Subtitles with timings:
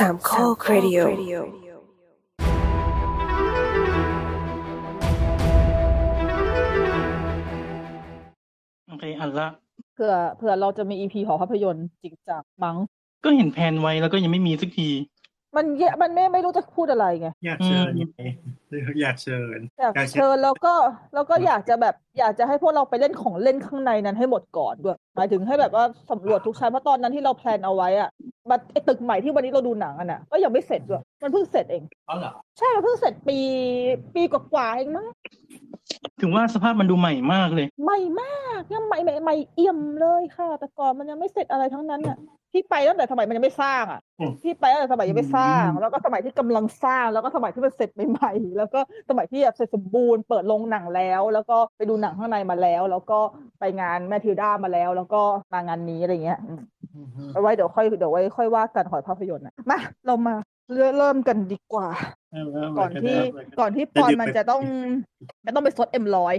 [0.00, 1.00] สามข้อครดิโอ
[8.88, 9.48] โอเคอันละ
[9.94, 12.76] เผื่อเผื่อเราจะมีอีพีหอภาพยนตร์จริงจังมั้ง
[13.24, 14.88] ก็เห็นแผนไว้แล้วก็ยังไม่มีสักที
[15.56, 18.22] มันแยะมันไม่ไม่รู้จะพูดอะไรไงอยากเชิญอืมไง
[19.00, 20.74] อยากเชิญอยากอยากเชิญเชิญแล้วก็
[21.14, 28.08] แล้วก็อยากจะแบบอยากจะให้พวกเราไปเล่นของเล่นข้างในนั้นให้หมดก่อนด้วยหมายถึงให้แบบว่าสำรวจทุกชั้นเพราะตอนนั้นที่เราแพลนเอาไว้อะ
[28.50, 33.38] บัตรไอ้ตึกใหม่ที่วันนี้เราดูหนังอะน่ะก็ยังไม่เสร็จด้วยมันเพิ่งเสร็จเองอ๋อเหรอใช่มันเพิ่งเสร็จปี
[34.14, 35.06] ปีกว่าๆเองมั้ง
[36.20, 42.16] ถึงว่าสภาพมันดูใหม่มากเลย ใหม่มากยังใหม่ใหม่ใหม่เอี่ยมเลยค่ะ แต่ก่อนมันยังไม่เสร็จอะไรทั้งนั้นอะ
[42.52, 44.00] พี่ไปตั้งแต่สมัยมันยังไม่สร้างอะ
[44.42, 53.18] พี่ไปตั้งแต่สมัยยังไม่สร้าง แล้วก็สมัยที่กำลังสร้าง แล้วก็สมัยที่มันเสร็จใหม่ๆแล้วก็สมัยที่แบบเสร็จสมบูรณ์เปิดโรงหนังแล้ว แล้วก็ไปดูหนังข้างในมาแล้ว แล้วก็
[53.60, 56.60] ไปงานแมทธิวด้ามาแล้ว แล้วก็มางานนี้อะไรเงี้ยอืม
[57.32, 60.34] เอาไว้เดี๋ยวค่อยเดี๋ยวไว้ค่อยว่ากันหอยภาพยนตร์นะมาเรามา
[60.74, 61.88] เริ่มเริ่มกันดีกว่า
[62.78, 63.16] ก่อนที่
[63.60, 64.62] ก่อนที่ปอนมันจะต้อง
[65.46, 66.34] จะต้องไปซดเอ็มร้อย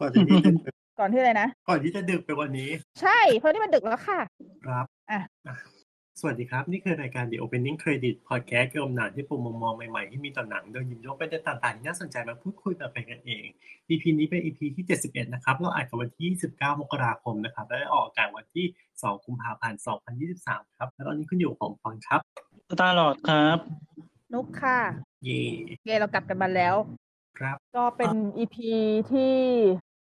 [0.00, 0.54] ก่อนที่จะดึก
[1.00, 4.20] ก่อนที่อะไรนะก่อนที่จะดึกไปกวันนี้ ใช่เพราะนี่มันดึกแล้วค่ะ
[4.66, 5.56] ครับอะอะ
[6.20, 13.46] สวัสดีครับ นี่คือรายการ The Opening Credit Podcast เกี่ยวกับหนังที่ปรุงมุมมองใหม่ๆ ที่มีต่อหนัง โดยหยิบยกประเด็นต่างๆ ที่น่าสนใจมาพูดคุยแบบเป็นกันเอง
[13.90, 19.80] EP นี้เป็น EP ที่ 71 นะครับ เราอัดกันวันที่29มกราคมนะครับ และได้ออกอากาศวันที่ 2 กุมภาพันธ์
[20.28, 22.20] 2023 ครับ แล้วตอนนี้คุณอยู่กับผมฟอนครับ
[22.70, 23.58] สตาร์ลอดครับ
[24.34, 24.80] นุกค่ะ
[25.24, 25.40] เย่
[25.84, 26.74] เยเรากลับกันมาแล้ว
[27.38, 28.70] ครับ ก็เป็นอีพี
[29.12, 29.34] ที่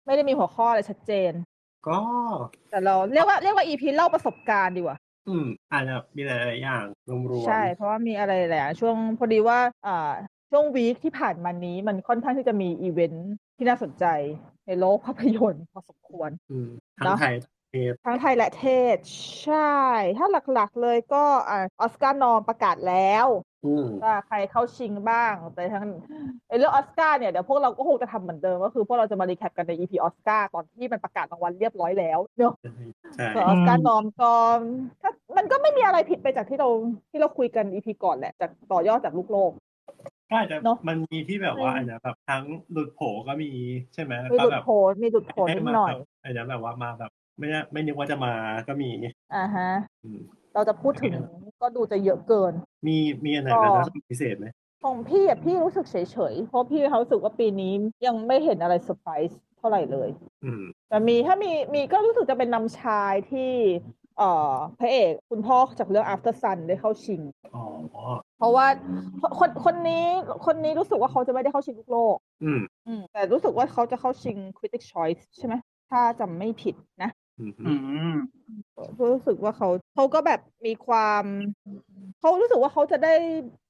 [0.07, 1.33] ไม่ได้มีหัวข้ออะไรชัดเจน
[1.87, 2.01] ก็
[2.71, 4.97] แต่เราเรียกว่าเรียกว่าอีพีเล่าประสบการณ์ดีกว่า
[5.29, 10.13] อืมอาจจะมีหลายๆอย่างรวมๆใช่เพราะว่ามีอะไรหลายอย่างช่วงพอดีว่าอ่า
[10.51, 14.05] ช่วง week ที่ผ่านมานี้มันค่อนข้างที่จะมีอีเวนท์ที่น่าสนใจ
[14.67, 16.69] ในโลกภาพยนตร์พอสมควรอืม
[16.99, 17.35] ทั้งเนอะไทย
[17.71, 18.97] เทศทั้งไทยและเทศ
[19.45, 19.57] ใช่
[20.17, 23.54] ถ้าหลักๆเลยก็อ่าออสการ์ nom ประกาศแล้วอืม
[24.05, 25.87] ว่าใครเข้าชิงบ้าง แต่ทั้ง
[26.49, 32.55] ไอ้เรื่องออสการ์เนี่ยเดี๋ยวพวกเราก็คงจะทำเหมือนเดิมก็คือพวกเราจะมา recap กันใน EP ออสการ์ตอนที่มันประกาศรางวัลเรียบร้อยแล้วเนอะ
[33.17, 34.33] ใช่ส่วนออสการ์นอมก็
[35.03, 36.69] ถ้ามันก็ไม่มีอะไรผิดไปจากที่เรา
[37.11, 39.53] ที่เราคุยกัน EP ก่อนแหละจากต่อยอดจากลูกโลก
[40.31, 43.51] ก็อาจจะเนอะมันมีที่แบบว่าอืมอาจจะแบบทั้งหลุดโผก็มี
[43.95, 44.71] ใช่ไหมแล้วมีก็ดุดแบบโผ
[45.03, 48.33] มีดุดโผนิดหน่อยให้มาแบบอาจจะแบบว่ามาแบบ ไม่ได้ไม่นึกว่าจะมา
[48.69, 48.91] ก็มี
[49.35, 49.69] อ่าฮะ
[50.05, 50.21] อืม
[50.55, 51.15] เราจะพูดถึง
[51.65, 52.53] ก็ดูจะเยอะเกิน
[52.87, 54.47] มีมีอันไหนก็แบบน่าสนใจพิเศษไหม
[54.85, 55.97] ของพี่อะพี่รู้สึกเฉ
[56.33, 57.73] ยๆ เพราะพี่เขารู้สึกว่าปีนี้
[58.07, 60.09] ยังไม่เห็นอะไรเซอร์ไพรส์เท่าไหร่เลย
[60.45, 63.53] อืมแต่มีถ้ามีมีก็รู้สึกจะเป็นนำชายที่
[64.19, 67.21] เอ่อพระเอกคุณพ่อจากเรื่อง After Sun ได้เข้าชิง
[67.55, 67.65] อ๋อ
[68.39, 68.67] เพราะว่า
[69.39, 70.05] คนคนนี้
[70.47, 75.55] คนนี้รู้สึกว่าเขาจะไม่ได้เข้าชิงลูกโลกอืมอืมแต่รู้สึกว่าเขาจะเข้าชิง Critic Choice ใช่ไหม
[75.91, 77.73] ถ้าจำไม่ผิดนะ อืมอื
[78.13, 78.15] ม
[79.13, 81.25] รู้สึกว่าเขาเขาก็แบบมีความ
[82.19, 83.15] เขารู้สึกว่าเขาจะได้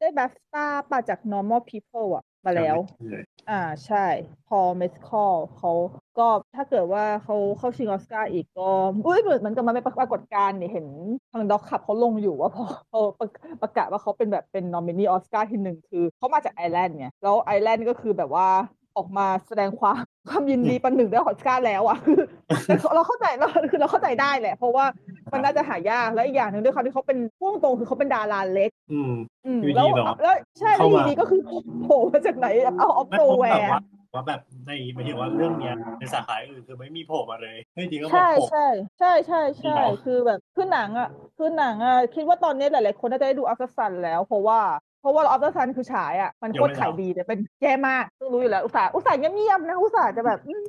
[0.01, 2.77] ได้แบบสตาร์มาจาก normal people อะมาแล้ว
[3.11, 4.07] เลยอ่าใช่
[4.49, 5.73] พอ Mescal เขา
[6.19, 6.27] ก็
[6.57, 8.71] ถ้าเกิดว่าเขาเข้าชิงออสการ์อีกก็
[9.07, 10.87] อุ้ยเหมือนมันก็มาเป็นปรากฏการณ์เนี่ยเห็น
[11.33, 13.29] ทาง Doc Club เขาลงอยู่ว่าพอพอประ
[13.63, 18.49] ประกาศว่าเขาเป็นแบบเป็นนอมินีออสการ์ที่หนึ่งคือเขามาจากไอร์แลนด์ไงแล้วไอร์แลนด์ก็คือแบบว่า
[18.97, 19.97] ออกมาแสดงความ
[20.31, 22.21] ความยินดีประหนึ่งได้ออสการ์แล้วอะคือ
[22.66, 24.84] แต่เราเข้าใจเราคือเราเข้าใจได้แหละ เพราะว่า
[25.32, 29.12] มันน่าจะหายากและอีกอย่างหนึ่งด้วยความที่เขาเป็นพ่วงตรงคือเขาเป็นดาราเล็ก อืม
[29.47, 31.41] อืมอยู่ดีแล้วแบบแล้วใช่แล้วเข้าอยู่มาดีก็คือ
[31.82, 32.47] โผล่มาจากไหน
[32.78, 33.81] เอาออฟไม่โตพบแวแบบร์ว่า
[34.15, 38.66] ว่าแบบในหมายถึงว่าเรื่องเนี้ยในสาขาอื่นคือไม่มีโผล่มาเลยเฮ้ยจริงก็บอกใช่โผล่ใช่
[38.99, 44.61] ใช่ใช่ใช่เหรอคือแบบคือหนังอะคือหนังอะคิดว่าตอนนี้หลายๆคนน่าจะได้ดูอัลต s ซันแล้ว เพราะว่า
[45.05, 50.63] เพราะว่าอัลต s ซันคือฉายอะมันโคตรขายดีแต่เป็นแย่มากซึ่งรู้อยู่แล้ว อุตส่าห์อุตส่าห์เงียบๆนะอุตส่าห์จะแบบอืม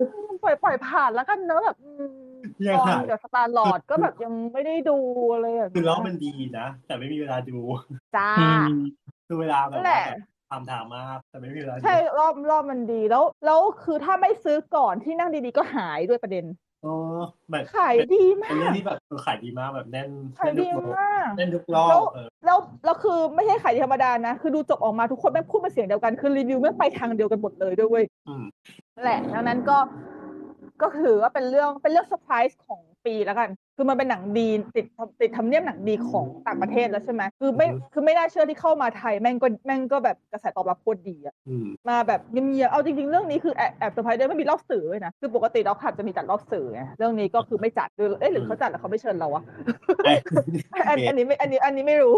[0.43, 2.25] ปล่อยปล่อยผ่านแล้วกันเนอะแบบอืม
[2.67, 4.97] ยังตอหานกับสตาร์ลอดก็แบบยังไม่ได้ดู
[5.33, 7.57] อะไรอย่างคือเงี้ล้อยมันดีนะแต่ไม่มีเวลาดู
[8.15, 8.67] จ้าอืม
[9.27, 10.19] คือเวลาแบบนั่นแหว่าละ
[10.51, 16.45] ทำถามมากแต่ไม่มีเวลาดูใช่รอบรอบมันดีแล้ว แล้วคือถ้าไม่ซื้อก่อนที่นั่งดีๆก็หายด้วยประเด็น
[16.85, 16.95] อ๋อ
[17.51, 20.09] แบบขายดีมาเป็นเรื่องกที่แบบเออขายดีมากแบบแน่น
[20.39, 28.43] ขายแน่นดีทุกรอบมากแน่นทุกรอแล้บวเออแล้วแล้วคือไม่ใช่ขายดีธรรมดานะ คือดูจบออกมาทุกคนแม่งพูดเป็นเสียงเดียวกัน คือรีวิวแม่งไปทางเดียวกันหมดเลยด้วยเว้ยอืม
[28.95, 29.77] นั่นแหละดังนั้นก็
[30.81, 34.85] ก็ถือว่าเป็นเรื่องเป็นเรื่องเซอร์ไพรส์ของปีแล้วกัน คือมันเป็นหนังดีติด
[35.21, 49.43] ติดทำเนียบหนังดีของต่างประเทศแล้วใช่ไหมคือไม่คือไม่น่าเชื่อที่เข้ามาไทยแม่งก็แม่งก็แบบกระแสตอบรับโคตรดีอะอืมมาแบบเงียบๆเอาจริงๆ เรื่องนี้คือแอบแอบเซอร์ไพรส์ด้วยไม่มีรอบสื่อเลยนะคือปกติ Doc Club จะมีจัดรอบสื่อไงเรื่องนี้ก็คือไม่จัดหรือเอ๊ะหรือเขาจัดแล้วเขาไม่เชิญเราอะ
[50.05, 50.17] เอ้ย
[50.89, 52.17] อันอันนี้ไม่อันนี้อันนี้ไม่รู้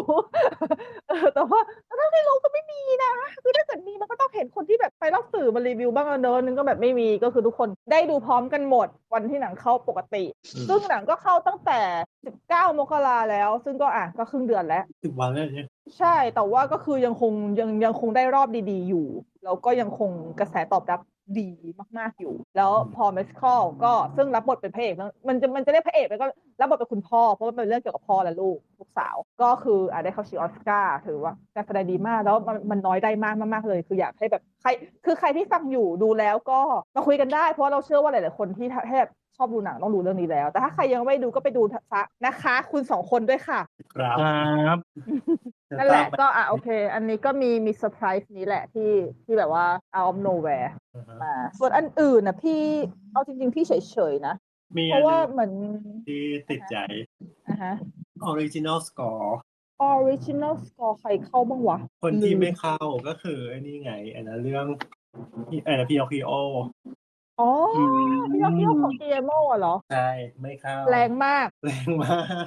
[1.10, 1.60] เออแต่ว่า
[2.00, 3.14] ถ้าไม่รู้ก็ไม่มีนะ
[3.44, 10.24] คือถ้าเกิดมีมันก็ต้องเห็นคนที่แบบไปรอบสื่อมารีวิวบ้างอะเนอะนึงก็แบบไม่มีก็คือทุกคนได้ดูพร้อมกันหมดวันที่หนังเข้าปกติ
[10.56, 11.80] อืมซึ่งหนังก็เข้าตั้งแต่
[12.26, 15.68] 19 มกราแล้ว ซึ่งก็อะก็ครึ่งเดือนแล้วถึงวันแล้วเนี่ย
[15.98, 19.06] ใช่แต่ว่าก็คือยังคงยังยังคงได้รอบดีๆอยู่
[19.44, 21.00] แล้วก็ยังคงกระแสตอบรับ
[21.40, 21.50] ดี
[21.98, 26.28] มากๆอยู่ แล้วพอเมสคอลก็ซึ่งรับบทเป็นพระเอกแล้วมันจะมันจะเรียกพระเอกแล้วก็
[26.60, 34.70] รับบทเป็นคุณพ่อ เพราะว่าเป็นเรื่องเกี่ยวกับพ่อและลูกลูกสาว ก็คืออะได้เข้าชิงออสการ์ถือว่าการแสดงดีมากแล้วมันมันน้อยได้มากมากๆเลย คืออยากให้แบบใคร
[35.06, 36.60] คือใครที่ฟังอยู่ดูแล้วก็
[36.96, 39.08] มาคุยกันได้ เพราะว่าเราเชื่อว่าหลายๆคนที่แทบ
[39.40, 43.60] ชอบดูหนังต้องดูเรื่องนี้แล้ว แต่ถ้าใครยังไม่ดูก็ไปดูซะนะคะ คุณสองคนด้วยค่ะ
[43.94, 44.18] ครับ
[44.68, 44.80] ครับ
[45.78, 48.92] นั่นแหละก็อะโอเค อันนี้ก็มีมีเซอร์ไพรส์นี้แหละที่
[49.26, 49.66] ที่แบบว่า
[49.96, 50.87] out of nowhere อ่าฮะ
[51.24, 52.62] มาส่วนอันอื่นนะพี่
[53.12, 54.34] เอาจริง ๆ พี่เฉยๆนะ
[54.78, 55.52] มีเพอันราะหว่านึงเหมือน
[56.08, 56.76] ที่ติดใจ
[57.48, 57.74] อะฮะ
[58.32, 59.30] original score
[59.94, 62.78] original score ใครเข้าบ้างวะ คนที่ลืมไม่เข้า
[63.08, 64.66] ก็คือไอ้นี่ไงอันนั้นเรื่อง
[65.66, 66.32] ไอ้นะพีโอพีโอ
[67.40, 70.10] อ๋ออืมพี่ยกพี่ยกของ GMO อะเหรอ ใช่
[70.42, 72.46] ไม่เข้า แรงมาก แรงมาก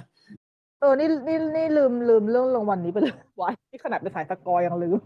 [0.80, 4.98] เออ นี่นี่นี่ลืมลืมเรื่องรางวัลนี้ไปเลยวายที่ขนาดเป็นสายสกอร์ยังลืม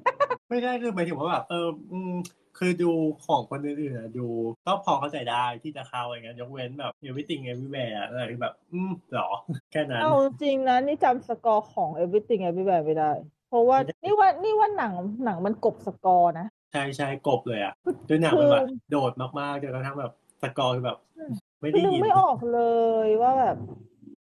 [0.48, 2.12] ไม่ใช่คือหมายถึงว่าแบบเอออืม
[2.58, 2.92] คือดู
[3.26, 4.26] ของคนอื่นๆอะดู
[4.66, 9.28] ก็พอเข้าใจได้ที่จะเข้าอะไรเงี้ยยกเว้นแบบ everything everywhere อะไรแบบ อืมเหรอ
[9.70, 13.12] แค่นั้นเอาจริงนะนี่จำสกอร์ของ everything everywhere ไม่ได้
[13.48, 14.92] เพราะว่าไม่ได้นี่ว่านี่ว่าหนัง
[15.24, 17.74] หนังมันกบสกอร์นะ ใช่ใช่กบเลยอะ
[18.08, 20.12] ด้วยหนังมันแบบโดดมากๆจนกระทั่งแบบ
[20.42, 22.60] สกอร์คือแบบอืมไม่คือได้นึกยินไม่ออกเล
[23.06, 23.56] ยว่าแบบ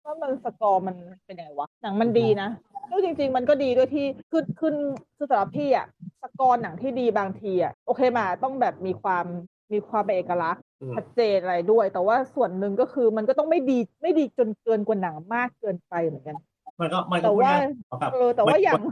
[0.05, 0.97] ว่ามันสกอร์มัน
[1.27, 2.49] เป็นยังไงวะหนังมันดีนะ
[2.89, 4.73] แล้วจริง ๆ มันก็ดีด้วยที่คือคือ
[5.17, 5.87] คือสำหรับพี่อะ
[6.23, 9.25] สกอร์หนังที่ดีบางทีอะโอเคมาต้องแบบมีความ
[9.73, 16.37] มีความเป็นเอกลักษณ์อืมชัดเจนอะไรด้วย แต่ว่าส่วนหนึ่งก็คือมันก็ต้องไม่ดีไม่ดีจนเกินกว่าหนังมากเกินไปเหมือนกัน
[16.81, 17.61] มันก็มันก็แต่พูดว่ายาก
[18.01, 18.83] แบบเออแต่ว่าอย่าง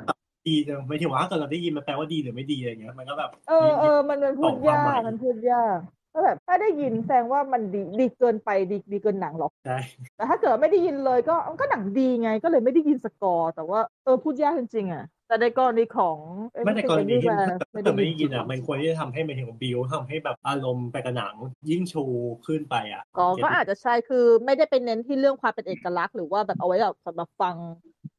[0.49, 5.79] ดีจังไม่ถึงว่าถ้าเกิดเราได้ยินมันแปลว่าดีหรือไม่ดีอะไรเงี้ยมันก็แบบ เออเออมันมันพูดยากมันพูดยาก
[6.15, 9.77] ก็แบบถ้าได้ยินแสดงว่ามันดีดีเกินไปดีดีเกินหนังหรอกใช่
[10.17, 16.19] แต่ถ้าเกิดไม่ได้ยินเลยก็ก็หนังดีไงก็เลยไม่ได้ยินสกอร์แต่ว่าเออพูดยากจริงๆอะแต่ในกรณีของ
[16.63, 21.35] ไม่ในกรณีที่ Everything ถ้า Everywhere เกิดไม่ได้ยินอะมันควรที่จะทำให้หมายถึงบิวทำให้แบบอารมณ์ไปกับหนัง
[21.71, 22.05] ยิ่งชู
[22.47, 27.57] ขึ้นไปอะก็ก็อาจจะใช่คือไม่ได้ไปเน้นที่เรื่องความเป็นเอกลักษณ์หรือว่าแบบเอาไว้แบบสำหรับฟัง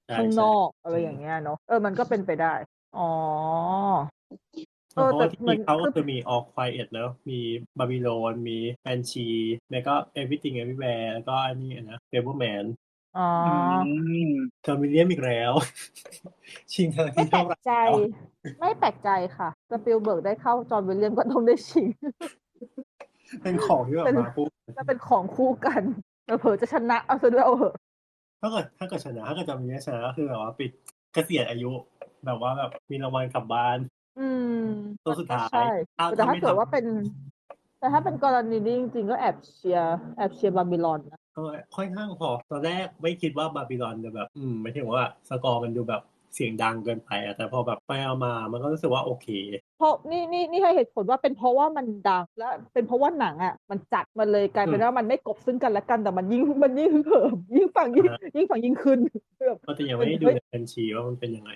[0.08, 2.54] ใช่ข้างนใช่อกอะไรอย่างเงี้ยเนาะเออมันก็เป็นไปได้
[2.94, 3.02] อ๋อ
[4.92, 7.40] เพราะว่าเออแต่ที่มันมีเขาก็คือคือมี All Quiet แล้วมี
[7.80, 9.28] บาบิโลนมีแ a นชี
[9.72, 12.66] แล้วก็ Everything Everywhere แล้วก็อันนี้นะ Fableman
[13.18, 13.52] อ๋ออื
[14.28, 14.30] ม
[14.62, 15.52] เทอร์มิเนียมอีกแล้ว
[16.74, 17.74] ชิงทางไม่ที่แปลเท่ากไหร่ใจ
[18.60, 21.88] ไม่แปลกใจค่ะสปิลเบิร์กได้เข้าจอห์นวิลเลียมก็ต้องได้ชิง
[23.44, 25.82] เป็นของที่แบบเป็นมาปุ๊บจะเป็นของคู่กัน
[26.40, 27.76] เผลอๆจะชนะเอาซะด้วยเอาเหอะ
[28.42, 30.72] ถ้าเกิดถ้าเกิดชนะถ้าเกิดจำนี้ชนะก็คือแบบว่าปิด
[31.14, 31.72] เกษียณอายุ
[32.26, 33.78] แบบว่าแบบมีรางวัลกลับบ้าน
[34.20, 34.64] อืม
[35.06, 36.86] ตัวสุดท้ายใช่ถ้าแต่ถ้าไม่เกิดทำว่าเป็น
[37.80, 41.42] แต่ถ้าเป็นกรณีนี้จริงๆก็แอบเชียร์แอบเชียร์บาบิลอนนะก็
[41.76, 46.02] ค่อนข้างพอ ตอนแรกไม่คิดว่า Babylon จะแบบ อืมไม่ถึงว่าสกอร์มันดูแบบ
[46.34, 49.28] เสียงดังเกินไปอะแต่พอแบบไปเอามามันก็รู้สึกว่าโอเค
[49.78, 59.00] เพราะนี่นี่นี่ให้เหตุผลว่าเป็นเพราะว่ามันดังและเป็นเพราะว่าหนังอะ มันจัดมันเลยกลายเป็นอืมว่ามันไม่กบซึ่งกันและกันแต่มันยิ่งมันยิ่งเหิมยิ่งฟังยิ่งอ่า ยิ่งฟังยิ่งขึ้น
[59.48, 61.52] แบบ ก็แต่ยังไม่ได้ดูเฮ้ยในบัญชีว่ามันเป็นยังไง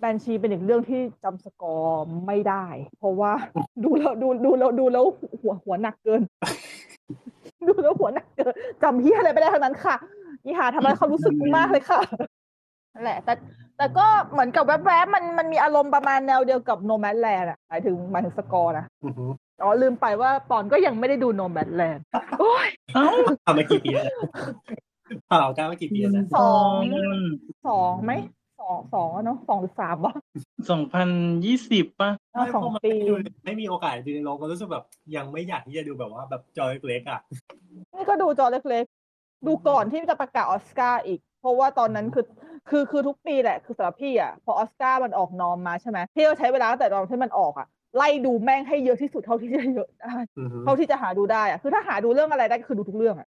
[0.00, 2.64] แบนชีเป็นอีกเรื่องที่จำสกอร์ไม่ได้
[2.98, 3.32] เพราะว่า
[3.84, 5.04] ดูแล้วดูดูแล้วดูแล้ว
[5.42, 6.22] หัวหัวหนักเกิน
[7.68, 9.96] ดูแล้วหัวหนักเกินจำเฮียอะไรไม่ได้ทั้งนั้นค่ะ
[10.44, 12.00] ยี่หาทำให้เขารู้สึกมากเลยค่ะ
[12.94, 13.34] นั่นแหละ แต่
[13.76, 19.26] แต่ก็เหมือนกับแวบๆมันมันมีอารมณ์ประมาณแนวเดียวกับโนแม d แลนด์อะหมายถึงหมายถึงสกอร์นะอือฮึ
[19.62, 22.04] อ๋อลืมไปว่าปอนก็ยังไม่ได้ดูโนแม d แลนด์
[22.40, 23.08] โอ้ยเอ้า
[23.46, 24.06] ทำมากี่ปีแล้ว
[25.28, 26.80] เปล่าก้าวมากี่ปีแล้วนะสอง
[27.68, 30.14] สองไหมส องสองอะเนาะสองหรือสามวะ
[30.70, 31.08] สองพัน
[31.44, 33.14] ยี่สิบป่ะอะสองไม่เพราะมันปีไม่ดู
[33.44, 34.84] ไม่มีโอกาสดูในโรงก็รู้สึกแบบ
[35.16, 37.20] ยังไม่อยากที่จะดูแบบว่าแบบจอยเล็กๆอะ
[37.94, 42.26] นี่ก็ดูจอเล็กๆ ดูก่อนที่จะประกาศออสการ์อีก เพราะว่าตอนนั้นคือ
[42.68, 53.28] คือคือทุกปีแหละคือสำหรับพี่อะพอออสการ์มันออก nom มาใช่ไหมพี่ก็ใช้เวลาตั้งแต่ตอนที่มันออกอะไล่ดูแม่งให้เยอะที่สุดเท่าที่จะเยอะได้อือฮึเท่าที่จะหาดูได้อะคือถ้าหาดูเรื่องอะไรได้ก็คือดูทุกเรื่องอะ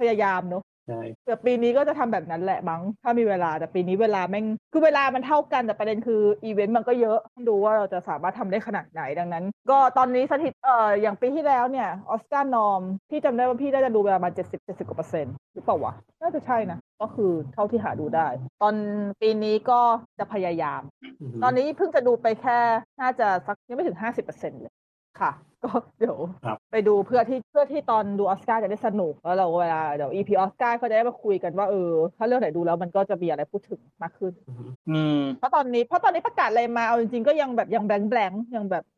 [0.00, 18.28] พยายามเนอะ ใช่แต่ปีนี้ก็จะทำแบบนั้นแหละมั้งถ้ามีเวลาแต่ปีนี้เวลาแม่งคือเวลามันเท่ากันแต่ประเด็นคืออีเวนต์มันก็เยอะต้องดูว่าเราจะสามารถทำได้ขนาดไหนดังนั้น ก็ตอนนี้สถิติเอ่ออย่างปีที่แล้วเนี่ยออสการ์ nomพี่จำได้ว่าพี่ได้จะดูประมาณเจ็ดสิบเจ็ดสิบกว่าเปอร์เซ็นต์หรือเปล่าวะน่าจะใช่นะก็คือเท่าที่หาดูได้
[18.62, 18.74] ตอน
[19.20, 19.80] ปีนี้ก็
[20.18, 20.82] จะพยายาม
[21.20, 22.58] อือฮึตอนนี้เพิ่งจะดูไปแค่
[23.00, 24.72] น่าจะสักยังไม่ถึงห้าสิบเปอร์เซ็นต์เลย
[25.20, 25.32] ค่ะ
[25.64, 38.84] ก็เดี๋ยวครับไปดูเพื่อที่เพื่อที่ตอนดูออสการ์จะได้สนุกแล้วเราเวลาเดี๋ยว EP ออสการ์ก็จะได้มาคุยกันว่าเออถ้าเรื่องไหนดูแล้วมันก็จะมีอะไรพูดถึงมากขึ้น อือฮึอืมเพราะตอนนี้เพราะตอนนี้ประกาศอะไรมาเอาจริงๆก็ยังแบบยังแบงแบงยังแบบ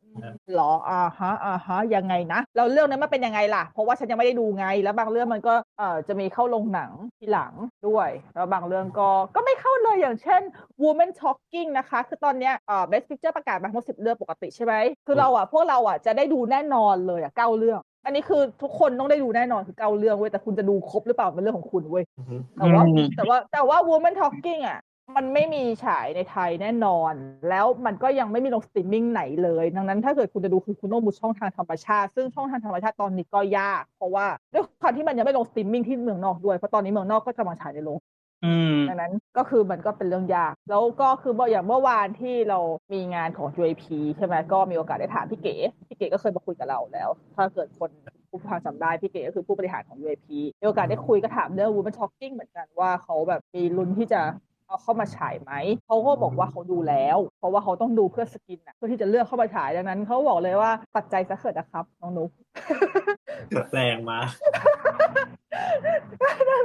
[0.55, 7.53] หรออ่าฮะอ่าฮะยังไงนะแล้วเรื่องนั้นมันเป็นยังไงล่ะ เพราะว่าฉันยังไม่ได้ดูไง แล้วบางเรื่องมันก็เอ่อจะมีเข้าลงหนังทีหลัง
[7.87, 10.41] ด้วย แล้วบางเรื่องก็ก็ไม่เข้าเลยอย่างเช่น
[10.83, 14.73] Woman Talking นะคะ คือตอนเนี้ยเอ่อ Best Picture ประกาศมาทั้งหมดสิบเรื่องปกติใช่ไหม
[15.07, 24.79] คือเราอะพวกเราอะจะได้ดูแน่นอนเลยอะเก้าเรื่องอันนี้คือทุกคนต้องได้ดูแน่นอนคือเก้าเรื่องเว้ยแต่คุณจะดูครบหรือเปล่าเป็นเรื่องของคุณเว้ยอือฮึแต่ว่าอืมแต่ว่าแต่ว่า Woman Talking อะ
[25.15, 27.13] มันไม่มีฉายในไทยแน่นอน
[27.49, 37.99] แล้วมันก็ยังไม่มีลงสตรีมมิ่งไหนเลย ดังนั้นถ้าเกิดคุณจะดูคือคุณต้องดูช่องทางธรรมชาติ ซึ่งช่องทางธรรมชาติตอนนี้ก็ยาก เพราะว่าด้วยความที่มันยังไม่ลงสตรีมมิ่งที่เมืองนอกด้วย เพราะตอนนี้เมืองนอกก็กำลังฉายในโรง
[38.45, 42.59] อืมดังนั้นก็คือมันก็เป็นเรื่องยาก แล้วก็คืออย่างเมื่อวานที่เรา
[42.93, 43.83] มีงานของ UIP
[44.17, 45.55] ใช่ไหมก็มีโอกาสได้ถามพี่เก๋
[45.87, 47.89] พี่เก๋ก็เคยมาคุยกับเราแล้ว ถ้าเกิดคน
[48.29, 50.27] ผู้ฟังจำได้พี่เก๋ก็คือผู้บริหารของ UAP
[50.61, 54.21] มีโอกาสได้คุยก็ถามเรื่อง Women Talking เหมือนกันว่าเขาแบบมีลุ้นที่จะ
[54.71, 55.51] เอาเข้ามาฉายไหม
[55.85, 62.29] เขาก็บอกว่าเขาดูแล้ว เพราะว่าเขาต้องดูเพื่อสกินนะเพื่อที่จะเลือกเข้ามาฉายดังนั้นเขาบอกเลยว่าตัดใจซะเถิดนะครับน้องนุ๊ก
[63.73, 64.19] แรงมา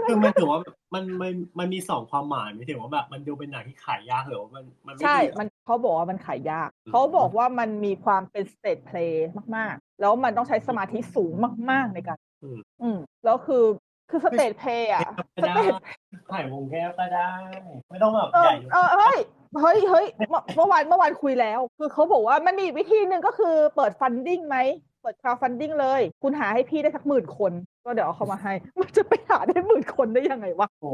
[0.09, 0.61] คือมันถือว่า
[0.95, 11.33] มันมันมันมีสองความหมายไม่ถึงว่าแบบมันดูเป็นหนังที่ขายยากหรือว่ามันมันไม่ใช่ดีอะมันเขาบอกว่ามันขายยากอืมเขาบอกว่ามันมีความเป็นสเต e เพลย์มากๆ แล้วมันต้องใช้สมาธิสูง
[11.71, 13.65] มาก ๆในการอืมอืมแล้วคือ
[14.11, 15.01] คือสเต e เพลย์อะ
[15.37, 15.57] ก็ได้
[16.33, 17.33] ถ่ายวงแก้วก็ได้
[17.91, 19.19] ไม่ต้องแบบเอใหอญ่เออเฮ้ย
[19.61, 24.57] เฮ้ยเฮ้ยเมื่อเมื่อวานเมื่อวานคุยแล้ว คือเขาบอกว่ามันมีอีกวิธีหนึ่งก็คือเปิด funding ไหม
[25.03, 27.53] เปิด crowdfunding เลย คุณหาให้พี่ได้สักหมื่นคน
[27.85, 30.91] ก็เดี๋ยวเอาเขามาให้ มันจะไปหาได้หมื่นคนได้ยังไงวะโอ้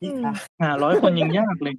[0.00, 1.74] พี่คะหาร้อยคนยังยากเลย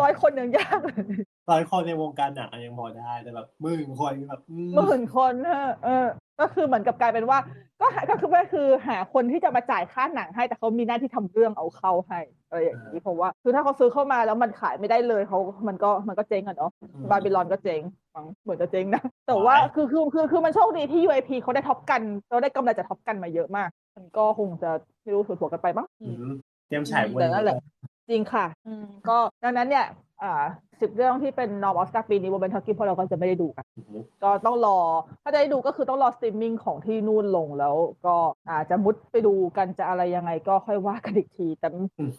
[0.00, 1.04] ร้อยคนยังยากเลย
[1.50, 6.06] ร้อยคนในวงการหนังอะยังพอได้แต่แบบหมื่นคนแบบอืมหมื่นคนเออเออ
[6.40, 7.38] ก็คือเหมือนกับกลายเป็นว่า
[7.80, 15.38] ก็หาก็คือก็คือหาคนที่จะมาจ่ายค่าหนังให้แต่เขามีหน้าที่ทำเรื่องเอาเข้าให้อะไรอย่างนี้เพราะว่าคือถ้าเขาซื้อเข้ามาแล้วมันขายไม่ได้เลยเขา
[15.68, 16.70] มันก็มันก็เจ๊งอะเนาะ
[17.10, 17.82] Babylon ก็เจ๊ง
[18.14, 24.70] ฟังเหมือนจะเจ๊งนะแต่ว่าคือคือคือคือมันโชคดีที่ UIP เขาได้ Top Gun เราได้กำไรจาก Top Gun มาเยอะมาก มันก็คงจะ
[25.02, 26.32] ไม่รู้ถั่วๆกันไปมั้งอืม
[26.68, 27.62] เตรียมฉายวันแต่นั่นแหละนี้
[28.10, 29.86] จริงค่ะ อืมก็ดังนั้นเนี่ย
[30.22, 30.32] อ่า
[30.80, 34.78] สิบเรื่องที่เป็นนอร์ออสการ์ปีนี้ Women Talking พวกเราก็จะไม่ได้ดูกันอืมก็ต้องรอ
[35.22, 37.74] ถ้าจะได้ดูก็คือต้องรอสตรีมมิ่งของที่นู่นลงแล้ว
[38.06, 38.16] ก็
[38.50, 41.68] อาจจะมุดไปดูกันจะอะไรยังไงก็ค่อยว่ากันอีกที แต่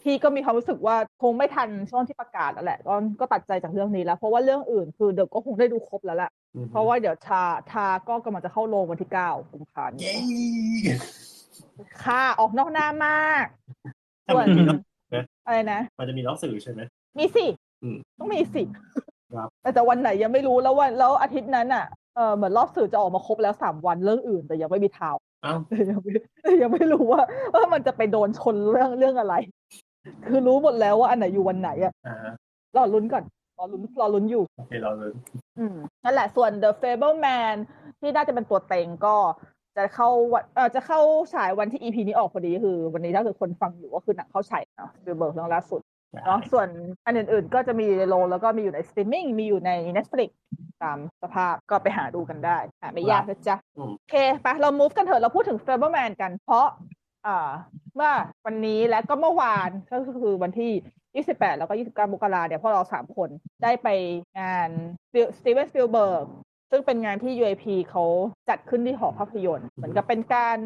[0.03, 10.15] พี่ก็มีความรู้สึกว่าคงไม่ทันช่วงที่ประกาศแล้วแหละ ก็ก็ตัดใจจากเรื่องนี้แล้ว เพราะว่าเรื่องอื่นคือเดี๋ยวก็คงได้ดูครบแล้วแหละอืมเพราะว่าเดี๋ยวชาทาก็กำลังจะเข้าโรงวันที่เก้ากุมภาพันธ์เย้
[12.03, 13.45] ค่ะออกนอกหน้ามาก
[14.23, 14.43] แต่มั
[15.11, 16.81] นมีรอบอะไรนะ มันจะมีรอบสื่อใช่ไหม
[17.19, 17.45] มีสิ
[17.83, 18.63] อืมต้องมีสิ
[19.35, 21.85] ครับแต่แต่วันไหนยังไม่รู้แล้ววันแล้วอาทิตย์นั้นอะ
[22.15, 25.59] เออเหมือนรอบสื่อจะออกมาครบแล้วสามวันเรื่องอื่น แต่ยังไม่มีข่าวอ้าว
[25.89, 26.13] ยังไม่
[26.61, 27.21] ยังไม่รู้ว่า
[27.53, 29.35] ว่ามันจะไปโดนชนเรื่องเรื่องอะไร
[30.27, 32.15] คือรู้หมดแล้วว่าอันไหนอยู่วันไหนอะอ่า
[32.75, 33.23] รอลุ้นก่อน
[33.57, 35.11] รอลุ้นรอลุ้นอยู่โอเคเราเลย
[35.59, 37.55] อืมนั่นแหละส่วน The Fableman
[37.99, 39.15] ที่น่าจะเป็นตัวเต็งก็
[39.77, 40.99] จะเข้าวันเออจะเข้า
[41.33, 45.81] ฉายวันที่ EP นี้ออกพอดีคือ วันนี้ถ้าเกิดคนฟังอยู่ก็คือหนังเข้าฉายเนาะสปิลเบิร์กเรื่องล่าสุด
[46.25, 46.67] เนาะส่วน
[47.05, 50.29] อันอื่นๆก็จะมีในโรงแล้วก็มีอยู่ในสตรีมมิ่งมีอยู่ใน Netflix
[50.83, 56.67] ตามสภาพก็ไปหาดูกันได้หาไม่ยากนะจ๊ะอืมโอเคไปเรา move กันเถอะเราพูดถึง Fabelmans กันเพราะ
[57.27, 57.49] อ่า
[57.95, 58.11] เมื่อ
[58.45, 63.29] วันนี้และก็เมื่อวานก็คือวันที่ 28 แล้วก็ 29มกราเนี่ยพวกเราสามคน
[63.63, 63.87] ได้ไป
[64.39, 64.69] งาน
[65.37, 66.25] Steven Spielberg
[66.69, 68.03] ซึ่งเป็นงานที่ UAP เขา
[68.49, 70.57] จัดขึ้นที่หอภาพยนตร์ เหมือนกับเป็นการ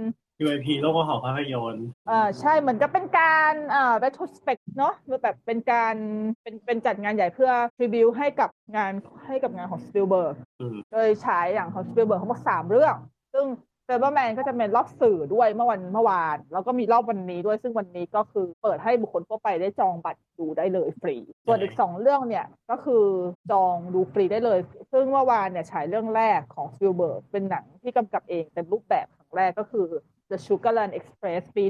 [0.45, 4.93] UAP โลกหอภาพยนตร์อ่าใช่เหมือนกับเป็นการอ่า retrospect เนาะ
[5.23, 5.95] แบบเป็นการ
[6.43, 8.91] เป็นเป็นจัดงานใหญ่เพื่อ tribute ให้กับงาน
[9.27, 12.95] ให้กับงานของ Spielberg อืมโดยฉายอย่างของ Spielberg ทั้งหมดสามเรื่อง
[13.33, 13.45] ซึ่ง
[13.91, 23.05] f a b l e m a n ก็จะเป็นรอบสื่อด้วยเมื่อวันเมื่อวาน แล้วก็มีรอบวันนี้ด้วยซึ่งวันนี้ก็คือเปิดให้บุคคลทั่วไปได้จองบัตรดูได้เลยฟรี ส่วนอีกสองเรื่องเนี่ยก็คือ
[23.51, 24.59] จองดูฟรีได้เลย
[24.91, 29.87] ซึ่งเมื่อวานเนี่ยฉายเรื่องแรกของ Spielberg เป็นหนังที่กำกับเองเต็มรูปแบบครั้งแรกก็คือ
[30.29, 31.65] The Sugarland Express ปี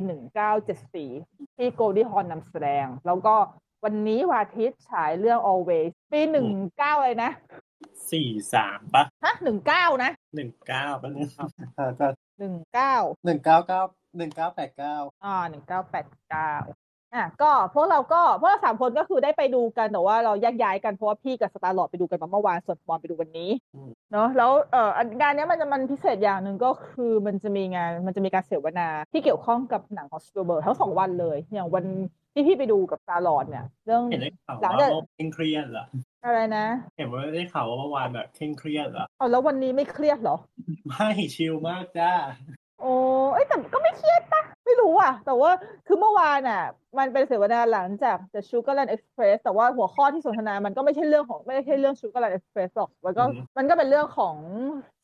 [0.75, 3.35] 1974 ที่ Goldie Hawn นำแสดง แล้วก็
[3.83, 6.21] วันนี้วาทิตย์ฉายเรื่อง Always ปี
[6.61, 7.31] 19 เลยนะ
[8.11, 9.33] สี่สามปะฮะ
[9.69, 11.29] 19นะหนึ่งเก้าปะเนี่ย
[11.77, 12.95] อ่าก็19หนึ่งเก้า
[13.67, 13.81] เก้า
[14.17, 16.53] หนึ่งเก้าแปดเก้าอ่าหนึ่งเก้าแปดเก้า
[17.15, 23.49] อะก็พวกเราก็พวกเราสามคนก็คือได้ไปดูกันแต่ว่าเราแยกย้ายกันเพราะว่าพี่กับสตาร์ลอดไปดูกันมาเมื่อวานส่วนปอนไปดูวันนี้
[24.11, 31.85] เนาะแล้วเอ่ออันงานเนี้ยมันจะมันพิเศษอย่างหนึ่งก็คือมันจะมีงานมันจะมีการเสวนาที่เกี่ยวข้องกับหนังของสปีลเบิร์กทั้งสองวันเลย อย่างวัน
[32.33, 35.85] ที่พี่ไปดูกับสตาร์ลอดเนี่ย เรื่องเห็นได้ข่าวหลังว่าจากเคร่งเครียดเหรอ
[36.25, 36.65] อะไรนะ
[36.97, 40.37] เห็นว่าได้ข่าวว่าเมื่อวานแบบเคร่งเครียดเหรอเอาแล้ววันนี้ไม่เครียดเหรอ
[40.87, 42.11] ไม่ชิลมากจ้า
[42.81, 42.91] โอ้
[43.33, 45.51] เอ้ยแต่ก็ไม่เครียดปะไม่รู้อะ แต่ว่า
[45.87, 46.63] คือเมื่อวานอะ
[46.97, 54.35] มันเป็นเสวนาหลังจาก The Sugarland Express แต่ว่าหัวข้อที่สนทนามันก็ไม่ใช่เรื่องของไม่ใช่เรื่อง Sugarland Express หรอกมันก็อืมมันก็เป็นเรื่องของ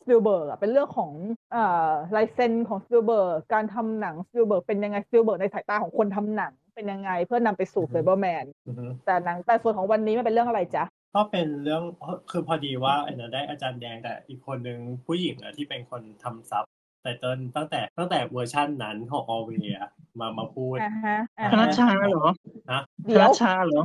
[0.01, 1.11] สปิลเบิร์กอะเป็นเรื่องของ
[1.55, 10.83] อ่าลายเซ็นของสปิลเบิร์กการทำหนังสปิลเบิร์กเป็นยังไงสปิลเบิร์กในสายตาของคนทำหนัง เป็นยังไงเพื่อนำไปสู่ Fabelmans อือฮึแต่หนังแต่ส่วนของวันนี้มันเป็นเรื่องอะไรจ๊ะ
[11.15, 11.83] ก็เป็นเรื่อง
[12.31, 16.63] คือพอดีว่าไอ้นะได้อาจารย์แดงแต่อีกคนนึงผู้หญิงอะที่เป็นคนทำซับ
[17.01, 19.77] ไตเติลตั้งแต่ตั้งแต่เวอร์ชั่นนั้นของออเวีย
[20.19, 22.27] มามาพูดอ่าฮะอ่าคณะฮะชาเหรอ
[22.71, 23.81] นะคเดี๋ยณะวชาเหรอ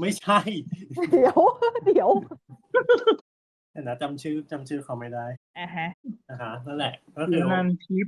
[0.00, 0.38] ไม่ใช่
[1.12, 1.38] เดี๋ยว
[1.86, 2.10] เดี๋ยว
[3.72, 5.26] แต่นะจำชื่อจำชื่อเขาไม่ได้
[5.58, 5.86] อ่าฮะ
[6.28, 8.06] นะคะนั่นแหละก็คือนันทิป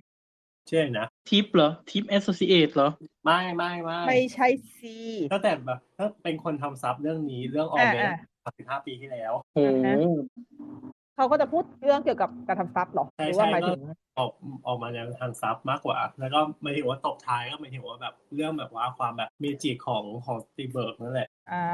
[0.68, 2.88] ชื่ออะไรนะทิปเหรอทิปแอสโซซิเอตเหรอ
[3.24, 4.96] ไม่ไม่ไม่ไม่ใช่ซี
[5.32, 8.02] ตั้งแต่แบบก็เป็นคนทำซับเรื่องนี้เรื่องอออ่าเวีย
[8.44, 9.96] อ่าสิบห้าปีที่แล้วโอ้อ่าฮะ
[11.16, 13.80] เขาก็จะพูดเรื่องเกี่ยวกับการทำซับเหรอใช่หรือว่าใช่หมายถึง
[14.18, 14.30] ออก
[14.66, 21.66] ออกมาในทางซับมากกว่า แล้วก็ไม่ถึงว่าตบท้ายก็ไม่ถึงว่าแบบเรื่องแบบว่าความแบบ magic ของของสปีลเบิร์กนั่นแหละอ่า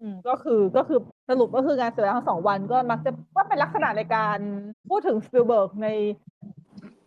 [0.00, 4.38] อืมก็คือก็คือสรุปก็คืองานแสดงทั้งสองวันก็มักจะว่าเป็นลักษณะในการ
[4.90, 5.88] พูดถึงสปิลเบิร์กใน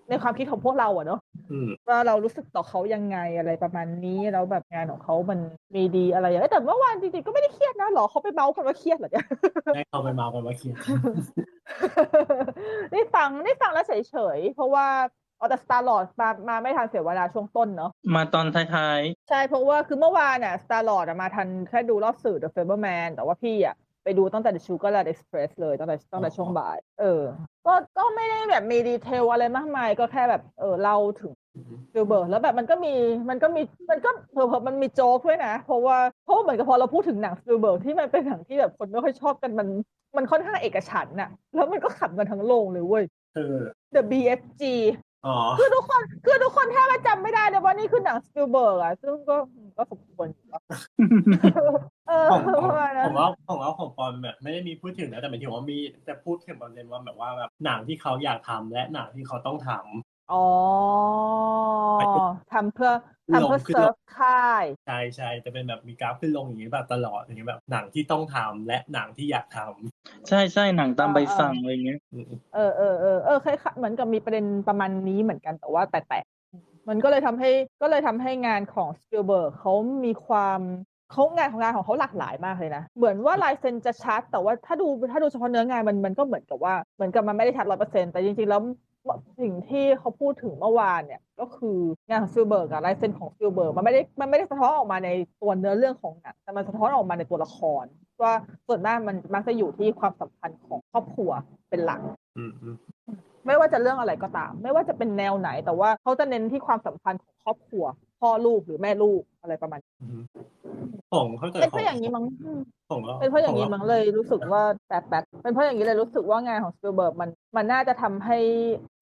[0.09, 1.19] ในความคิดของพวกเราอะเนาะ
[1.51, 5.39] อืมว่าเรารู้สึกต่อเขายังไงอะไรประมาณนี้แล้วแบบงานของเขามัน
[5.75, 9.27] มีดีอะไรอย่างเงี้ยแต่เมื่อวานจริงๆก็ไม่ได้เครียดนะหรอเขาไปเมาส์กันว่าเครียดเหรอเนี่ย
[9.75, 10.75] ให้เขาไปเมากันว่าเครียด
[12.91, 13.93] ได้ฟังได้ฟังแล้วเฉ
[14.37, 14.87] ยๆเพราะว่า
[15.37, 18.99] เอาแต่สตาร์ลอดมามาไม่ทันเสียเวลาช่วงต้นเนาะมาตอนท้าย
[19.29, 27.21] ใช่เพราะว่าคือเมื่อวานน่ะสตาร์ลอดมาทันแค่ดูรอบสื่อ The Faberman แต่ว่าพี่อะไป ดูตั้งแต่ The Sugarland Express เลยตั้งแต่ตั้งแต่ช่วงบ่าย เออ
[27.65, 31.31] ก็ก็ไม่ได้แบบมี detail อะไรมากมาย ก็แค่แบบเออเล่าถึง
[31.91, 32.93] สปิลเบิร์กแล้วแบบมันก็มี
[33.29, 33.61] มันก็มี
[33.91, 39.67] มันก็เผลอๆมันมีโจ๊กด้วยนะ เพราะว่าเพราะว่าเหมือนกับพอเราพูดถึงหนังสปิลเบิร์กที่มันเป็นหนังที่แบบคนไม่ค่อยชอบกันมัน
[40.17, 43.03] มันค่อนข้างเอกฉันท์น่ะ แล้วมันก็ขำกันทั้งโรงเลยเว้ย
[43.35, 43.53] คือ
[43.95, 44.61] The BFG
[45.25, 49.35] อ๋อ คือทุกคนคือทุกคนแทบจะจำไม่ได้เลยว่านี่คือหนังสปิลเบิร์กอะซึ่งก็
[49.77, 60.45] ก็สมควรอยู่แล้วๆเออผมผมประมาณนั้น ผมว่าผมว่าของปอนแบบไม่ได้มีพูดถึงนะแต่หมายถึงว่ามีจะพูดถึงประเด็นว่าแบบว่าแบบหนังที่เขาอยากทำและหนังที่เขาต้องทำอ๋อ
[62.51, 62.91] ทำเพื่อ
[63.33, 77.49] ทำเพื่อลงขึ้นเซิร์ฟค่าย ใช่ใช่จะเป็นแบบมีกราฟขึ้นลงอย่างนี้แบบตลอดอย่างนี้แบบหนังที่ต้องทำและหนังที่อยากทำใช่ใช่หนังตามใบสั่งอะไรเงี้ยอืมเออเออเออเออคล้ายๆเหมือนกับมีประเด็นประมาณนี้เหมือนกันแต่ว่าแตกๆมันก็เลยทำให้
[77.81, 79.73] ก็เลยทำให้งานของสปิลเบิร์กเขา
[80.05, 80.59] มีความ
[81.11, 88.61] เขางานของงานของเขาหลากหลายมากเลยนะ เหมือนว่าลายเซ็นจะชัด แต่ว่าถ้าดูถ้าดูเฉพาะเนื้องานมันมันก็เหมือนกับว่าเหมือนกับมันไม่ได้ชัดร้อยเปอร์เซ็นต์แต่จริงๆแล้ว
[89.39, 91.77] สิ่งที่เขาพูดถึงเมื่อวานเนี่ย ก็คือ
[92.09, 95.09] งานของสปิลเบิร์กอะลายเซ็นของสปิลเบิร์กมันไม่ได้มันไม่ได้สะท้อนออกมาใน
[95.41, 97.85] ตัวเนื้อเรื่องของหนังแต่มันสะท้อนออกมาในตัวละคร
[98.23, 98.33] ว่า
[98.67, 101.31] ส่วนมากมันมักจะอยู่ที่ความสัมพันธ์ของครอบครัว
[101.69, 101.99] เป็นหลัก
[102.37, 102.75] อืมอืม
[103.45, 107.85] ไม่ว่าจะเรื่องอะไรก็ตาม ไม่ว่าจะเป็นแนวไหน แต่ว่าเขาจะเน้นที่ความสัมพันธ์ของครอบครัว
[108.19, 110.21] พ่อลูกหรือแม่ลูกอะไรประมาณนี้อืม
[111.11, 118.39] ของถ้าเกิดเป็นขเพองราะอย่างนี้มั้งอืมของก็เป็นเพราะอย่างนี้ขมั้งเลยรู้สึกว่าแป๊บแป๊บเป็นเพราะอย่างนี้เลยรู้สึกว่างานของสปิลเบิร์กมันมันน่าจะทำให้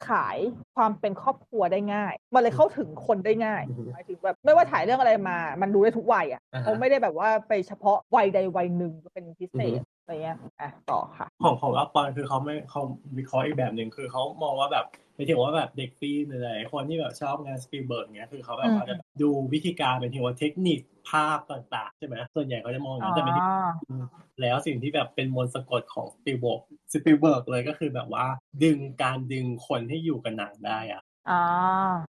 [0.09, 0.37] ขาย
[0.75, 12.81] ความเป็นครอบครัวได้ง่าย มันเลยเข้าถึงคนได้ง่ายหมายถึงแบบไม่ว่าถ่ายเรื่องอะไรมา มันดูได้ทุกวัยอะอ่าฮะเขาไม่ได้แบบว่าไปเฉพาะวัยใดวัยหนึ่งเป็นพิเศษอะไรเงี้ยอะต่อค่ะ ของของอัปปอนคือเขาไม่เขา
[13.17, 14.85] วิเคราะห์อีกแบบหนึ่งคือเขามองว่าแบบ
[15.17, 23.47] ไม่ถึงว่าแบบเด็กฟิล์มหรืออะไรคนที่แบบชอบงานสปีลเบิร์กเนี้ยคือเขาแบบว่าอืมจะดูวิธีการเป็นถึงว่าเทคนิคภาพต่างๆใช่ไหมส่วนใหญ่เขาจะมองอย่างนั้นแต่ไม่ถึง
[24.41, 26.61] แล้วสิ่งที่แบบเป็นมนต์สะกดของสปีลเบิร์ก
[26.93, 28.25] สปีลเบิร์กเลยก็คือแบบว่า
[28.63, 31.43] ดึงการดึงคนให้อยู่กับหนังได้อะอ่า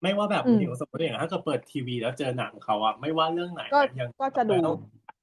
[0.02, 4.70] ไม่ว่าแบบอืมถึงสมมติอย่างถ้าเกิดเปิดทีวีแล้วเจอหนังเขาอะไม่ว่าเรื่องไหนก็ยังก็จะดูต้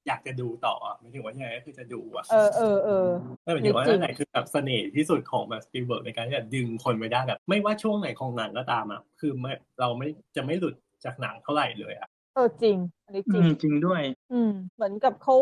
[0.08, 3.08] องอยากจะดูต่ออะไม่ถึงว่ายังไงก็คือจะดูอะเออเออเออ
[3.42, 15.34] ไม่หมายถึงว่าจริงนั่นแหละคือแบบเสน่ห์ที่สุดของแบบสปีลเบิร์กในการที่จะดึงคนไว้ได้แบบ ไม่ว่าช่วงไหนของหนังก็ตามอะคือไม่เราไม่จะไม่หลุดจากหนังเท่าไหร่เลยอะเออจริงอันนี้จริงอืมจริงด้วย อืม เหมือนกับเขา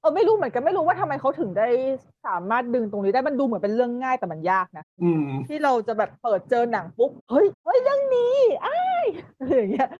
[0.00, 1.68] เออไม่รู้เหมือนกันไม่รู้ว่าทำไมเขาถึงได้
[2.26, 8.34] สามารถดึงตรงนี้ได้มันดูเหมือนเป็นเรื่องง่ายแต่มันยากนะอืมที่เราจะแบบเปิดเจอหนังปุ๊บเฮ้ยเฮ้ยเรื่องนี้
[8.66, 9.04] อ้าย
[9.38, 9.90] อะไรอย่างเงี้ย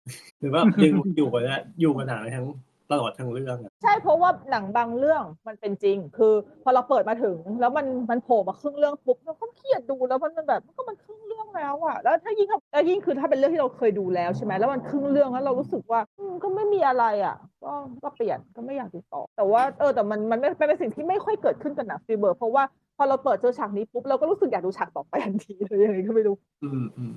[0.40, 2.46] หรือว่าดึงอยู่กับเนี่ยอยู่กับหนังทั้ง
[2.92, 22.64] ตลอดทั้งเรื่องอะใช่เพราะว่าหนังบางเรื่องมันเป็นจริง คือพอเราเปิดมาถึง แล้วมันมันโผล่มาครึ่งเรื่องปุ๊บเราก็เครียดดูแล้วมันมันแบบมันก็มันครึ่งเรื่องแล้วอะแล้วถ้ายิ่งแล้วยิ่งคือถ้าเป็นเรื่องที่เราเคยดูแล้วใช่ไหมแล้วมันครึ่งเรื่องแล้วเรารู้สึกว่าอืมก็ไม่มีอะไรอะก็ก็เปลี่ยนก็ไม่อยากติดต่อ แต่ว่าเออแต่มันมันไม่มันเป็นสิ่งที่ไม่ค่อยเกิดขึ้นกับหนังฟีเบอร์ เพราะว่า
[22.96, 27.14] พอเราเปิดเจอฉากนี้ปุ๊บเราก็รู้สึกอยากดูฉากต่อไปทันทีเลยยังไงก็ไม่รู้ อืมอืม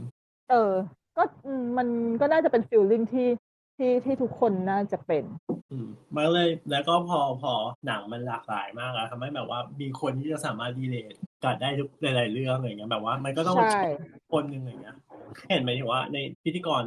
[0.50, 0.74] เออ
[1.18, 1.88] ก็อืมมัน
[2.22, 3.28] ก็น่าจะเป็น feeling ที่
[3.78, 5.24] ที่ที่ทุกคนน่าจะเป็น
[5.72, 7.54] อืมมันก็เลยแล้วก็พอพอ
[7.88, 13.82] หนังมันหลากหลายมากแล้วทำให้แบบว่ามีคนที่จะสามารถ relate กันได้ทุกหลายๆเรื่องอะไรเงี้ยแบบว่า มันก็ต้องใช่
[14.34, 14.96] คนหนึ่งอย่างเงี้ย
[15.50, 16.84] เห็นไหมถึงว่าในพิธีกร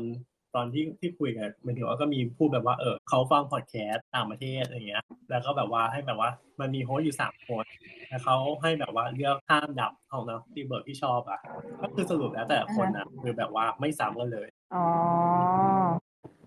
[0.55, 7.65] ตอนที่ที่คุยกันหมันถึงว่าก็มีพูดแบบว่าเออเขาฟังพอดแคสต์ต่างประเทศอะไรเงี้ย แล้วก็แบบว่าให้แบบว่ามันมี host อยู่สามคน
[8.09, 11.41] แล้วเขาให้แบบว่าเลือกห้าอันดับของหนังสปีลเบิร์กที่ชอบอะ
[11.81, 14.87] ก็คือสรุปแล้วแต่ละคนนะคือแบบว่าไม่ซ้ำกันเลย อ๋อ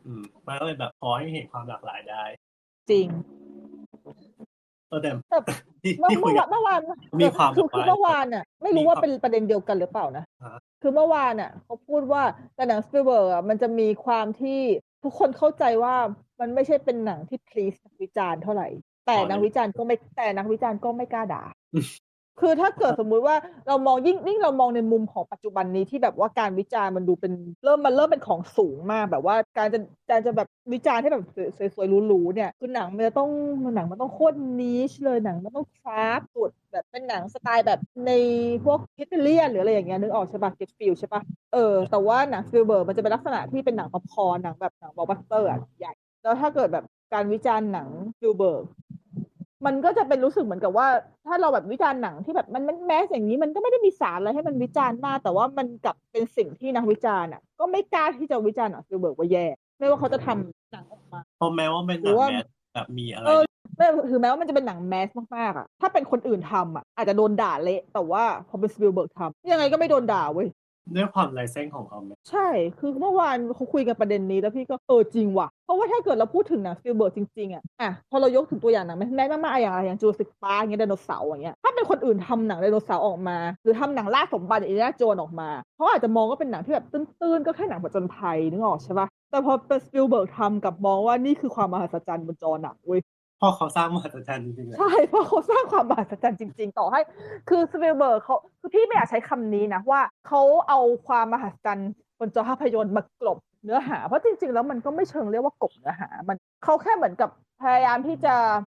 [0.06, 2.24] อืมมันก็เลยแบบพอให้เห็นความหลากหลายได้
[2.89, 3.08] จริง
[4.89, 6.80] เออแต่แต่ที่เมื่อที่คุเมื่ยอกัวานบเมื่อวาน
[7.22, 12.24] มีความคือคือแบบว่าเมื่อวานน่ะ ไม่รู้มีว่าความเป็นประเด็นเดียวกันหรือเปล่านะฮะคือเมื่อวานน่ะ เขาพูดว่า
[12.56, 14.60] แต่หนังสปีลเบิร์กอะมันจะมีความที่
[15.04, 15.96] ทุกคนเข้าใจว่า
[16.39, 18.68] มันไม่ใช่เป็นหนังที่ please นักวิจารณ์เท่าไหร่
[19.08, 21.44] แต่นักวิจารณ์ก็ไม่แต่นักวิจารณ์ก็ไม่กล้าด่า
[22.39, 23.36] คือถ้าเกิดสมมุติว่า
[23.67, 31.24] เรามองยิ่งยิ่งเรามองในมุมของปัจจุบันนี้ที่แบบว่าการวิจารณ์มันดูเป็นเริ่มมันเริ่มเป็นของสูงมากแบบว่าการจะการจะแบบวิจารณ์ให้แบบ
[31.76, 33.30] สวยๆหรูๆเนี่ยคือหนังมันจะต้อง
[33.76, 38.12] หนังมันต้องโคตร niche เลยหนังมันต้อง craft สุดแบบเป็นหนังสไตล์แบบใน
[38.65, 41.22] พวกอิตาเลียนหรืออะไรอย่างเงี้ยนึกออกใช่ปะ get feel ใช่ปะ
[41.54, 45.93] เออแต่ว่าหนังสปิลเบิร์กมันจะเป็นลักษณะที่เป็นหนังพอๆหนังแบบหนังบอกบัสเตอร์อะใหญ่
[46.24, 48.63] แล้วถ้าเกิดแบบการวิจารณ์หนังสปิลเบิร์ก
[49.65, 50.88] มันก็จะเป็นรู้สึกเหมือนกับว่า
[51.28, 59.45] ถ้าเราแบบวิจารณ์หนังที่แบบมันมัน mass อย่างนี้มันก็ไม่ได้มีสารอะไรให้มันวิจารณ์มาก แต่ว่ามันกลับเป็นสิ่งที่นักวิจารณ์อะ ก็ไม่กล้าที่จะวิจารณ์หนังสปิลเบิร์กว่าแย่
[59.80, 63.43] ไม่ว่าเขาจะทำหนังออกมาเพราะแม้ว่าเป็นหหรืนังอว่า mass แบบมีอะไรเออ
[63.78, 70.47] ไม่คือแม้ว่ามันจะเป็นหนัง mass มากๆอะ ถ้าเป็นคนอื่นทำอะอาจจะโดนด่าเละ แต่ว่าพอเป็นสปิลเบิร์กทำยังไงก็ไม่โดนด่าเว้ย
[70.96, 72.48] ด้วยความลายเซ็นของเขาไหมใช่
[72.80, 93.00] คือเมื่อวานเขาคุยกันประเด็นนี้แล้วพี่ก็เออจริงว่ะ เพราะว่าถ้าเกิดเราพูดถึงหนังสปิลเบิร์กจริงๆอะ อะ พอเรายกถึงตัวอย่างหนัง mass มากๆอย่างอะไรอย่าง Jurassic Park เงี้ยไดโนเสาร์อย่างเงี้ย ถ้าเป็นคนอื่นทำหนังไดโนเสาร์ออกมา หรือทำหนังล่าสมบัติ Indiana Jones ออกมาเขาอาจจะมองว่าเป็นหนังที่แบบตื้นๆก็แค่หนังผจญภัยนึกออกใช่ปะแต่พอเป็นสปิลเบิร์กทำกับมองว่านี่คือความมหัศจรรย์บนจอหนังเว้ย
[93.39, 97.00] พราะเขาสร้างมหัศจรรย์จริงๆเลยใช่เพราะเขาสร้างความมหัศจรรย์จริง ๆ ต่อให้
[97.50, 107.30] คือสปิลเบิร์กเขาคือพี่ไม่อยากใช้คำนี้นะว่าเขาเอาความมหัศจรรย์บนจอภาพยนตร์มากลบเนื้อหา เพราะจริง ๆ แล้วมันก็ไม่เชิงเรียกว่ากลบเนื้อหา มันเขาแค่เหมือนกับ
[107.62, 108.36] พยายามที่จะ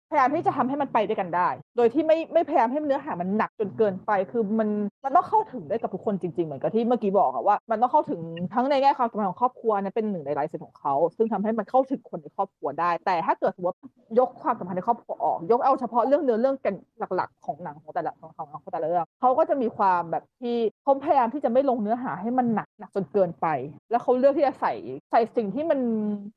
[0.10, 4.70] พยายามที่จะทำให้มันไปด้วยกันได้ โดยที่ไม่ไม่พยายามให้เนื้อหามันหนักจนเกินไป คือมัน
[5.06, 8.20] มันต้องเข้าถึงได้กับทุกคนจริงๆ เหมือนกับที่เมื่อกี้บอกอะว่า มันต้องเข้าถึง
[8.54, 13.78] ทั้งในแง่ความสัมพันธ์ของครอบครัวนะเป็นหนึ่งในไลฟ์เซนของเขาซึ่งทำให้มันเข้าถึงคนในครอบครัวได้ แต่ถ้าเกิดสมมติ
[14.20, 16.76] ยกความสัมพันธ์ในครอบครัวออก ยกเอาเฉพาะเรื่องเนื้อเรื่องกัน
[17.15, 23.48] หลักๆ ของหนังของแต่ละของของแต่ละเรื่องเขาก็จะมีความแบบที่เขาพยายามที่จะไม่ลงเนื้อหาให้มันหนักหนักจนเกินไป
[23.91, 24.74] แล้วเขาเลือกที่จะใส่
[25.12, 25.80] ใส่สิ่งที่มัน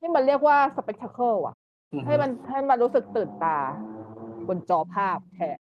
[0.00, 1.54] ที่มันเรียกว่า spectacle อะ
[2.06, 3.58] ให้มันให้มันรู้สึกตื่นตา
[4.48, 5.58] บนจอภาพแทน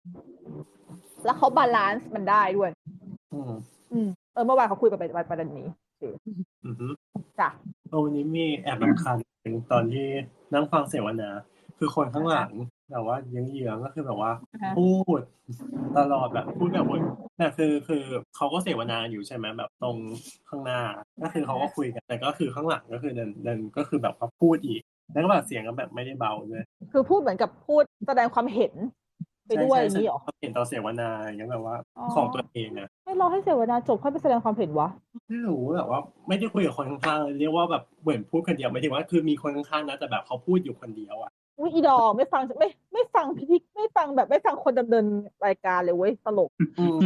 [1.26, 2.70] แล้วเขา balance มันได้ด้วย
[3.34, 3.52] อืม
[3.94, 6.04] อืมเออเมื่อวานเขาคุยไปประประเด็นนี้โอเค
[6.66, 6.88] อือฮึ
[7.40, 7.50] จ้ะ
[7.90, 10.08] เออวันนี้มีแอบรำคาญถึงตอนที่
[10.54, 11.30] นั่งฟังเสวนา
[11.78, 12.52] คือคนข้างหลัง
[12.92, 15.22] แบบว่าเยื้องๆก็คือแบบว่าอ่าฮะพูด
[15.98, 17.02] ตลอดแบบพูดแบบวน
[17.38, 18.04] แต่คือคือ
[18.36, 19.98] เขาก็เสวนาอยู่ใช่ไหมแบบตรง
[20.50, 20.80] ข้างหน้า
[21.24, 28.74] ก็คือเขาก็คุยกันแต่ก็คือข้างหลังก็คือเดินเดินก็คือแบบเขาพูดอีก แล้วก็แบบเสียงก็แบบไม่ได้เบาด้วยคือพูดเหมือนกับพูดแสดงความเห็น
[29.50, 34.88] ไปด้วยอย่างนี้เหรอเขาเห็นตอนเสวนาอย่างเงี้ยแบบว่าอ๋อของตัวเองอะให้รอให้เสวนาจบค่อยไปแสดงความเห็นวะ
[35.28, 45.06] ไม่รู้แบบว่า ไม่ได้คุยกับคนข้างๆเลยเรียกว่าแบบเหมือนพูดคนเดียวไม่ถึงว่าคือมีคนข้างๆนะแต่แบบเขาพูดอยู่คนเดียวอะอุ้ยอีดอกไม่ฟังไม่ไม่ฟังพิธีไม่ฟังแบบไม่ฟังคนดำเนิน
[45.46, 46.50] รายการเลยเว้ยตลก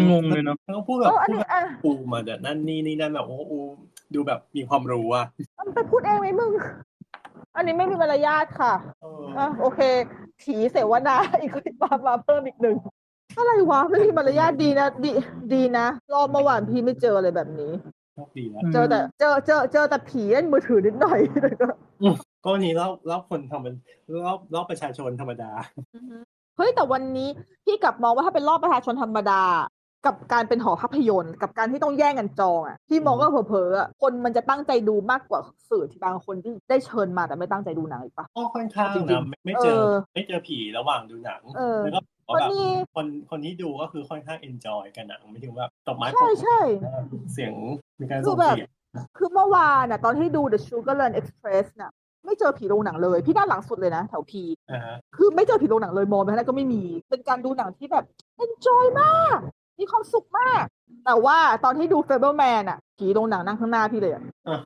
[0.10, 3.58] งงเลยเนาะแล้วก็พูดแบเอบออันพูดนี้แบบอะอูมาเดี๋ยวนั่นนี่นี่นั่นแบบโอ้อู
[4.13, 5.26] ดูแบบมีความรู้อะ
[5.58, 6.52] มันไปพูดเองไหมมึง
[7.56, 9.80] อันนี้ไม่มีมารยาทค่ะเอออะโอเค
[10.42, 12.78] ผีเสวนาอีกมามาเพิ่มอีกหนึ่ง
[13.38, 15.12] อะไรวะไม่มีมารยาทดีนะดี
[15.54, 17.72] ดีนะรอบเมื่อวานพี่ไม่เจออะไรแบบนี้
[18.13, 21.68] โชคดีแล้วเจอแต่เจอเจอเจอแต่ผีเล่นมือถือนิดหน่อยแต่ก็
[22.44, 23.76] ก็วันนี้รอบรอบคนทำเป็น
[24.26, 25.52] รอบรอบประชาชนธรรมดา
[26.58, 27.30] เฮ้ยแต่วันนี้
[27.66, 29.42] พี่กลับมองว่าถ้าเป็นรอบประชาชนธรรมดา
[30.06, 35.39] กับการเป็นหอภาพยนตร์กับการที่ต้องแย่งกันจองอะพี่มองว่าเผลอๆอะคนมันจะตั้งใจดูมากกว่า
[35.70, 42.63] สื่อที่บางคนที่ได้เชิญมาแต่ไม่ตั้งใจดูหนังอีกปะก็ค่อนข้างจริงนะๆไม่ไม่เจอเออไม่เจอผีระหว่างดูหนังเออแล้วก็บอกมันแบบมี
[42.96, 46.60] คนคนที่ดูก็คือค่อนข้างเอนจอยกันหนังไม่ถึงว่าตบไม้ปใช่รบมือใช่
[47.34, 47.54] เสียง
[48.00, 48.70] มีการคืส่องแบบเสียง
[49.18, 51.92] คือเมื่อวานน่ะตอนที่ดู The Sugarland Express น่ะ
[52.26, 58.06] ไม่เจอผีโรงหนังเลย พี่ด้านหลังสุดเลยนะแถวพีอ่าฮะคือไม่เจอผีโรงหนังเลยมองไปข้างหน้าก็ไม่มี เป็นการดูหนังที่แบบ
[58.44, 59.39] enjoy มาก
[59.84, 60.65] มีความสุขมาก
[61.06, 64.60] แต่ว่าตอนที่ดู Fableman อะผีโรงหนังนั่งข้างหน้าพี่เลยอะอะ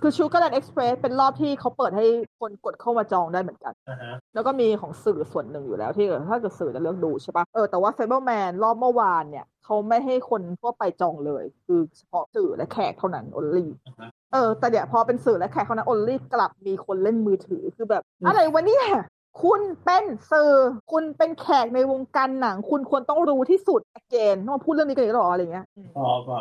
[0.00, 2.06] คือ Sugarland Express เป็นรอบที่เขาเปิดให้
[2.40, 18.86] คนกดเข้ามาจองได้เหมือนกันอ่าฮะแล้วก็มีของสื่อส่วนหนึ่งอยู่แล้วที่ถ้าเกิดสื่อจะเลือกดูใช่ปะเออแต่ว่า Fableman รอบเมื่อวานเนี่ยเขาไม่ให้คนทั่วไปจองเลย คือเฉพาะสื่อและแขกเท่านั้น only อ่าฮะเออแต่เดี๋ยวพอเป็นสื่อและแขกเขานั้นโอลี่กลับมีคนเล่นมือถือคือแบบ อะไรวะเนี่ย
[19.42, 20.52] คุณเป็นสื่อ
[20.92, 25.66] คุณเป็นแขกในวงการหนัง คุณควรต้องรู้ที่สุดเกนต้องมาพูดเรื่องนี้กันอีกหรออะไรเงี้ย
[25.96, 26.38] พอพอ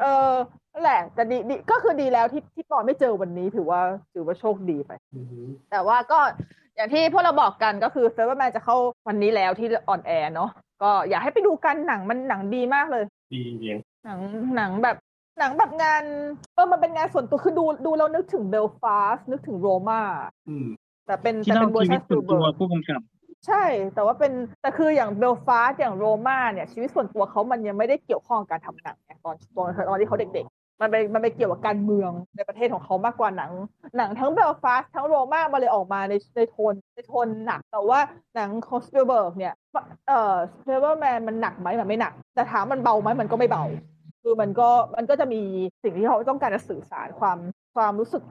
[0.00, 0.32] เออ
[0.72, 3.80] นั่นแหละแต่ดีดีก็คือดีแล้วที่ที่ปอไม่เจอวันนี้ถือว่า
[4.14, 6.18] ถือว่าโชคดีไปอือหือแต่ว่าก็
[6.76, 8.76] อย่างที่พวกเราบอกกันก็คือเซ r ร์ r แมนจะเข้า
[9.08, 10.50] วันนี้แล้วที่ออนแอร์เนาะ
[10.82, 14.18] ก็อยากให้ไปดูกันหนังมันหนังดีมากเลย ดีจริงหนัง
[14.56, 14.96] หนังแบบ
[15.38, 16.02] หนังแบบงาน
[16.54, 20.68] เออมันเป็นงานส่วนตัวคือดูดูแล้วนึกถึงเบลฟาสนึกถึงโรมาๆอืม
[21.06, 23.00] แต่เป็นที่แต่เล่าเป็นเวอร์ชันชีวิตส่วนตัว Spielberg ผู้กำกับ
[23.46, 33.52] ใช่ แต่ว่าเป็นแต่คืออย่างเบลฟาสอย่าง Roma เนี่ยชีวิตส่วนตัวเขามันยังไม่ได้เกี่ยวข้องกับการทำหนังไงตอนตอนตอนที่เขาเด็กๆ มันไปมันไปเกี่ยวกับการเมืองในประเทศของเขามากกว่าหนัง
[33.96, 38.00] หนังทั้งเบลฟาสทั้ง Roma มาเลยออกมาในในโทนในโทนหนัก แต่ว่า
[38.34, 39.54] หนังของสปีลเบิร์กเนี่ย
[40.08, 43.64] เอ่อ Fabelmans มันหนักไหมมันไม่หนัก แต่ถามมันเบาไหมมันก็ไม่เบา
[44.22, 45.40] คือมันก็มันก็จะมี
[45.82, 47.38] สิ่งที่เขาต้องการจะสื่อสารความ
[47.74, 48.22] ความรู้สึก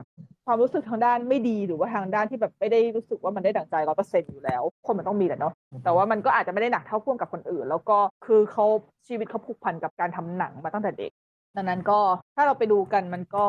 [0.45, 8.65] ความรู้สึกทางด้านไม่ดีหรือว่าทางด้านที่แบบไม่ได้รู้สึกว่ามันได้ดั่งใจร้อยเปอร์เซ็นต์อยู่แล้ว คนมันต้องมีแหละเนาะแต่ว่ามันก็อาจจะไม่ได้หนักเท่าพ่วงกับคนอื่น แล้วก็คือเขา
[9.08, 11.12] ชีวิตเขาผูกพันกับการทำหนังมาตั้งแต่เด็ก
[11.56, 11.99] ดังนั้นก็
[12.36, 13.47] ถ้าเราไปดูกันมันก็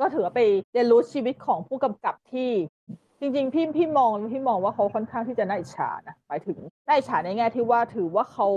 [0.00, 0.40] ก็ถือว่าไป
[0.72, 2.50] เรียนรู้ชีวิตของผู้กำกับที่
[3.20, 8.48] จริงๆพี่พี่มองพี่มองว่าเขาค่อนข้างที่จะน่าอิจฉานะหมายถึงน่าอิจฉาในแง่ที่ว่าถือว่าเขา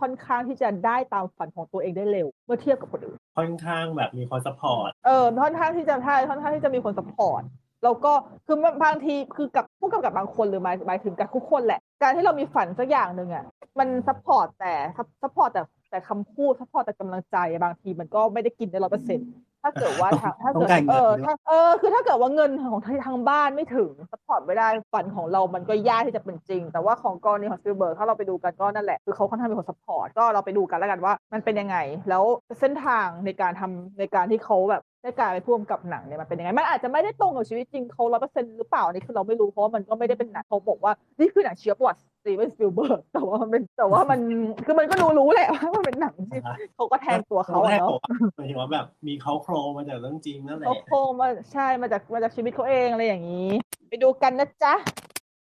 [0.00, 7.42] ค่อนข้างที่จะได้ตามฝันของตัวเองได้เร็ว เมื่อเทียบกับคนอื่นค่อนข้างแบบมีคน supportเออค่อนข้างที่จะใช่ค่อนข้างที่จะมีคน support
[7.84, 8.12] แล้วก็
[8.46, 13.44] คือบางทีคือกับผู้กำกับบางคนหรือหมายหมายถึงกับทุกคนแหละ การที่เรามีฝันสักอย่างหนึ่งอะ
[13.78, 14.74] มัน support แต่
[15.22, 19.28] support แต่ แต่คำพูด support แต่กำลังใจบางทีมันก็ไม่ได้กินได้ร้อยเปอร์เซ็นต์
[19.62, 31.76] ถ้าเกิดว่าทางถ้าเกิดต้องการเงินเออด้วยถ้าเออคือถ้าเกิดว่าเงินของทางบ้านไม่ถึง support ไม่ได้ฝันของเรามันก็ยากที่จะเป็นจริง แต่ว่าของกรณีของสปิลเบิร์กถ้าเราไปดูกันก็นั่นแหละคือเขาค่อนข้างมีคน support ก็เราไปดูกันแล้วกันว่ามันเป็นยังไง
[32.08, 32.24] แล้ว
[32.60, 44.20] เส้นทางในการทำในการที่เขาแบบ ได้กลายเป็นผู้กำกับหนังเนี่ยมันเป็นยังไง มันอาจจะไม่ได้ตรงกับชีวิตจริงเขาร้อยเปอร์เซ็นต์หรือเปล่าอันนี่คือเราไม่รู้เพราะว่ามันก็ไม่ได้เป็นหนังเขาบอกว่า นี่คือหนังเชียร์ประวัติสตีเวนสปิลเบิร์กแต่ว่ามันเป็นแต่ว่ามัน
[44.64, 46.40] คือมันก็รู้รู้แหละว่ามันเป็นหนังที่
[46.74, 48.00] เขาก็แทนตัวเขาอะแค่เนาะบอก
[48.36, 53.50] หมายถึงว่าแบบมีเค้าโครงมาจากเรื่องจริงนั่นแหละเค้าโครงมาใช่มาจากมาจากชีวิตเขาเองอะไรอย่างนี้
[53.88, 54.74] ไปดูกันนะจ๊ะ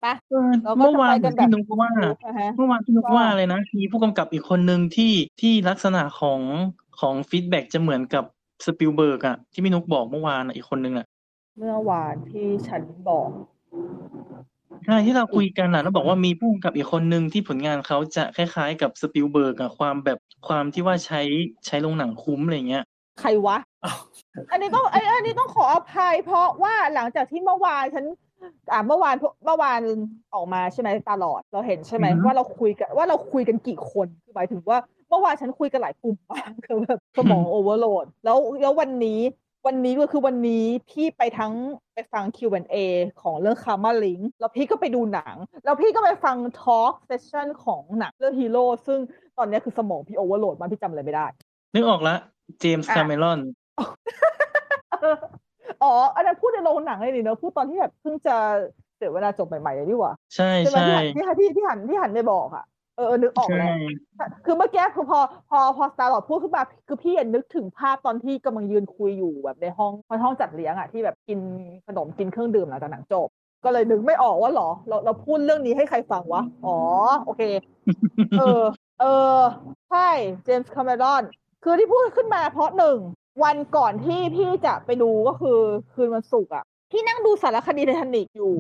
[0.02, 1.92] ไปเออเราก็เมื่อวานจะไปกันแบบพี่นุกว่า
[2.26, 6.42] นะฮะเมื่อวานพี่นุกว่าว่าเลยนะมีผู้กำกับอีกคนหนึ่งที่ที่ลักษณะของ
[7.00, 8.24] ของ feedback จะเหมือนกับ
[8.66, 11.06] สปิลเบิร์กอะที่พี่นุกบอกเมื่อวานอะอีกคนนึงอะ
[11.58, 13.30] เมื่อวานที่ฉันบอก
[14.86, 21.22] ใช่ที่เราคุยกันอะแล้วบอกว่ามีผู้กำกับอีกคนหนึ่งที่ผลงานเขาจะคล้ายๆ กับสปิลเบิร์กอะความแบบความที่ว่าใช้
[21.66, 22.84] ใช้โรงหนังคุ้มอะไรเงี้ย
[23.22, 23.98] ใครวะอ้าว
[24.52, 28.06] อันนี้ต้องไอยอันนี้ต้องขออภัยเพราะว่าหลังจากที่เมื่อวานฉัน
[28.72, 29.82] อ่าเมื่อวานเมื่อวาน
[30.34, 34.78] ออกมาใช่ไหมตลอดเราเห็นใช่ไหมอือฮึว่าเราคุยกันว่าเราคุยกันกี่คนคือหมายถึงว่า
[35.10, 39.22] เมื่อวานฉันคุยกันหลายกลุ่มมากคือแบบสมอง overload แล้วแล้ววันนี้
[39.68, 41.54] วันนี้ก็คือวันนี้พี่ไปทั้ง
[41.94, 42.76] ไปฟัง Q&A
[43.22, 49.00] ของเรื่อง Karmalink แล้วพี่ก็ไปดูหนัง แล้วพี่ก็ไปฟัง talk session ของหนังเรื่องฮีโร่ซึ่ง
[49.38, 51.26] ตอนนี้คือสมองพี่ overload มากพี่จำอะไรไม่ได้
[51.74, 52.16] นึกออกละ
[52.60, 53.40] เจมส์อะคาเมรอน
[55.84, 58.36] อ๋อ อันนั้นพูดในโรงหนังเลยนี่เนอะพูดตอนที่แบบเพิ่งจะ
[58.96, 71.40] เสียเวลาจบใหม่ๆเลยนี่หว่าใช่ใช่ไหมใช่ที่หันที่ที่ที่หันที่หันไปบอกอะเออเออนึกออกใช่แล้วคือเมื่อกี้คือพอพอพอสตาร์ลอดพูดขึ้นมาคือพี่อะนึกถึงภาพตอนที่กำลังยืนคุยอยู่แบบในห้องในห้องจัดเลี้ยงอะที่แบบกิน
[71.88, 73.28] ขนมกินเครื่องดื่มหลังจากหนังจบ
[73.64, 76.78] ก็เลยนึกไม่ออกว่าหรอ เราเราพูดเรื่องนี้ให้ใครฟังวะ อ๋อ
[77.26, 77.42] โอเค
[78.40, 78.64] เออ
[79.02, 79.06] เอ
[79.38, 79.40] อ
[79.92, 80.10] ใช่
[80.44, 81.24] เจมส์คาเมรอน
[81.64, 82.98] คือที่พูดขึ้นมาเพราะหนึ่ง
[83.44, 85.60] วันก่อนที่พี่จะไปดูก็คือ
[85.94, 88.54] คืนวันศุกร์อะ พี่นั่งดูสารคดีไททานิกอยู่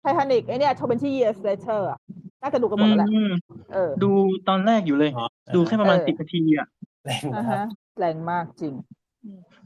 [0.00, 1.98] ไททานิกไอเนี่ย20 years later อะ
[2.42, 3.32] น่าจะดูกันหมดแล้วแหละอืม
[3.72, 4.10] เออดู
[4.48, 6.66] ตอนแรกอยู่เลย อ๋อ ดูแค่ประมาณเออสิบนาทีอะ
[7.04, 8.74] แรงอ่านะครับฮะแรงมากจริง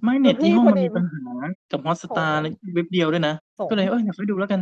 [0.03, 1.23] ไม่เน็ตพี่ที่ห้องพอมันดีมีปัญหา
[1.71, 2.43] กับฮอตสตาร์
[2.75, 4.61] เว็บเดียวด้วยนะ ส่งก็เลยเอ้ยเดี๋ยวไปดูแล้วกัน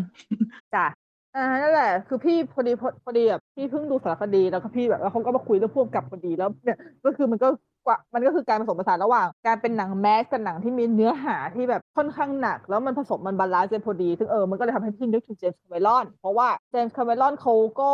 [0.74, 0.87] จ้ะ
[1.35, 7.49] อ่านั่นแหละ คือพี่พอดีพอพอดีแบบพี่เพิ่งดูสารคดีแล้วก็พี่แบบแล้วเขาก็มาคุยเรื่องพวกกับพอดีแล้วเนี่ยก็คือมันก็
[7.85, 17.85] กว่ามันก็คือการผสมผสานระหว่าง การเป็นหนัง mass กับหนังที่มีเนื้อหาที่แบบค่อนข้างหนัก แล้วมันผสมมัน balance กันพอดีซึ่งเออมันก็เลยทำให้พี่นึกถึงเจมส์คาเมรอนเพราะว่าเจมส์คาเมรอนเขาก็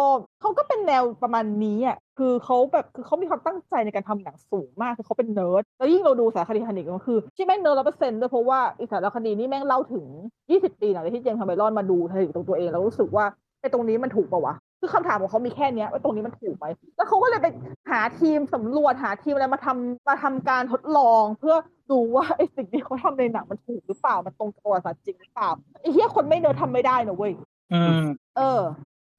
[0.40, 10.04] เขาก็เป็นแนวประมาณนี้อะ คือเขาแบบคือเขามีความตั้งใจในการทำหนังสูงมากคือเขาเป็นเนิร์ดแล้วยิ่งเราดูสารคดีไททานิกก็คือที่แม่งเนิร์ดร้อยเปอร์เซ็นต์ด้วยเพราะว่าอีสารคดีนี้แม่งเล่าถึง
[10.44, 13.24] 20 ปีหลังจากที่เจมส์คาเมรอนมาดูไททานิกตรงตัวเองแล้วรู้สึกว่า
[13.60, 17.46] ไอ้ตรงนี้มันถูกปะวะคือคำถามของเขามีแค่เนี้ยว่าตรงนี้มันถูกไหมแล้วเขาก็เลยไป
[17.90, 21.56] หาทีมสำรวจหาทีมอะไรมาทำมาทำการทดลอง เพื่อ
[21.90, 25.50] ดูว่าไอ้สิ่งที่เขาทำในหนังมันถูกหรือเปล่ามันตรงกับประวัติศาสตร์จริงหรือเปล่า
[25.80, 27.32] ไอ้เหี้ยคนไม่เนิร์ดทำไม่ได้นะเว้ย
[27.72, 28.04] อืม
[28.36, 28.60] เออ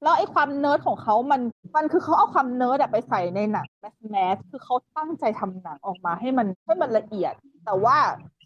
[0.02, 1.40] แล้วไอ้ความเนิร์ดของเขามัน
[1.76, 7.32] มันคือเขาเอาความเนิร์ดไปใส่ในหนัง mass mass คือเขาตั้งใจทำหนังออกมาให้มันให้มันละเอียด
[7.64, 7.96] แต่ว่า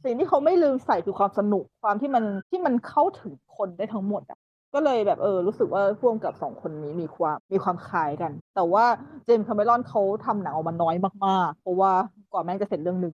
[0.04, 4.38] สิ่งที่เขาไม่ลืมใส่คือความสนุกความที่มันที่มันเข้าถึงคนได้ทั้งหมดอะ
[4.74, 8.84] ก็เลยแบบเออรู้สึกว่าพ่วงกับสองคนนี้มีความมีความคล้ายกัน แต่ว่า
[9.24, 10.94] เจมส์คาเมรอนเขาทำหนังออกมาน้อย
[11.26, 11.92] มากๆ เพราะว่า
[12.32, 13.12] กว่าแม่งจะเสร็จเรื่องหนึ่ง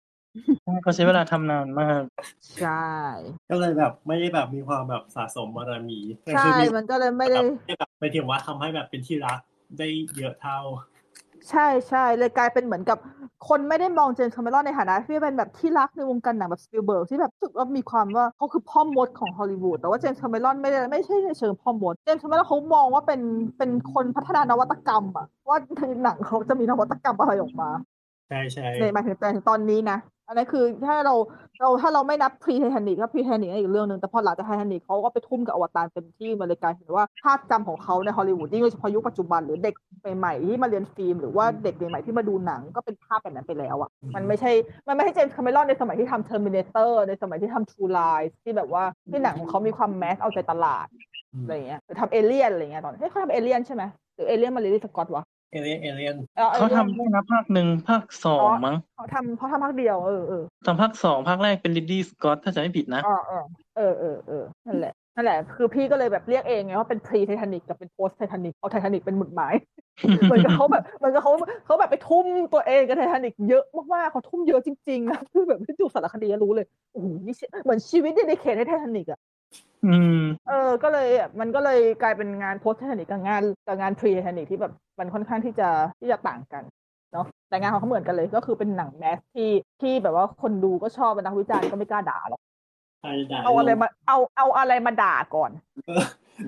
[0.82, 2.02] เขาใช้เวลาทำนานมาก
[2.60, 2.88] ใช่
[3.50, 9.38] ก็เลยแบบไม่ได้แบบมีความแบบสะสมบารมีแต่ใช่คือมีมันก็เลยไม่ได้แบบไปถึงว่าทำให้แบบเป็นที่รัก
[9.78, 10.60] ได้เยอะเท่า
[11.50, 12.98] ใช่ใช่เลยกลายเป็นเหมือนกับ
[13.48, 23.20] คนไม่ได้มองเจมส์คาเมรอนในฐานะที่เป็นแบบที่รักในวงการหนังแบบสปิลเบิร์กที่แบบรู้สึกว่ามีความว่าเขาคือพ่อมดของฮอลลีวูดแต่ว่าเจมส์คาเมรอนไม่ได้ไม่ใช่ในเชิงพ่อมดเจมส์คาเมรอนเขามองว่าเป็น
[23.58, 27.70] เป็นคนพัฒนานวัตกรรมอะว่าในหนังเขาจะมีนวัตกรรมอะไรออกมา
[28.28, 31.14] ใช่ใช่ในหมายถึงแต่ถึงตอนนี้นะ อันนั้นคือถ้าเรา
[31.60, 39.74] เราถ้าเราไม่นับ pre ไททานิกก็ pre ไททานิกอีกเรื่องหนึ่งแต่พอหลังจากไททานิกเขาก็ไปทุ่มกับอวตารเต็มที่มันเลยกลายเป็นว่าภาพจำของเขาในฮอลลีวูดยิ่งโดยเฉพาะยุคปัจจุบันหรือเด็ก
[40.18, 44.50] ใหม่ๆที่มาเรียนฟิล์มหรือว่าเด็กใหม่ๆที่มาดูหนังก็เป็นภาพแบบนั้นไปแล้วอะมันไม่ใช่
[44.88, 50.86] มันไม่ใช่เจมส์คาเมรอนในสมัยที่ทำ Terminator ในสมัยที่ทำ True Lies ที่แบบว่าที่หนังของเขามีความ mass เอาใจตลาด
[51.42, 53.82] อะไรอย่างเงี้ยหรือทำเอเลียนอะไรเงี้ยตอนเฮ้ยเขาทำเอเลียนใช่ไหม
[54.14, 55.24] หรือเอเลีย์ สกอตต์วะ
[55.54, 63.44] Alien Alien ออเขา Alien ทำได้นะภาคหนึ่งภาคสองมั้งเขาทำเขาทำภาคเดียวเออเออทำภาคสองภาคแรกเป็นริดลีย์ สกอตต์ถ้าจะไม่ผิดนะเออเออ
[63.76, 69.54] เออเออเออนั่นแหละ นั่นแหละ คือพี่ก็เลยแบบเรียกเองไงว่าเป็น pre Titanic กับเป็น post Titanic เอา Titanic เป็นหมุดหมาย
[70.26, 71.32] เหมือนกับเขาแบบเหมือนกับเขา
[71.66, 79.20] เขาแบบไปทุ่มตัวเองกับ Titanic เยอะมากๆเขาทุ่มเยอะจริงๆนะคือแบบดูสารคดีก็รู้เลยโอ้โหนี่ชีเหมือนชีวิตเดดิเคทให้ Titanic อะ
[79.84, 81.08] อืมเออ ก็เลย
[81.40, 85.68] มันก็เลยกลายเป็นงาน post Titanic กับงานกับงาน pre Titanic ที่แบบมันค่อนข้างที่จะ
[86.00, 86.62] ที่จะต่างกัน
[87.12, 89.50] เนาะแต่งานของเขาเหมือนกันเลย ก็คือเป็นหนังแมสที่
[89.80, 92.40] ที่แบบว่าคนดูก็ชอบเป็นนักวิจารณ์ก็ไม่กล้าด่าหรอก
[93.04, 95.50] ใครด่าเอาอะไรมาเอาเอาอะไรมาด่าก่อน
[95.86, 96.04] เออ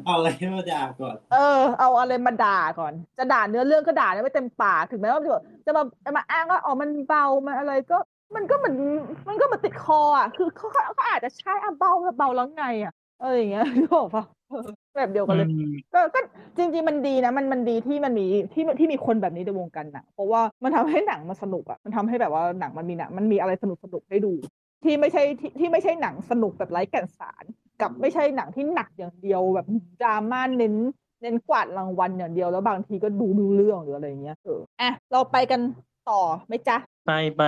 [0.07, 7.99] เอาอะไรมาด่าก่อน เออ เอาอะไรมาด่าก่อน จะด่าเนื้อเรื่องก็ด่าไม่เต็มปากถึงแม้ว่าจะแบบจะมาจะมาอ้างว่าอ๋อมันเบามันอะไรก็
[8.37, 8.77] มันก็เหมือน
[9.29, 14.67] มันก็เหมันติดคออะคือเขาเขาเขาอาจจะใช้อะเบาแล้วเบาแล้วไงอะเอออย่างเงี้ยนึกออกปะเออ
[14.97, 15.49] แบบเดียวกันเลย
[15.95, 16.21] ก็ก็
[16.57, 24.33] จริง ๆ มันดีนะ มันมันดีที่มันมีที่ที่มีคนแบบนี้ในวงการหนังเพราะว่ามันทำให้หนังมันสนุกอะมันทำให้แบบว่าหนังมันมีหนังมันมีอะไรสนุกสนุกให้ดู
[24.87, 27.45] ที่ไม่ใช่ที่ที่ไม่ใช่หนังสนุกแบบไร้แก่นสาร
[27.81, 29.67] กับไม่ใช่หนังที่หนักอย่างเดียวแบบ
[30.03, 30.75] ดราม่าเน้น
[31.23, 35.61] เน้นกวาดรางวัลอย่างเดียวแล้วบางทีก็ดูดูเรื่องหรืออะไรอย่างเงี้ยเอออะเราไปกัน
[36.11, 37.43] ต่อไหมจ๊ะ ไปไป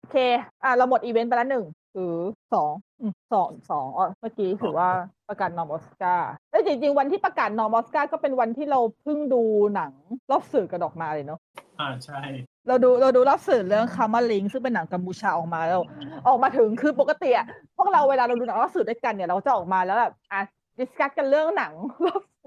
[0.00, 0.16] โอเค
[0.62, 2.16] อะเราหมดอีเวนต์ไปแล้วหนึ่งหรือ
[2.52, 4.88] สองอืมสองสองอ๋อเมื่อกี้ถือว่า
[5.28, 9.42] ประกาศ nom ออสการ์แล้วจริง ๆ วันที่ประกาศ nom ออสการ์ก็เป็นวันที่เราเพิ่งดู
[9.74, 9.92] หนัง
[10.30, 11.38] รอบสื่อกันออกมาเลยเนาะ
[11.80, 12.20] อ่าใช่
[12.68, 15.82] เราดูเราดูรอบสื่อเรื่อง Karmalink ซึ่งเป็นหนังกัมพูชาออกมาแล้ว
[16.26, 17.46] ออกมาถึงคือปกติอะ
[17.76, 20.40] พวกเราเวลาเราดูหนังรอบสื่อด้วยกันเนี่ยเราจะออกมาแล้วแบบอะ
[20.78, 21.72] discuss กันเรื่องหนัง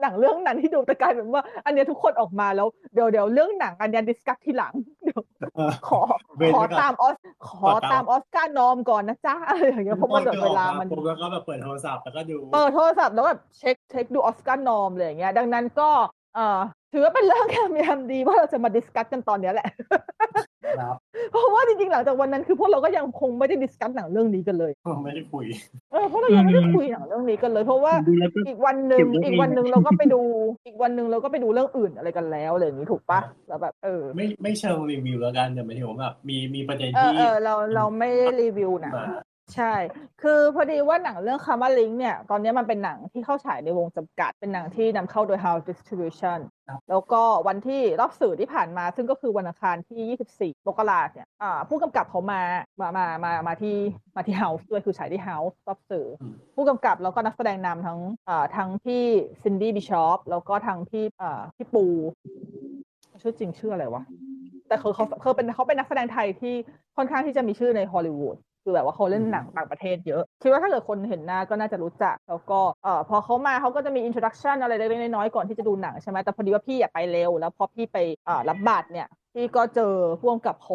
[0.01, 5.21] หนังเรื่องนั้นที่ดูแต่กลายเป็นว่า อันเนี้ยทุกคนออกมาแล้วเดี๋ยวเดี๋ยวเรื่องหนังอันเนี้ย discuss ทีหลังเดี๋ยว
[5.56, 6.01] เออขอ
[6.38, 7.15] เว้นขอไว้ก่อนตามออส
[7.47, 15.89] ขอขอตามตามออสการ์ nom ก่อนนะจ๊ะอะไรอย่างเงี้ยเพราะว่าเดี๋ยวเวลามันผมแล้วก็แบบเปิดโทรศัพท์แล้วก็ดูเปิดโทรศัพท์แล้วแบบเช็คเช็คดูออสการ์ nom เลยอย่างเงี้ยดังนั้นก็
[16.36, 16.60] เอ่อ
[16.93, 19.67] ถือว่าเป็นเรื่องแค่มียามดีว่าเราจะมา discuss กันตอนเนี้ยแหละ
[20.80, 20.95] ครับ
[21.32, 24.71] เพราะว่าจริงๆหลังจากวันนั้นคือพวกเราก็ยังคงไม่ได้ discuss หนังเรื่องนี้กันเลย
[25.04, 25.45] ไม่ได้คุย
[25.91, 30.21] เออเพราะเรายังไม่ได้คุยหนังเรื่องนี้กันเลย เพราะว่าดูแล้วก็อีกวันหนึ่งเก็บไว้อีกวันหนึ่งเราก็ไปดู
[30.65, 39.08] อีกวันหนึ่งเราก็ไปดูเรื่องอื่นอะไรกันแล้วอะไรอย่างนี้ถูกปะแล้วแบบเออ ไม่ไม่เชิงรีวิวแล้วกันแต่หมายถึงว่าแบบมีมีประเด็นเออที่เออเราเราไม่ได้รีวิวหนะมา
[39.56, 39.73] ใช่
[40.21, 46.39] คือพอดีว่าหนังเรื่องคามาลิงเนี่ย ตอนนี้มันเป็นหนังที่เข้าฉายในวงจำกัด เป็นหนังที่นำเข้าโดย House Distribution
[46.89, 52.41] แล้วก็วันที่รอบสื่อที่ผ่านมา ซึ่งก็คือวันอังคารที่ 24มกราคมเนี่ยอ่าผู้กำกับเขามา
[52.80, 53.77] มามามามาที่
[54.15, 57.99] มาที่ House ด้วยคือฉายที่ House รอบสื่ออมผู้กำกับแล้วก็นักแสดงนำทั้ง
[58.30, 59.03] อ่าทั้งพี่
[59.43, 61.86] ซินดี้บิชอปแล้วก็ทั้งพี่อ่าพี่ปู
[63.21, 64.03] ชื่อจริงชื่ออะไรวะ
[64.67, 66.53] แต่เขาเขาเขาเป็นเขาเป็นนักแสดงไทยที่
[66.97, 80.69] ค่อนข้างที่จะมีชื่อในฮอลลีวูด คือแบบว่าเขาเล่นหนังต่างประเทศเยอะ คิดว่าถ้าเกิดคนเห็นหน้าก็น่าจะรู้จัก แล้วก็เอ่อพอเขามาเขาก็จะมี introduction อะไรเล็กๆน้อยๆก่อนที่จะดูหนังใช่ไหมแต่พอดีว่าพี่อยากไปเร็ว แล้วพอพี่ไปอ่ารับบัตรเนี่ยพี่ก็เจอผู้กำกับ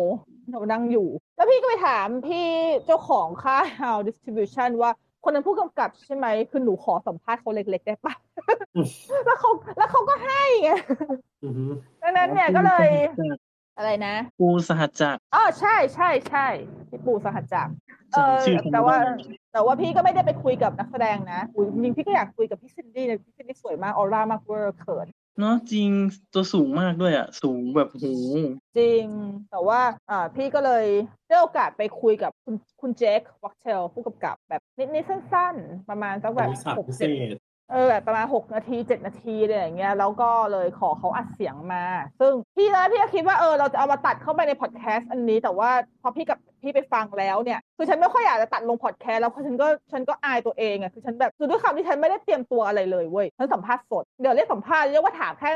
[0.50, 2.46] เขานั่งอยู่ แล้วพี่ก็ไปถามพี่
[2.86, 4.90] เจ้าของค่าย Hal Distribution ว่า
[5.24, 8.14] คนนั้นผู้กำกับใช่ไหมคือหนูขอสัมภาษณ์เขาเล็ก ๆ ได้ปะ
[9.26, 10.70] แล้วเขาแล้วเขาก็ให้ไง
[11.44, 11.64] อือฮึ
[12.02, 12.88] ดังนั้นเนี่ยก็เลย
[13.76, 16.46] อะไรนะปูสหัสจักรอ๋อใช่ใช่ใช่
[16.90, 17.72] พี่ปูสหัสจักร
[18.12, 19.12] เออจำชื่อเขาไม่แต่ว่า ได้
[19.52, 25.06] แต่ว่าพี่ก็ไม่ได้ไปคุยกับนักแสดงนะอุ๊ยจริงๆพี่ก็อยากคุยกับพี่ซินดี้นะพี่ซินดี้สวยมากออร่ามากเวอร์เขิน
[25.40, 25.88] เนาะจริง
[26.32, 28.06] ตัวสูงมากด้วยอะ สูงแบบโห
[28.78, 29.04] จริง
[29.50, 29.80] แต่ว่า
[30.10, 30.84] อ่าพี่ก็เลย
[31.28, 34.62] ได้โอกาสไปคุยกับคุณคุณเจควักเชลผู้กำกับแบบ
[34.94, 41.84] นิดๆสั้น ๆ ประมาณสักแบบบริษัทหกพิเศสิบษ เออแบบประมาณหกนาทีเจ็ดนาทีอะไรอย่างเงี้ยแล้วก็เลยขอเขาอัดเสียงมา
[42.20, 45.70] ซึ่งพี่นะพี่ก็คิดว่าเออเราจะเอามาตัดเข้าไปในพอดแคสต์อันนี้ แต่ว่า
[46.02, 55.50] พอพี่กับพี่ไปฟังแล้วเนี่ยคือฉันไม่ค่อยอยากจะตัดลงพอดแคสต์แล้วเพราะฉันก็ฉันก็อายตัวเองอะคือฉันแบบคือด้วยคำที่ฉันไม่ได้เตรียมตัวอะไรเลยเว้ยฉันสัมภาษณ์สดเดี๋ยวเรียกสัมภาษณ์เรียกว่าถามแค่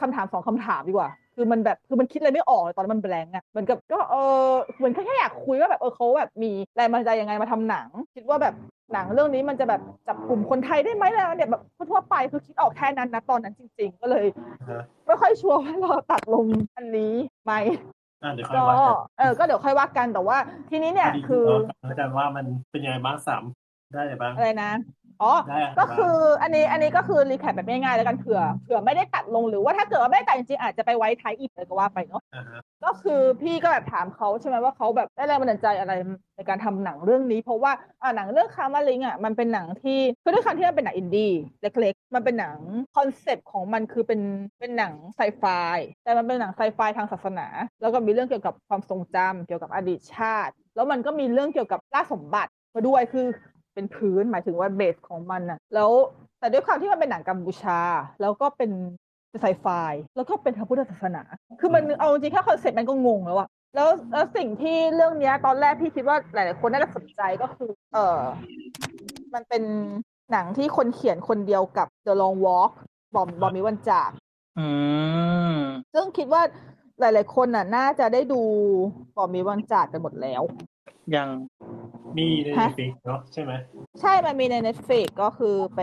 [0.00, 4.14] คำถามสองคำถามดีกว่าคือมันแบบคือมันคิดอะไรไม่ออกเลยตอนนั้นมันแบงก์อะเหมือนกับก็เอ
[4.46, 8.54] อเหมือนแค่แค่อยากคุยว่าแบบเออเขาแบบมีแรงบันดาลใจยังไงมาทำหนัง คิดว่าแบบ
[8.92, 14.26] หนังเรื่องนี้มันจะแบบจับกลุ่มคนไทยได้ไหมแล้วเนี่ยแบบทั่วๆไปคือคิดออกแค่นั้นนะตอนนั้นจริง ๆ ก็เลย
[14.70, 17.14] ฮะไม่ค่อยชัวร์ว่าเราตัดลงอันนี้
[17.44, 17.52] ไหม
[18.22, 20.38] อะเดี๋ยวค่อยก็ว่ากันเออก็เดี๋ยวค่อยว่ากันแต่ว่า
[20.70, 21.56] ทีนี้เนี่ยพดีคือเรา
[21.90, 23.44] อาจารย์ว่ามันเป็นยังไงบ้างสาม
[23.92, 24.70] ได้อะไรบ้างอะไรนะ
[25.22, 35.92] อ๋อได้อะไรก็บ้างคืออันนี้อันนี้ก็คือ recap แบบง่ายๆแล้วกันเผื่อเผื่อไม่ได้ตัดลงหรือว่าถ้าเกิดว่าไม่ได้ตัดจริงๆอาจจะไปไว้ท้าย EP เลยก็ว่าไปเนาะอ่าฮะก็คือพี่ก็แบบถามเขาใช่ไหมว่าเขาแบบได้แรงบันดาลใจอะไร
[36.36, 42.56] ในการทำหนังเรื่องนี้ เพราะว่าอ่าหนังเรื่อง Karmalink อะมันเป็นหนังที่คือด้วยความที่มันเป็นหนังอินดี้เล็กๆ มันเป็นหนัง
[42.96, 44.20] concept ของมันคือเป็น
[44.60, 45.44] เป็นหนังไซไฟ
[46.04, 47.46] แต่มันเป็นหนังไซไฟทางศาสนา
[47.80, 53.26] แล้วก็มีเรื่องเกี่ยวกับความทรงจำเกี่ยวกับอดีตชาติ แล้วมันก็มีเรื่องเกี่ยวกับล่าสมบัติมาด้วยคือ
[53.74, 55.90] เป็นพื้นหมายถึงว่าเบสของมันอะแล้ว
[56.38, 57.80] แต่ด้วยความที่มันเป็นหนังกัมพูชา
[58.20, 58.70] แล้วก็เป็น
[59.30, 59.66] เป็นไซไฟ
[60.16, 61.22] แล้วก็เป็นทางพุทธศาสนา
[61.60, 68.18] คือมันเอาจริงๆแค่คอนเซ็ปต์มันก็งงแล้วอะแล้วแล้วสิ่งที่เรื่องเนี้ยตอนแรกพี่คิดว่าหลาย ๆ คนน่าจะสนใจก็คือ เออ
[69.34, 69.62] มันเป็น
[70.32, 72.72] หนังที่คนเขียนคนเดียวกับ The Long Walk
[73.14, 74.10] บอมบอมมีวันจาก
[74.58, 74.66] อื
[75.52, 75.56] ม
[75.94, 76.42] ซึ่งคิดว่า
[77.00, 78.40] หลาย ๆ คนน่ะ น่าจะได้ดู
[79.16, 80.42] บ่มีวันจากกันหมดแล้ว
[81.16, 81.28] ยัง
[82.18, 83.52] มีในฮะ ฟิกเนาะใช่ไหม
[84.00, 85.80] ใช่มันมีใน Netflix ก็คือไป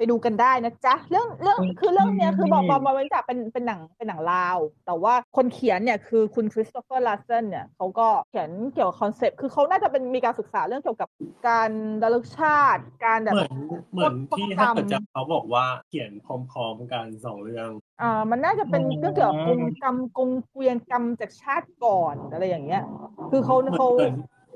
[0.00, 11.08] ไปดูกันได้นะจ๊ะเรื่องเรื่องคือเรื่องเนี้ยคือบอกบอกมาเป็นจากเป็นเป็นหนังเป็นหนังลาว แต่ว่าคนเขียนเนี่ยคือคุณคริสโตเฟอร์ลาร์เซนเนี่ยเขาก็เขียนเกี่ยวกับ concept คือเขาน่าจะเป็นมีการศึกษาเรื่องเกี่ยวกับ
[11.48, 11.70] การ
[12.02, 13.52] ระลึกชาติการแบบเหมือน
[13.92, 17.70] เหมือนที่พวกถ้าเกิดกรจะรมเขาบอกว่าเขียนพร้อมๆกันสองเรื่อง
[18.02, 22.82] อ่ามันน่าจะเป็นเรื่องเกี่ยวกับกงกรรมกงเกวียนกรรมจากชาติก่อนอะไรอย่างเงี้ย
[23.30, 24.08] คือเขาเหมือนเขาเหมื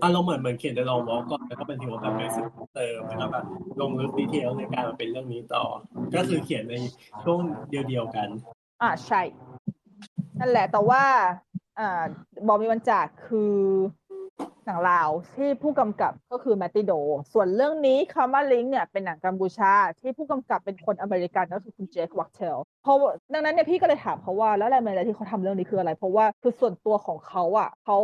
[0.03, 3.45] อนอาราเหมือนเหมือนเขียนได้ลองวอลก่อนแล้วก็เป็นทีว่าแบบเบสิกเติมแล้วก็แบบ
[3.80, 5.64] ลงลึกดีเทลในการมาเป็นเรื่องนี้ต่อ
[6.16, 6.74] ก็คือเขียนใน
[7.22, 7.38] ช่วง
[7.70, 8.28] เดียวๆกัน
[8.82, 9.22] อ่าใช่
[10.40, 11.03] นั่นแหละแต่ว่า
[11.78, 12.03] อ่า
[12.47, 13.55] บอมมีวันจากคือ
[14.66, 16.93] หนังลาวที่ผู้กำกับก็คือแมตติโด
[17.32, 22.97] ส่วนเรื่องนี้คามาลิงเนี่ยเป็นหนังกัมพูชา ที่ผู้กำกับเป็นคนอเมริกันก็คือคุณเจควักเทลเพราะ
[23.32, 27.99] ดังนั้นเนี่ยพี่ก็เลยถามเขาว่าแล้วแรงบันดาลใจที่เขาทำเรื่องนี้คืออะไร เพราะว่าคือส่วนตัวของเขาอะเขา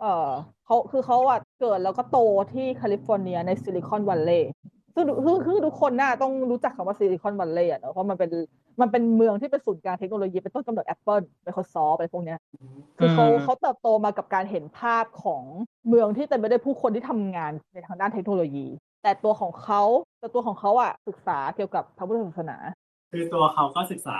[0.00, 0.30] เออ
[0.66, 2.18] เขาคือเขาอะเกิดแล้วก็โต
[2.52, 4.52] ที่แคลิฟอร์เนียในซิลิคอนวัลเลย์
[4.94, 8.30] ซึ่งคือคือทุกคนน่าต้องรู้จักคำว่าซิลิคอนวัลเลย์อะเนอะเพราะมันเป็น
[8.80, 12.38] มันเป็นเมืองที่เป็นศูนย์กลางเทคโนโลยีเป็นต้นกำเนิด Apple Microsoft อะไรพวกเนี้ย
[12.98, 15.42] คือเขาอืมเขาเติบโตมากับการเห็นภาพของ
[15.88, 18.66] เมืองที่เต็มไปด้วยผู้คนที่ทำงานในทางด้านเทคโนโลยี
[19.02, 19.82] แต่ตัวของเขา
[20.20, 22.56] แต่ตัวของเขาอะศึกษาเกี่ยวกับพระพุทธศาสนา
[23.12, 24.18] คือตัวเขาก็ศึกษา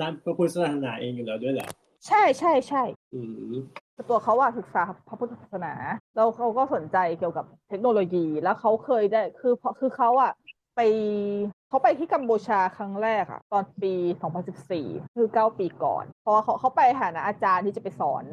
[0.00, 1.68] ด้านพระพุทธศาสนาเองอยู่แล้วด้วยแหละ
[2.06, 2.82] ใช่ใช่ใช่
[3.14, 3.52] อืม
[3.94, 5.74] แต่ตัวเขาอะศึกษาพระพุทธศาสนา
[6.16, 10.32] แล้วเขาก็สนใจเกี่ยวกับเทคโนโลยี แล้วเขาเคยได้คือเพราะคือเขาอะ
[10.76, 10.80] ไป
[11.72, 13.94] เขาไปที่กัมพูชาครั้งแรกอะตอนปี
[14.54, 18.24] 2014 คือ 9 ปีก่อน เพราะว่าเขาเขาไปหานะอาจารย์ที่จะไปสอน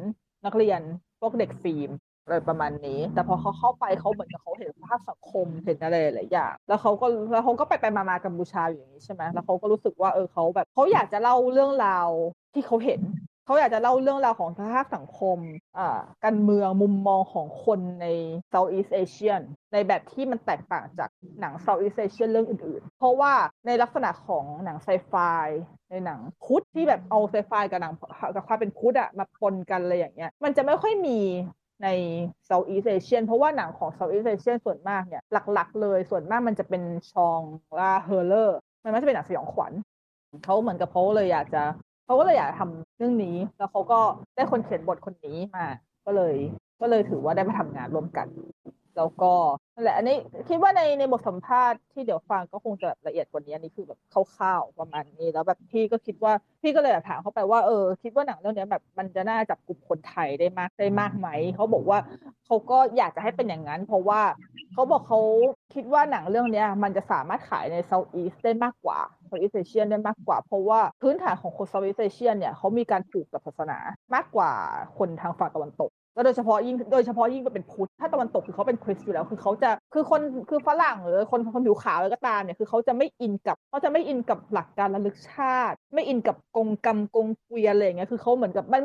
[0.44, 0.80] นักเรียน
[1.20, 1.90] พวกเด็กฟิล์ม
[2.24, 12.08] อะไรประมาณนี้ แต่พอเขาเข้าไปเขาเหมือนกับเขาเห็นภาพสังคมเห็นอะไรหลายอย่าง แล้วเขาก็แล้วเขาก็ไปไปมามากัมพูชาอยู่อย่างนี้ใช่ไหมแล้วเขาก็รู้สึกว่าเออเขาแบบเขาอยากจะเล่าเรื่องราว
[12.54, 13.00] ที่เขาเห็น
[13.44, 15.38] เขาอยากจะเล่าเรื่องราวของสภาพสังคม
[15.78, 18.06] อ่าการเมืองมุมมองของคนใน
[18.52, 21.10] Southeast Asian ในแบบที่มันแตกต่างจาก
[21.40, 23.32] หนัง Southeast Asian เรื่องอื่นๆ เพราะว่า
[23.66, 25.14] ในลักษณะของหนังไซไฟ
[25.90, 27.92] ในหนังพุทธที่แบบเอาไซไฟกับหนัง
[28.34, 31.18] กับความเป็นพุทธอะมาปนกันเลยอย่างเงี้ย มันจะไม่ค่อยมี
[31.82, 31.88] ใน
[32.48, 36.82] Southeast Asian เพราะว่าหนังของ Southeast Asian ส่วนมากเนี่ยหลักๆ เลยส่วนมากมันจะเป็น
[37.12, 39.72] genre horror มันไม่ใช่เป็นหนังสยองขวัญ
[40.44, 41.62] เขาเหมือนกับเขาเลยอยากจะ
[42.06, 44.00] เขาก็เลยอยากทำ เรื่องนี้แล้วเขาก็
[44.34, 45.66] ได้คนเขียนบทคนนี้มา
[46.06, 46.34] ก็เลย
[46.80, 48.26] ก็เลยถือว่าได้มาทำงานร่วมกัน
[49.00, 49.32] แล้วก็
[49.74, 50.16] นั่นแหละ อันนี้
[50.48, 56.32] คิดว่าในในบทสัมภาษณ์ที่เดี๋ยวฟังก็คงจะละเอียดกว่านี้อันนี้คือแบบคร่าวๆประมาณนี้แล้วแบบพี่ก็คิดว่า
[56.62, 61.98] พี่ก็เลยแบบถามเขาไปว่าเออคิดว่าหนังเรื่องนี้แบบมันจะน่าจับกลุ่มคนไทยได้มากได้มากไหมเขาบอกว่า
[62.46, 64.20] เขาก็อยากจะให้เป็นอย่างนั้น เพราะว่า
[64.72, 65.20] เขาบอกเขา
[65.74, 68.98] คิดว่าหนังเรื่องนี้มันจะสามารถขายใน Southeast ได้มากกว่า
[69.28, 73.78] Southeast Asian ได้มากกว่า เพราะว่าพื้นฐานของคน Southeast Asian เนี่ยเขามีการผูกกับศาสนา
[74.14, 74.50] มากกว่า
[74.98, 88.82] คนทางฝั่งตะวันตก แล้วโดยเฉพาะยิ่งโดยเฉพาะยิ่งเป็นพุทธถ้าตะวันตกคือเขาเป็นคริสต์อยู่แล้ว คือเขาจะคือคนคือฝรั่งหรือคนคนผิวขาวอะไรก็ตามเนี่ยคือเขาจะไม่อินกับเขาจะไม่อินกับหลักการระลึกชาติ ไม่อินกับกงกรรมกงเกวียนอะไรอย่างเงี้ยคือเขาเหมือนกับมัน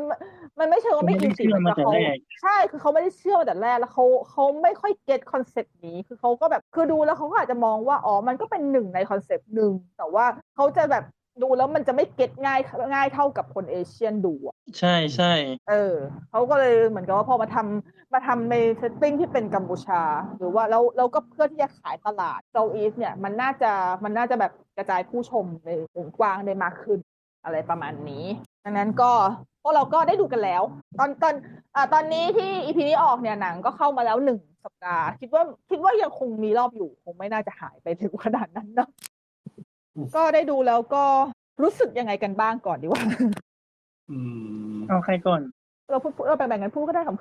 [0.60, 11.04] มันไม่เชิงว่าไม่อินสิเขาไม่ได้เชื่อมาแต่เขาแรกใช่คือเขาไม่ได้เชื่อมาแต่แรกแล้วเขาเขาไม่ค่อย get concept นี้คือเขาก็แบบคือดูแล้วเขาก็อาจจะมองว่าอ๋อมันก็เป็นหนึ่งใน concept หนึ่งแต่ว่าเขาจะแบบ
[11.42, 12.60] ดูแล้วมันจะไม่ get ง่าย
[12.94, 15.32] ง่ายเท่ากับคน Asian ดูอะใช่ใช่
[15.68, 15.94] เออ
[16.30, 20.02] เขาก็เลยเหมือนกับว่าพอมาทำมาทำใน setting ที่เป็นกัมพูชา
[20.38, 23.72] หรือว่าแล้วเราก็เพื่อที่จะขายตลาด Southeast เนี่ยมันน่าจะ
[24.04, 26.98] มันน่าจะแบบกระจายผู้ชมในวงกว้างได้มากขึ้น
[27.44, 28.24] อะไรประมาณนี้
[28.64, 29.12] ดังนั้นก็
[29.62, 30.62] พวกเราก็ได้ดูกันแล้ว
[30.98, 31.34] ตอนตอน
[31.74, 38.88] อ่าตอนนี้ที่อีพีนี้ออกเนี่ยหนังก็เข้ามาแล้วหนึ่งสัปดาห์ คิดว่าคิดว่ายังคงมีรอบอยู่ คงไม่น่าจะหายไปถึงขนาดนั้นเนอะ
[40.16, 41.04] ก็ได้ดูแล้วก็
[41.62, 43.02] รู้สึกยังไงกันบ้างก่อนดีกว่า
[44.10, 44.18] อื
[44.74, 45.40] มเอาใครก่อน
[45.90, 47.16] เราพูดเราแบ่งๆกันพูดก็ได้ขำ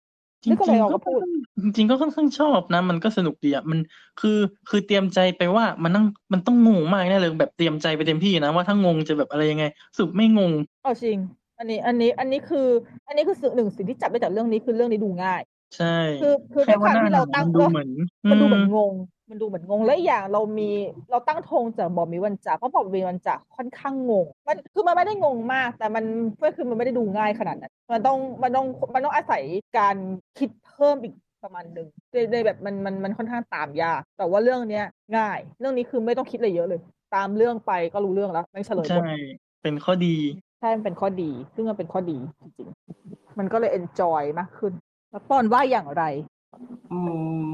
[0.00, 1.18] ๆจรินึงกอะไรออกๆก็ก็พูด
[1.62, 3.78] จริงๆก็ค่อนข้างชอบนะ มันก็สนุกดีอะมัน
[4.20, 4.38] คือ
[4.68, 9.64] คือเตรียมใจไปว่ามันนั่งมันต้องงงมากแน่เลยแบบเตรียมใจไปเต็มที่นะว่าถ้างงจะแบบอะไรยังไง
[9.96, 10.52] สรุดไม่งง
[10.82, 11.18] เอาจริง
[11.58, 12.68] อันนี้อันนี้อันนี้คือ
[13.06, 15.40] อันนี้คือสิ่งหนึ่งสิ่งที่จับได้จากเรื่องนี้คือเรื่องนี้ดูง่าย
[15.76, 17.88] ใช่ คือคือด้แค่วยคามว่าวหน้าที่หนัเรางตั้งมันดูว่าเหมือน
[18.30, 18.92] มันดูเหมือนอืงง
[19.30, 20.70] มันดูเหมือนงงและอีกอย่างเรามี
[21.10, 26.04] เราตั้งธงจากบอมมีวันจ่าเพราะบอมมีวันจ่าค่อนข้างงง มันคือมันไม่ได้งงมาก แต่มัน
[26.42, 29.42] ก็คือมันไม่ได้ดูง่ายขนาดนั้น มันต้องมันต้องมันต้องอาศัย
[29.78, 29.96] การ
[30.38, 34.84] คิดเพิ่มอีกประมาณหนึ่งในในแบบมันมันมันค่อนข้างตามยากแต่ว่าเรื่องเนี้ย
[35.16, 36.80] ง่าย เรื่องนี้คือไม่ต้องคิดอะไรเยอะเลย
[37.14, 39.12] ตามเรื่องไปก็รู้เรื่องแล้วไม่เฉลยบทใช่
[39.62, 40.16] เป็นข้อดี
[40.60, 44.72] ใช่มันเป็นข้อดี ซึ่งมันเป็นข้อดีจริงๆมันก็เลย enjoy มากขึ้น
[45.10, 46.04] แล้วปอนว่าอย่างไร
[46.92, 46.98] อื
[47.42, 47.44] ม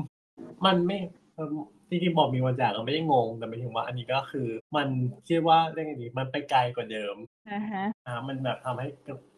[0.64, 0.98] มันไม่
[1.40, 1.54] เอิ่ม
[1.88, 4.88] ที่ที่บอกมีวันจากก็ไม่ได้งงแต่หมายถึงว่าอันนี้ก็คือ มัน
[5.28, 7.16] คิดว่าเรื่องนี้มันไปไกลกว่าเดิม
[7.50, 8.88] อ่าฮะอ่ามันแบบทำให้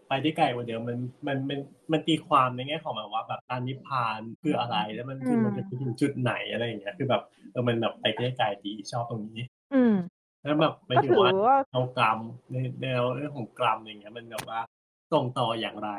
[0.09, 1.59] ไปได้ไกลกว่าเดิมมันมันมัน
[1.93, 7.23] มันตีความในแง่ของแบบว่าแบบการนิพพานคืออะไรแล้วมันคืออืมมันจะไปถึงจุดไหนอะไรอย่างเงี้ยคือแบบ
[7.53, 9.45] เออมันแบบไปได้ไกลดีชอบตรงนี้
[9.75, 9.95] อืม
[10.43, 12.19] แล้วแบบหมายก็ถึงถือว่าว่าเอากรรม
[12.51, 14.61] ในแนวเรื่องของกรรมอย่างเงี้ย มันแบบว่า
[15.13, 15.91] ส่งต่ออย่างไร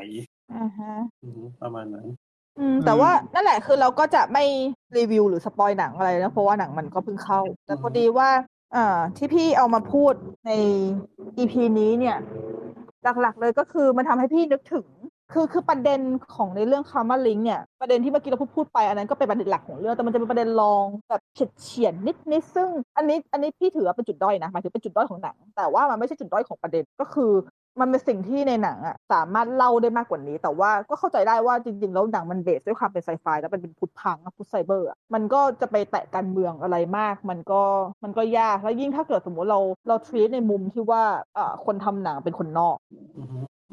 [0.56, 0.93] อ่าฮะ
[1.24, 2.08] อืมประมาณนั้น
[2.60, 4.43] อืม แต่ว่านั่นแหละคือเราก็จะไม่
[4.97, 8.30] รีวิวหรือสปอยหนังอะไรนะเพราะว่าหนังมันก็เพิ่งเข้า แต่พอดีว่า
[8.76, 10.14] อ่าที่พี่เอามาพูด
[10.45, 10.51] ใน
[11.38, 12.18] EP นี้เนี่ย
[13.22, 14.86] หลักๆเลยก็คือมันทำให้พี่นึกถึง
[15.34, 15.99] คือคือประเด็น
[16.36, 27.32] ของในเรื่องคาร์มาลิงเนี่ยประเด็นที่เมื่อกี้เราพูดพูดไปอันนั้นก็เป็นประเด็นหลักของเรื่องแต่มันจะเป็นประเด็นรองแบบเฉียดเฉียดนิดนิดซึ่ง อันนี้อันนี้พี่ถือว่าเป็นจุดด้อยนะหมายถึงเป็นจุดด้อยของหนัง แต่ว่ามันไม่ใช่จุดด้อยของประเด็นก็คือ
[27.80, 37.61] มันเป็นสิ่งที่ในหนังอะสามารถเล่าได้มากกว่านี้ แต่ว่าก็เข้าใจได้ว่าจริง ๆ แล้วหนังมันเบสด้วยความเป็นไซไฟแล้วมันเป็นพุทธพังอะพุทธไซเบอร์อะมันก็จะไปแตะการเมืองอะไรมาก มันก็
[38.03, 41.03] มันก็ยากแล้วยิ่งถ้าเกิดสมมติเราเราทรีตในมุมที่ว่า
[41.36, 42.78] เอ่อคนทำหนังเป็นคนนอก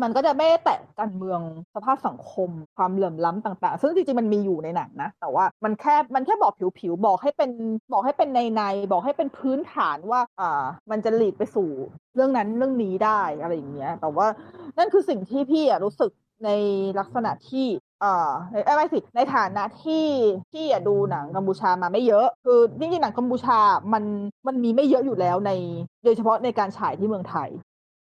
[0.02, 1.40] มันก็จะไม่แตะการเมือง
[1.74, 7.50] สภาพสังคม ความเหลื่อมล้ำต่าง ๆ ซึ่งจริงๆมันมีอยู่ในหนังนะ แต่ว่ามันแค่มันแค่บอกผิวๆบอกให้เป็น
[7.92, 11.70] บอกให้เป็นในในๆบอกให้เป็นพื้นฐานว่าอ่ามันจะหลีดไปสู่
[12.14, 14.26] เรื่องนั้นเรื่องนี้ได้อะไรอย่างเงี้ย แต่ว่า
[14.78, 16.10] นั่นคือสิ่งที่พี่อะรู้สึก
[16.44, 16.50] ใน
[16.98, 17.66] ลักษณะที่
[18.04, 20.06] อ่าเอ้ยไม่สิในฐานะที่
[20.52, 23.58] ที่อะดูหนังกัมพูชามาไม่เยอะ คือจริงๆหนังกัมพูชา
[23.92, 24.04] มัน
[24.46, 25.50] มันมีไม่เยอะอยู่แล้วใน
[26.04, 27.50] โดยเฉพาะในการฉายที่เมืองไทย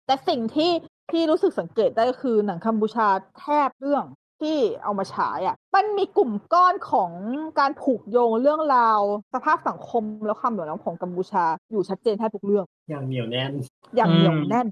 [0.08, 0.72] แต่สิ่งที่
[1.12, 3.08] ที่รู้สึกสังเกตได้ก็คือหนังคัมบูชา
[3.40, 4.06] แทบเรื่อง
[4.42, 7.12] ที่เอามาฉายอะ มันมีกลุ่มก้อนของ
[7.60, 9.02] การผูกโยงเรื่องราว
[9.34, 13.54] สภาพสังคมและความเหลื่อมล้ำของกัมพูชาอยู่ชัดเจนแทบทุกเรื่องอย่างเหนียวแน่น
[13.96, 14.68] อย่างอืมเหนียวแน่น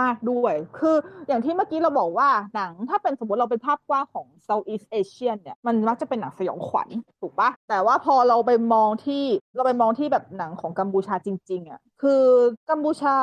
[0.00, 0.96] มาก ๆ ด้วย คือ
[1.28, 6.88] อย่างที่เมื่อกี้เราบอกว่าหนังถ้าเป็นสมมติเราเป็นภาพกว้างของ Southeast Asian เนี่ย มันมักจะเป็นหนังสยองขวัญ
[7.20, 9.24] ถูกปะแต่ว่าพอเราไปมองที่
[9.56, 12.22] เราไปมองที่แบบหนังของกัมพูชาจริง ๆอะคือ
[12.70, 13.16] กัมพูชา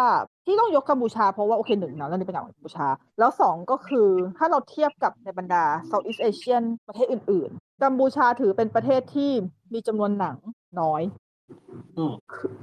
[0.45, 2.87] ที่ต้องยกกัมพูชาเพราะว่าโอเคหนึ่งหนังเรื่องนี้เป็นหนังของกัมพูชา
[3.19, 9.31] แล้วสองก็คือถ้าเราเทียบกับในบรรดา Southeast Asian ประเทศอื่น ๆ กัมพูชาถือเป็นประเทศที่
[9.73, 10.35] มีจำนวนหนัง
[10.81, 11.26] น้อยอืม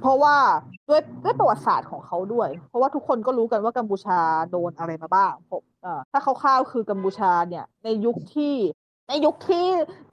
[0.01, 0.35] เพราะว่า
[0.89, 4.19] ด้วยด้วยประวัติศาสตร์ของเขาด้วย เพราะว่าทุกคนก็รู้กันว่ากัมพูชา
[4.51, 8.55] โดนอะไรมาบ้างผมเออถ้าคร่าวๆคือกัมพูชาเนี่ยในยุคที่
[9.09, 9.65] ในยุคที่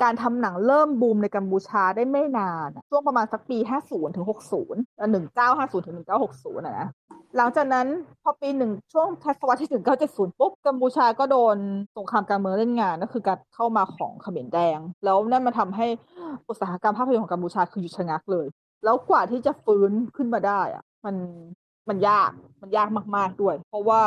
[0.03, 3.59] การทำหนังเริ่มบูมในกัมพูชาได้ไม่นาน ช่วงประมาณสักปี
[3.89, 4.27] 50 ถึง
[4.65, 5.09] 60เอ่อ
[5.47, 5.97] 1950 ถึง
[6.31, 6.89] 1960นะนะ
[7.37, 7.87] หลังจากนั้น
[8.23, 9.71] พอปีหนึ่งช่วงทศวรรษที่
[10.05, 11.57] 1970ปุ๊บกัมพูชาก็โดน
[11.97, 15.87] สงครามกลางเมืองเล่นงานก็คือการเข้ามาของเขมรแดง แล้วนั่นมาทำให้
[16.49, 18.47] อุตสาหกรรมภาพยนตร์ของกัมพูชาคือหยุดชะงักเลย
[18.85, 21.17] แล้วกว่าที่จะฟื้นขึ้นมาได้อะมัน
[21.89, 22.31] มันยาก
[22.63, 24.01] มันยากมาก ๆด้วย เพราะว่า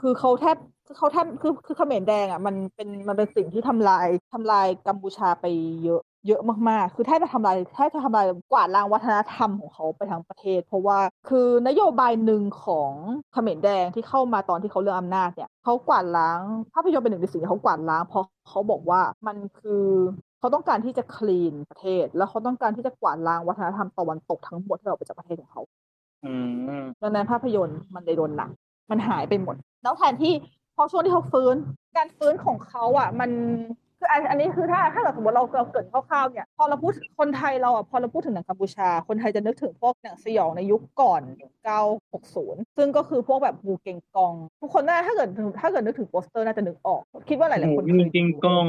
[0.00, 0.56] คือเขาแทบ
[0.96, 5.44] เขาแทบคือคือเขมรแดงอะมันเป็นมันเป็นสิ่งที่ทำลายทำลายกัมพูชาไป
[5.84, 10.98] เยอะ เยอะมากๆ คือถ้าจะทำลายถ้าจะทำลายกวาดล้างวัฒนธรรมของเขาไปทั้งประเทศ เพราะว่า
[11.28, 12.92] คือนโยบายหนึ่งของ
[13.32, 16.40] เขมรแดงที่เข้ามาตอนที่เขาเรื่องอำนาจเนี่ยเขากวาดล้าง
[16.74, 19.86] ภาพยนตร์เป็นหนึ่งในสิ่งที่เขากวาดล้างเพราะเขาบอกว่ามันคือ
[20.38, 25.62] เขาต้องการที่จะคลีนประเทศ แล้วเขาต้องการที่จะกวาดล้างวัฒนธรรมตะวันตกทั้งหมดที่เราไปจากประเทศของเขา
[26.24, 26.34] อื
[26.78, 28.50] มดังนั้นภาพยนตร์มันเลยโดนหนัก
[28.90, 30.32] มันหายไปหมด แล้วแทนที่
[30.76, 31.54] พอช่วงที่เขาฟื้น
[31.96, 33.30] การฟื้นของเขาอะ มัน
[34.04, 41.22] คืออันอันนี้คือถ้าถ้าเกิดสมมติเราเราเกริดคร่าวๆเนี่ยพอเราพูดคนไทยเราอะพอเราพูดถึงหนังกัมพูชา คนไทยจะนึกถึงพวกหนังสยองในยุคก่อน
[42.00, 45.28] 1960 ซึ่งก็คือพวกแบบงูเกงกอง ทุกคนน่าถ้าเกิด
[45.60, 48.66] ถ้าเกิดนึกถึงโปสเตอร์น่าจะนึกออก คิดว่าหลายๆคนเคงูยจริงกอง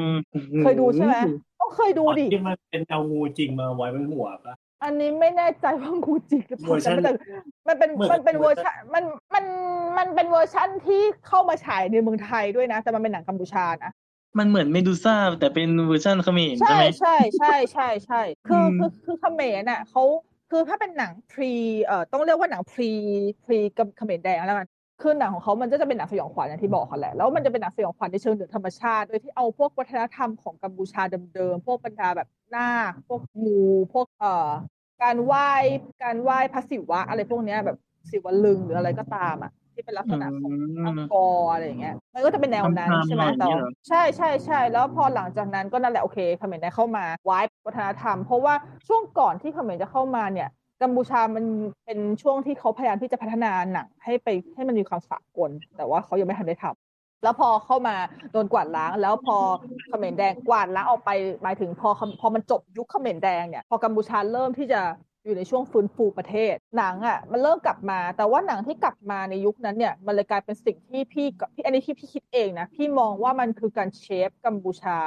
[0.63, 1.15] เคยดูใช่ไหม
[1.59, 7.11] ต้องเคยดูดิที่มันเป็นเอางูจริงมาไว้บนหัวปะอันนี้ไม่แน่ใจว่างูจริงหรือเปเวอร์ชัล่านแต่
[7.67, 9.45] มันเป็นเหมือนมันเป็นเวเวออร์ร์ชัชันนมันมัน
[9.97, 13.91] มันเป็นเวอร์ชันที่เข้ามาฉายในเมืองไทยด้วยนะ แต่มันเป็นหนังกัมพูชานะ
[14.37, 20.03] มันเหมือนเมดูซ่าแต่เป็นเวอร์ชันเขมรใช่ใช่ไหมใช่ใช่ใช่ใช่คืออืมคือคือเขมรน่ะเขา
[20.51, 21.53] คือถ้าเป็นหนัง pre
[21.85, 24.67] เอ่อต้องเรียกว่าหนัง pre pre กับเขมรแดงแล้วกัน
[25.01, 31.01] คือหนังของเขามันก็จะเป็นหนังสยองขวัญอย่างที่บอกกันแหละแล้วมันจะเป็นหนังสยองขวัญในเชิงเหนือธรรมชาติโดยที่เอาพวกวัฒนธรรมของกัมพูชา
[31.35, 33.63] เดิมๆพวกบรรดาแบบนาคพวกงู
[33.93, 34.49] พวกเอ่อ
[35.03, 35.49] การไหว้
[36.03, 37.77] การไหว้พระศิวะอะไรพวกเนี้ยแบบ
[38.09, 48.53] ศิวลึงหรืออะไรก็ตามอะ ที่เป็นลักษณะของอือัมงกอร์อะไรอย่างเงี้ยมันก็จะเป็นแนวนั้นทำๆใช่ไหมหน่อยแต่อย่างเงี้ยเหรอใช่ใช่ใช่แล้วพอหลังจากนั้นก็นั่นแหละโอเคเขมรได้เข้ามาไว้วัฒนธรรม เพราะว่า
[48.87, 50.49] ช่วงก่อนที่เขมรจะเข้ามาเนี่ย
[50.81, 51.45] กัมพูชามัน
[51.85, 57.95] เป็นช่วงที่เขาพยายามที่จะพัฒนาหนังให้ไปให้มันมีความสากล แต่ว่าเขายังไม่ทันได้ทำแล้วพอเข้ามา
[58.31, 59.37] โดนกวาดล้าง แล้วพอ
[59.87, 61.11] เขมรแดงกวาดล้างออกไป
[61.43, 61.89] หมายถึงพอ
[62.21, 64.81] พอมันจบยุคเขมรแดงเนี่ยพอกัมพูชาเริ่มที่จะ
[65.25, 74.97] อยู่ในช่วงฟื้นฟูประเทศ หนังอะมันเริ่มกลับมา แต่ว่าหนังที่กลับมาในยุคนั้นเนี่ยมันเลยกลายเป็นสิ่งที่พี่พี่อันนี้ที่พี่คิดเองนะพี่มองว่ามันคือการเชฟกัมพูชา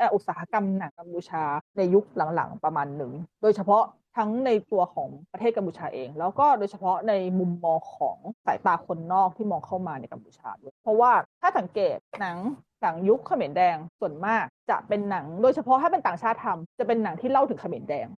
[0.00, 1.42] อาอุตสาหกรรมหนังกัมพูชา
[1.76, 2.04] ในยุค
[2.34, 3.12] หลังๆประมาณหนึ่ง
[3.42, 3.84] โดยเฉพาะ
[4.16, 8.16] ทั้งในตัวของประเทศกัมพูชาเอง แล้วก็โดยเฉพาะในมุมมองของ
[8.46, 12.38] สายตาคนนอกที่มองเข้ามาในกัมพูชาด้วยเพราะว่าถ้าสังเกตหนัง
[12.82, 18.08] หนังยุคเขมรแดงส่วนมากจะเป็นหนัง โดยเฉพาะถ้าเป็นต่างชาติทำจะเป็นหนังที่เล่าถึงเขมรแดง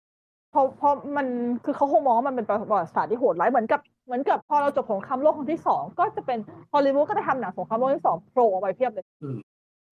[0.56, 1.26] ราะเพราะมัน
[1.64, 6.38] คือเขาคงมองว่ามันเป็นประวัติศาสตร์ที่โหดร้ายเหมือนกับเหมือนกับพอเราจบสงครามโลกครั้งที่สองก็จะเป็น
[6.72, 9.38] ฮอลลีวูดก็จะทำหนังสงครามโลกครั้งที่สองโผล่ออกไปเพียบเลยอืม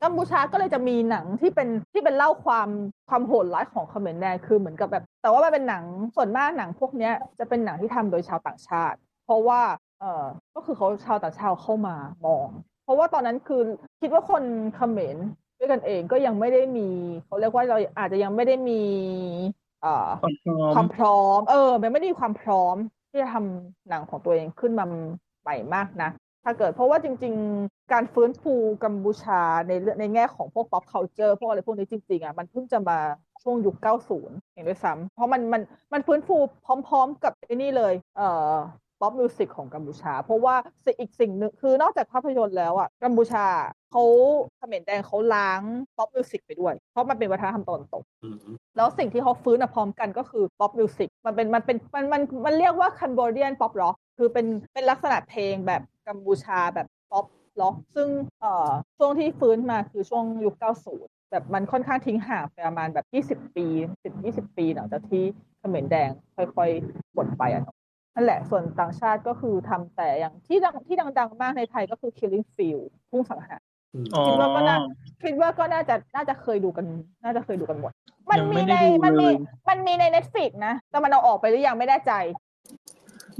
[0.02, 2.68] กัมพูชาก็เลยจะมีหนังที่เป็นที่เป็นเล่าความ
[3.08, 5.84] ความโหดร้ายของเขมรแดงคือเหมือนกับแบบ แต่ว่ามันเป็นหนัง
[6.16, 9.60] ส่วนมากหนังพวกเนี้ยจะเป็นหนังที่ทำโดยชาวต่างชาติ เพราะว่า
[10.00, 11.96] เออก็คือเขาชาวต่างชาติเข้ามา
[12.26, 12.48] มอง
[12.84, 13.62] เพราะว่าตอนนั้นคือ
[14.00, 14.42] คิดว่าคน
[14.76, 15.16] เขมร
[15.58, 16.88] ด้วยกันเองก็ยังไม่ได้มี
[17.24, 18.82] เขาเรียกว่าเราอาจจะยังไม่ได้มี
[19.84, 22.76] เอ่อความพร้อความมพร้อม เออ มันไม่ได้มีความพร้อม
[23.10, 24.84] ที่จะทำหนังของตัวเองขึ้นมา
[25.42, 26.10] ใหม่มากนะ
[26.44, 28.54] ถ้าเกิดเพราะว่าจริง ๆ การฟื้นฟู
[28.84, 32.98] กัมพูชาในเรื่องในแง่ของพวก pop culture พวกอะไรพวกนี้จริงๆอะมันเพิ่งจะมา
[33.42, 35.62] ช่วงยุค 90เองด้วยซ้ำเพราะมันมัน
[35.92, 38.52] มันฟื้นฟูพร้อม ๆ กับไอ้นี่เลยเอ่อ
[39.00, 40.54] pop music ของกัมพูชา เพราะว่า
[40.84, 43.46] สิ่งอีกสิ่งหนึ่งคือนอกจากภาพยนตร์แล้วอะกัมพูชา
[43.90, 44.04] เขา
[44.58, 45.62] เขมรแดงเขาล้าง
[45.96, 48.36] pop music ไปด้วย เพราะมันเป็นวัฒนธรรมตะวันตกอืม
[48.76, 57.26] แล้วสิ่งที่เขาฟื้นมาพร้อมกันก็คือ pop music มันเป็นมันเป็นมันมันมันเรียกว่า Cambodian pop rock คือเป็นเป็นลักษณะเพลงแบบกัมพูชาแบบ pop
[57.60, 58.08] rock ซึ่ง
[58.40, 60.54] เอ่อช่วงที่ฟื้นมาคือช่วงยุค
[60.94, 63.66] 90 แบบมันค่อนข้างทิ้งห่างไปประมาณแบบ 20 ปี
[64.12, 65.24] 10-20 ปีหลังจากที่
[65.58, 67.64] เขมรแดงค่อยๆหมดไปอะ
[68.14, 73.60] นั่นแหละส่วนต่างชาติก็คือทำแต่อย่างที่ดังที่ดังๆมากในไทยก็คือ Killing Field พุ่งสังหาร
[73.94, 74.76] อืมอ๋อคิดว่าก็น่า
[75.22, 76.86] คิดว่าก็น่าจะน่าจะเคยดูกัน
[77.24, 77.92] น่าจะเคยดูกันหมด
[78.30, 79.34] มันยังไม่มีได้ในดูมันมีเลย
[79.68, 82.12] มันมีใน Netflix นะ แต่มันเอาออกไปหรือยังไม่แน่ใจ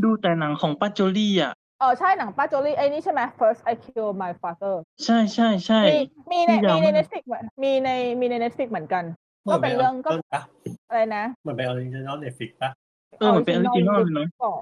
[0.02, 4.74] ดูแต่หนังของป้าโจลี่อะเออใช่หนังป้าโจลี่ไอ้นี่ใช่ไหม First They Killed My Father
[5.04, 5.98] ใช่ใช่ใช่มี
[6.32, 9.04] มีในที่มียังในไม่ Netflix เหมือนมีในมีใน Netflix เหมือนกัน
[9.50, 10.42] ก็เป็นเรื่องก็ปะ
[10.88, 12.70] อะไรนะมันเป็น original Netflix ปะ
[13.18, 14.52] เออมันเป็น original เลยเนาะก็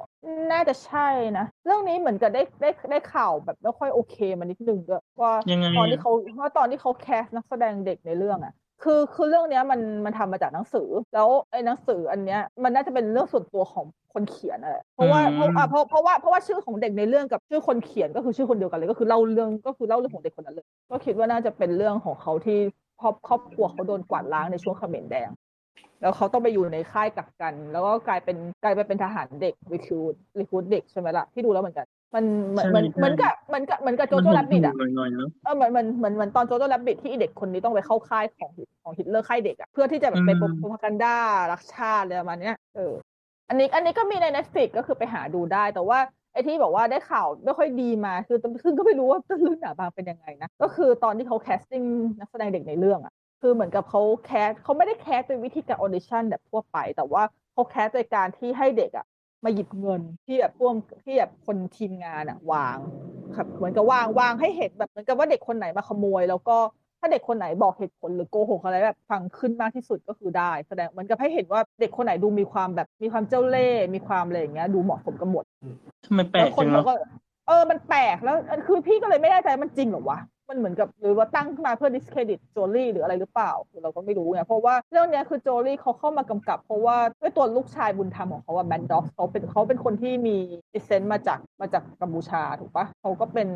[0.53, 1.09] น่าจะใช่
[1.39, 8.53] นะ เรื่องนี้เหมือนกับได้ได้ได้ข่าวแบบไม่ค่อยโอเคมานิดนึงด้วยว่ายังไงตอนที่เขาว่าตอนที่เขา cast นักแสดงเด็กในเรื่องอะ
[8.83, 22.59] คือคือเรื่องเนี้ยมันมันทำมาจากหนังสือ แล้วไอ้หนังสืออันเนี้ยมันน่าจะเป็นเรื่องส่วนตัวของคนเขียนอะไรเพราะว่าเพราะอะเพราะเพราะว่าเพราะว่าชื่อของเด็กในเรื่องกับชื่อคนเขียนก็คือชื่อคนเดียวกันเลยก็คือเล่าเรื่องก็คือเล่าเรื่องของเด็กคนนั้นเลยก็คิดว่าน่าจะเป็นเรื่องของเขาที่
[23.01, 25.31] ครอบครอบครัวเขาโดนกวาดล้างในช่วงเขมรแดง
[26.01, 38.51] แล้วเขาต้องไปอยู่ในค่ายกักกัน แล้วก็กลายเป็นกลายไปเป็นทหารเด็กรีคูดรีคูดเด็กใช่ไหมล่ะที่ดูแล้วเหมือนกัน มันเหมือนเหมือนเหมือนกับเหมือนกับเหมือนกับโจโจ้แรบบิทอะหน่อยๆเนาะเออเหมือนเหมือนเหมือนเหมือนตอนโจโจ้แรบบิทที่ไอ้เด็กคนนี้ต้องไปเข้าค่ายของ
[38.83, 41.17] ของฮิตเลอร์ค่ายเด็กอะเพื่อที่จะแบบไปอืมโปรพากันดา
[41.53, 42.93] รักชาติอะไรประมาณเนี้ยเออ
[43.49, 45.99] อันนี้อันนี้ก็มีใน Netflix ก็คือไปหาดูได้ แต่ว่า
[46.33, 51.83] ไอ้ที่บอกว่าได้ข่าวไม่ค่อยดีมาคือคือก็ไม่รู้ว่าต้นเรื่องหนาบางเป็นยังไงนะก็คือตอนที่เขา casting
[52.19, 59.07] นักแสดงเด็กในเรื่องอะคือเหมือนกับเขา cast เขาไม่ได้ cast เป็นวิธีการ audition แบบทั่วไป แต่ว่าเขา cast โดยการที่ให้เด็กอะ
[59.45, 60.75] มาหยิบเงินที่แบบพวก
[61.05, 62.79] ที่แบบคนทีมงานอะวาง
[63.37, 66.57] ครับเหมือนกับวางวางให้เห็นแบบเหมือนกับว่าเด็กคนไหนมาขโมย แล้วก็
[67.01, 75.45] ถ้าเด็กคนไหนบอกเหตุผลหรือโกหกอะไรแบบฟังขึ้นมากที่สุดก็คือได้ แสดงเหมือนกับให้เห็นว่าเด็กคนไหนดูมีความแบบมีความเจ้าเล่ห์มีความอะไรอย่างเงี้ยดูเหมาะสมกับหมด
[76.05, 76.95] ทำไมแปลแล้กวคนจังเขาเนาะก็
[77.47, 78.37] เออมันแปลกแล้ว
[78.67, 80.19] คือพี่ก็เลยไม่แน่ใจมันจริงเหรอวะ
[80.53, 90.37] มันเหมือนกับหรือว่าตั้งขึ้นมาเพื่อ discredit โจลี่หรืออะไรหรือเปล่าคือเราก็ไม่รู้ไงเพราะว่าเรื่องเนี้ยคือโจลี่เขาเข้ามากำกับ เพราะว่าด้วยตัวลูกชายบุญธรรมของเขาว่าแมนด็อกเขาเป็นเขาเป็นคนที่มี
[90.73, 93.49] descent มาจากมาจากกัมพูชาถูกปะเขาก็เป็น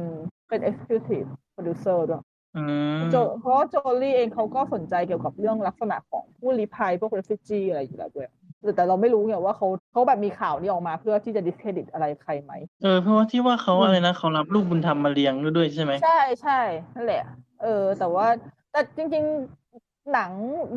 [0.49, 2.22] เป็น executive producer ด้วย
[2.57, 2.62] อื
[2.97, 8.28] มโจเพราะว่าโจลี่เองเขาก็สนใจเกี่ยวกับเรื่องลักษณะของผู้ลี้ภัยพวก refugee อะไรอยู่แล้วด้วย
[8.66, 12.52] แต่แต่เราไม่รู้ไงว่าเขาเขาแบบมีข่าวนี้ออกมาเพื่อที่จะ discredit อะไรใครไหม
[12.82, 16.60] เออเพราะว่าที่ว่าเขาอะไรนะเขารับลูกบุญธรรมมาเลี้ยงด้วยใช่ไหมใช่ใช่
[16.94, 17.22] นั่นแหละ
[17.62, 18.26] เออ แต่ว่า
[18.72, 19.24] แต่จริง
[19.68, 20.30] ๆหนัง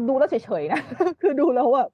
[0.07, 0.81] ดูแล้วเฉยๆนะ
[1.21, 1.87] คือดูแล้วอะ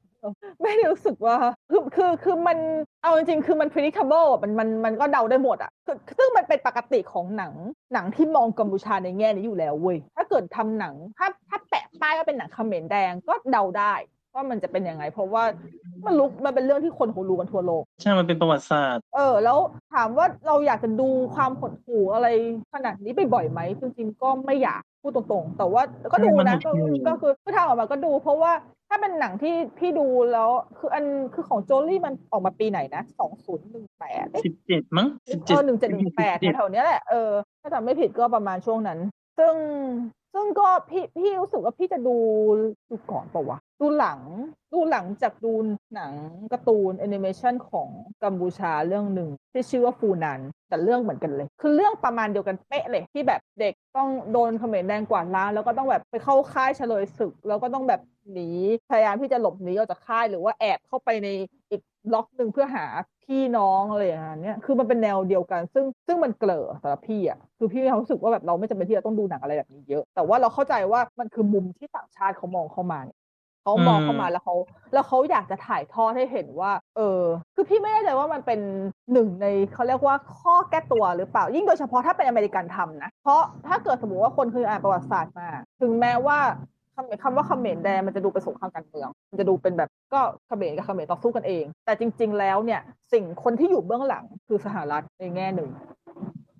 [0.61, 1.37] ไม่ได้รู้สึกว่า
[1.71, 2.57] คือคือคือมัน
[3.03, 7.53] เอาจริงๆคือมัน predictable อะมันมันมันก็เดาได้หมดอะคือซึ่งมันเป็นปกติของหนัง
[7.93, 13.93] หนังที่มองกัมพูชาในแง่นี้อยู่แล้วเว้ยถ้าเกิดทำหนังถ้าถ้าแปะป้ายว่าเป็นหนังเขมรแดงก็เดาได้
[14.35, 15.43] ว่ามันจะเป็นยังไง เพราะว่า
[16.05, 19.57] มันรู้มันเป็นเรื่องที่คนเขารู้กันทั่วโลก ใช่ มันเป็นประวัติศาสตร์ เออ แล้ว
[19.93, 22.27] ถามว่าเราอยากจะดูความหดหู่อะไร
[22.73, 25.81] ขนาดนี้ไปบ่อยไหมจริงๆก็ไม่อยากพูดตรงๆ แต่ว่า
[26.11, 28.51] ก็ดูนะมันก็หดหู่ก็คือคือทางออกมาก็ดู เพราะว่า
[28.89, 37.31] ถ้าเป็นหนังที่พี่ดูแล้วคืออันคือของโจลี่มันออกมาปีไหนนะสองศูนย์หนึ่งแปดสิบเจ็ดมั้งสิบเอเจ็ดอหนึ่งเจ็ดหนึ่งแปดแถวๆเนี้ยแหละเออ
[37.61, 38.99] ถ้าจำไม่ผิดก็ประมาณช่วงนั้น
[39.37, 39.55] ซึ่ง
[40.33, 42.15] ซึ่งก็พี่พี่รู้สึกว่าพี่จะดู
[42.89, 44.19] ดูก่อนเปล่าวะ ดูหลัง
[44.73, 45.53] ดูหลังจากดู
[45.93, 46.13] หนัง
[46.53, 47.89] การ์ตูนแอนิเมชันของ
[48.23, 58.01] กัมพูชาเรื่องหนึ่งที่ชื่อว่า Funan แต่เรื่องเหมือนกันเลย คือเรื่องประมาณเดียวกันเป๊ะเลยที่แบบเด็กต้องโดนเขมรแดงกวาดล้างแล้วก็ต้องแบบไปเข้าค่ายเชลยศึก แล้วก็ต้องแบบ
[58.31, 58.49] หนี
[58.89, 61.27] พยายามที่จะหลบหนีออกจากค่ายหรือว่าแอบเข้าไปใน
[61.71, 61.81] อีก
[62.13, 62.85] ล็อกหนึ่งเพื่อหา
[63.23, 72.99] พี่น้องอะไรอย่างเงี้ย คือมันเป็นแนวเดียวกัน ซึ่งซึ่งมันเกลอสำหรับพี่อะ คือพี่มีความรู้สึกว่าแบบเราไม่จำเป็นที่จะต้องดูหนังอะไรแบบนี้เยอะ แต่ว่าเราเข้าใจว่ามันคือมุมที่ต่างชาติเขามองเข้ามา
[73.65, 74.55] เนี่ยเขามองเข้ามาแล้วเขา
[74.93, 77.21] แล้วเขาอยากจะถ่ายทอดให้เห็นว่า เออ
[77.55, 78.59] คือพี่ไม่แน่ใจว่ามันเป็น
[79.13, 85.49] หนึ่งในเขาเรียกว่าข้อแก้ตัวหรือเปล่า ยิ่งโดยเฉพาะถ้าเป็นอเมริกันทำนะ เพราะถ้าเกิดสมมติว่าคนเคยอ่านประวัติศาสตร์มา
[85.81, 86.39] ถึงแม้ว่า
[86.95, 92.81] คำคำว่าเขมรแดงมันจะดูเป็นสงครามการเมือง มันจะดูเป็นแบบก็เขมรกับเขมรต่อสู้กันเอง แต่จริง ๆ แล้วเนี่ย
[93.13, 95.69] สิ่งคนที่อยู่เบื้องหลังคือสหรัฐในแง่หนึ่ง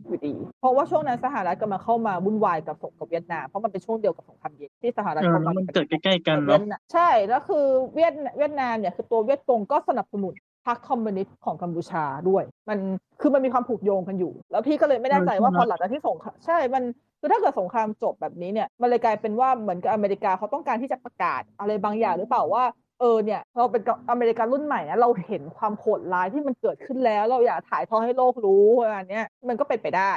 [0.08, 10.34] อยู่ดี เพราะว่าช่วงนั้นสหรัฐกำลังเข้ามาวุ่นวายกับสงกับเวียดนาม เพราะมันเป็นช่วงเดียวกับสงครามเย็นที่สหรัฐเออเข้ามาแล้วมันเกิดใกล้ๆกันเวีเนาะยดนามใช่ แล้วคือเวียดเวียดนามเนี่ยคือตัวเวียดกงก็สนับสนุน
[10.68, 12.80] พรรคคอมมิวนิสต์ของกัมพูชาด้วย มัน
[13.22, 16.84] คือมันมีความผูกโยงกันอยู่ แล้วพี่ก็เลยไม่แน่ใจว่าพอหลังจากที่สงครามใช่ มัน
[17.20, 22.64] คือถ้าเกิดสงครามจบแบบนี้เนี่ย มันเลยกลายเป็นว่าเหมือนกับอเมริกาเขาต้องการที่จะประกาศอะไรบางอย่างหรือเปล่าว่า
[23.00, 30.14] เออเนี่ยเราเป็นอเมริการุ่นใหม่นะเราเห็นความโหดร้ายที่มันเกิดขึ้นแล้ว เราอยากถ่ายทอดให้โลกรู้อะไรเนี้ยมันก็เป็นไปได้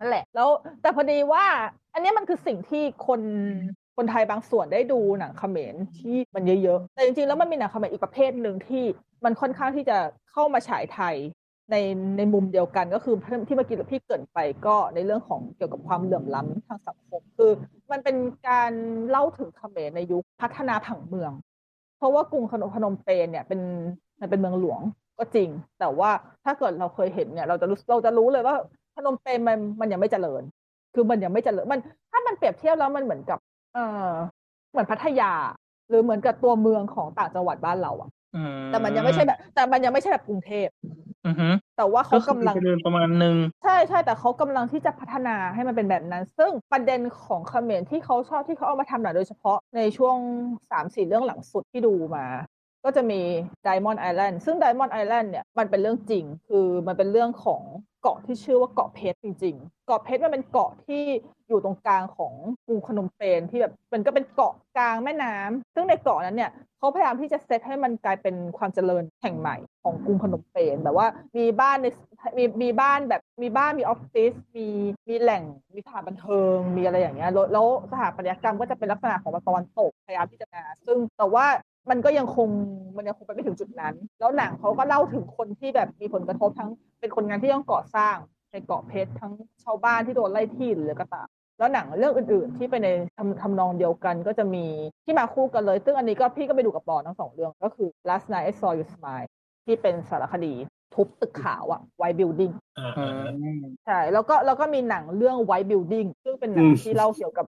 [0.00, 0.48] นั่นแหละ แล้ว
[0.82, 1.44] แต่พอดีว่า
[1.92, 3.20] อันนี้มันคือสิ่งที่คน
[3.96, 8.84] คนไทยบางส่วนได้ดูหนังเขมรที่มันเยอะๆ แต่จริงๆ แล้วมันมีหนังเขมรอีกประเภทหนึ่งที่
[9.24, 9.98] มันค่อนข้างที่จะ
[10.30, 11.16] เข้ามาฉายไทย
[11.70, 11.76] ใน
[12.18, 13.14] ในมุมเดียวกันก็คือ
[13.48, 17.50] ที่เมื่อกี้พี่เกินไปก็ในเรื่องของเกี่ยวกับความเหลื่อมล้ำทางสังคม คือ
[17.92, 18.16] มันเป็น
[18.48, 18.72] การ
[19.08, 21.32] เล่าถึงเขมรในยุคพัฒนาผังเมือง
[22.06, 22.44] ราะว่ากรุง
[22.74, 23.60] พนมเปญเนี่ยเป็น
[24.20, 24.80] มันเป็นเมืองหลวง
[25.18, 25.48] ก็จริง
[25.80, 26.10] แต่ว่า
[26.44, 28.56] ถ้าเกิดเราเคยเห็นเนี่ย เราจะรู้เราจะรู้เลยว่า
[28.94, 30.42] พนมเปญมันมันยังไม่เจริญ
[30.94, 31.80] คือมันยังไม่เจริญมัน
[32.10, 33.38] ถ้ามันเปรียบเทียบแล้วมันเหมือนกับ
[33.74, 33.78] เอ
[34.08, 34.10] อ
[34.70, 35.32] เหมือนพัทยา
[35.88, 38.10] หรือเหมือนกับตัวเมืองของต่างจังหวัดบ้านเราอะ
[38.70, 40.68] แต่มันยังไม่ใช่แบบ แต่มันยังไม่ใช่แบบกรุงเทพ
[41.26, 50.16] อือฮึแต่ว่าก็เขาคืกำลังเจริญประมาณหนึ่งใช่ใช่แต่เขากำลังที่จะพัฒนาให้มันเป็นแบบนั้น ซึ่งประเด็นของเขมรที่เขาชอบที่เขาเอามาทำหนังโดยเฉพาะในช่วง
[50.70, 52.26] สามสี่เรื่องหลังสุดที่ดูมา
[52.86, 53.20] ก็จะมี
[53.66, 57.62] Diamond Island ซึ่ง Diamond Island เนี่ยมันเป็นเรื่องจริง คือมันเป็นเรื่องของ
[58.02, 61.02] เกาะที่ชื่อว่าเกาะเพชรจริง ๆ เกาะเพชรมันเป็นเกาะที่
[61.48, 62.32] อยู่ตรงกลางของ
[62.66, 71.06] กรุงพนมเปญที่แบบมันก็เป็นเกาะกลางแม่น้ำซึ่งในเกาะนั้นเนี่ยเขาพยายามที่จะเซตให้มันกลายเป็นความเจริญแห่งใหม่ของกรุงพนมเปญแบบว่า
[71.36, 71.86] มีบ้านใน
[72.38, 74.66] มีมีบ้านแบบมีบ้านมีออฟฟิศมี
[75.08, 75.42] มีแหล่ง
[75.74, 81.46] มีสถานบันเทิงมีอะไรอย่างเงี้ยแล้วสถาปัตยกรรมก็จะเป็นลักษณะของตะวันตกพยายามที่จะนาซึ่งแต่ว่า
[81.90, 82.48] มันก็ยังคง
[82.96, 86.70] มันยังคงไปไม่ถึงจุดนั้น แล้วหนังเขาก็เล่าถึงคนที่แบบมีผลกระทบทั้ง
[87.00, 88.16] เป็นคนงานที่ต้องก่อสร้าง
[88.52, 89.32] ในเกาะเพชรทั้ง
[89.64, 91.28] ชาวบ้านที่โดนไล่ที่หรือก็ตาม
[91.58, 94.64] แล้วหนังเรื่องอื่นๆ ที่ไปในทำทำนองเดียวกันก็จะมี
[95.04, 99.28] ที่มาคู่กันเลย ซึ่งอันนี้ก็พี่ก็ไปดูกับปอทั้งสองเรื่องก็คือ last night I saw you smile
[99.64, 100.54] ที่เป็นสารคดี
[100.94, 103.12] ทุบตึกขาวอะ white building อ่าอือ่า
[103.58, 107.46] มใช่แล้วก็แล้วก็มีหนังเรื่อง white building ซึ่งเป็นหนังอืมที่เล่าเกี่ยวกับ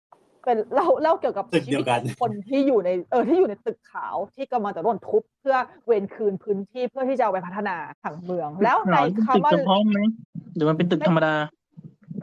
[0.45, 9.99] เป็นเล่าเล่าเกี่ยวกับตึกเดียวกันชีวิตคนที่อยู่ในเออที่อยู่ในตึกขาวที่กำลังจะโดนทุบเพื่อเวนคืนพื้นที่เพื่อที่จะเอาไปพัฒนาผังเมือง แล้วในเป็นตึกคำว่าเฉพาะไหม
[10.55, 11.35] หรือมันเป็นตึกธรรมดา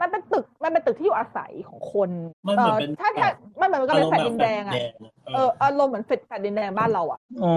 [0.01, 2.09] มันเป็นตึกมันเป็นตึกที่อยู่อาศัยของคน
[2.47, 3.29] มันเหมือนเป็นถ้าถ้า
[3.61, 7.55] มันเหมือนกับเป็นแฟลตดินแดงอะอารมณ์แบบเอออารมณ์เหมือนแฟลตแฟลตดินแดงบ้านเราอะอ๋อ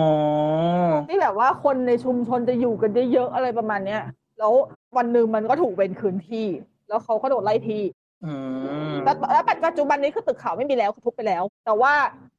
[1.09, 4.03] ที่แบบว่าคนในชุมชนจะอยู่กันเยอะๆอะไรประมาณเนี้ย
[4.39, 4.53] แล้ว
[4.97, 6.47] วันหนึ่งมันก็ถูกเวนคืนที่
[6.89, 8.04] แล้วเขาก็โดนไล่ที่อืม
[9.05, 11.93] แล้วแล้วปัจจุบันนี้คือตึกเขาไม่มีแล้วทุบไปแล้ว แต่ว่า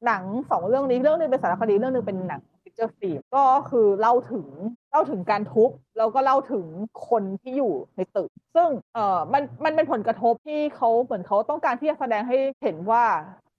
[0.06, 4.46] หนังสองเรื่องนี้เรื่องหนึงเป็นสารคดีเรื่องหนึงเป็นหนัง feature film ก็คือเล่าถึง
[4.92, 6.66] เล่าถึงการทุบแล้วก็เล่าถึง
[7.10, 13.04] คนที่อยู่ในตึก ซึ่งเออมันมันเป็นผลกระทบที่เขาเหมือนเขาต้องการที่จะแสดงให้เห็นว่า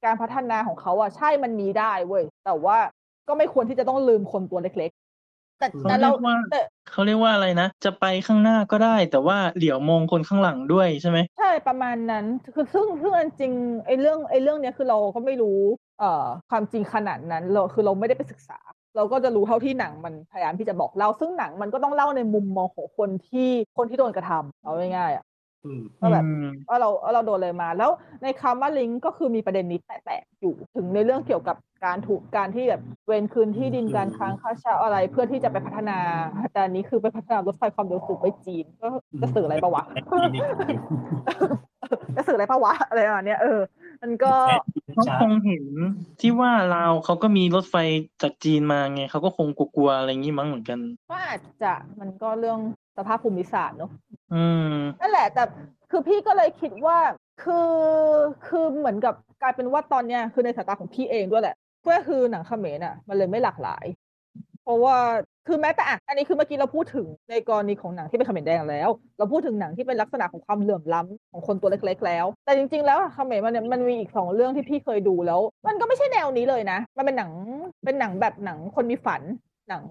[0.04, 2.78] การพัฒนาของเขาอะใช่มันมีได้เว้ยแต่ว่า
[3.28, 4.92] ก็ไม่ควรที่จะต้องลืมคนตัวเล็ก
[5.58, 13.52] แต่เขาแต่เรีเรียกว่าแต่ เขาเรียกว่าอะไรนะ จะไปข้างหน้าก็ได้ แต่ว่าเหลียวมองคนข้างหลังด้วยใช่ไหม ใช่ประมาณนั้นคือซึ่งซึ่งอันจริง
[13.86, 15.60] ไอ้เรื่องไอ้เรื่องเนี้ยคือเราก็ไม่รู้
[15.98, 18.58] เอ่อความจริงขนาดนั้นเราคือเราไม่ได้ไปศึกษา
[18.96, 23.40] เราก็จะรู้เท่าที่หนังมันพยายามที่จะบอกเล่าซึ่งหนังมันก็ต้องเล่าในมุมมองของคนที่
[23.76, 25.35] คนที่โดนกระทำเอาง่ายๆอะอืม
[26.00, 27.90] ก็แบบอืมว่าเราว่าเราโดนเลยมา แล้ว
[28.22, 35.98] ในคำว่าลิงก์ก็คือมีประเด็นนี้แตะๆอยู่ถึงในเรื่องเกี่ยวกับการถูกการที่แบบเวนคืนที่ดินการค้างค่าเช่าอะไรเพื่อที่จะไปพัฒนา
[36.52, 38.88] แต่อันนี้คือไปพัฒนารถไฟความเร็วสูงไปจีน ก็
[39.20, 39.84] จะสื่ออะไรปะวะ
[42.16, 43.60] จะสื่ออะไรปะวะอะไรประมาณเนี้ยเออ
[44.02, 44.34] มันก็
[44.92, 45.64] เขาคงเห็น
[46.20, 47.76] ที่ว่าลาวเขาก็มีรถไฟ
[48.22, 50.78] จากจีนมาไงเขาก็คงกลัวๆอะไรงี้มั้งเหมือนกัน
[51.10, 52.58] ก็อาจจะมันก็เรื่อง
[52.96, 53.90] สภาพภูมิศาสตร์เนอะ
[54.34, 55.44] อืมนั่นแหละ แต่
[55.90, 56.98] คือพี่ก็เลยคิดว่า
[57.44, 57.72] คือ
[58.46, 63.84] คือเหมือนกับกลายเป็นว่าตอนเนี้ยคือในสายตาของพี่เองด้วยแหละก็คือหนังเขมรอะ มันเลยไม่หลากหลาย
[64.66, 64.98] เพราะว่า
[65.48, 68.88] คือแม้แต่อะอันนี้คือเมื่อกี้เราพูดถึงในกรณีของหนังที่เป็นขมรแดงแล้ว
[69.18, 77.30] เราพูดถึงหนังที่เป็นลักษณะของความเหลื่อมล้ำของคนตัวเล็กๆแล้ว แต่จริง ๆ แล้วอะเขมรมันเนี่ยมันมีอีกสองเรื่องที่พี่เคยดูแล้ว มันก็ไม่ใช่แนวนี้เลยนะ มันเป็นหนัง
[77.84, 79.22] เป็นหนังแบบหนังคนมีฝัน
[79.68, 79.84] หนัง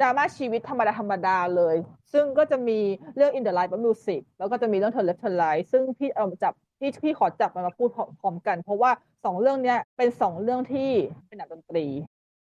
[0.00, 1.76] ดราม่าชีวิตธรรมดาธรรมดาเลย
[2.12, 2.78] ซึ่งก็จะมี
[3.16, 7.88] เรื่อง In the Light of Music แล้วก็จะมีเรื่อง t u r Left Turn Right ซึ่งพี่เอามาจับพี่พี่ขอจับมันมาพูด
[8.20, 8.90] พร้อมกัน เพราะว่า
[9.24, 10.90] สองเรื่องเนี้ยเป็นสองเรื่องที่
[11.28, 11.86] เป็นหนังดนตรี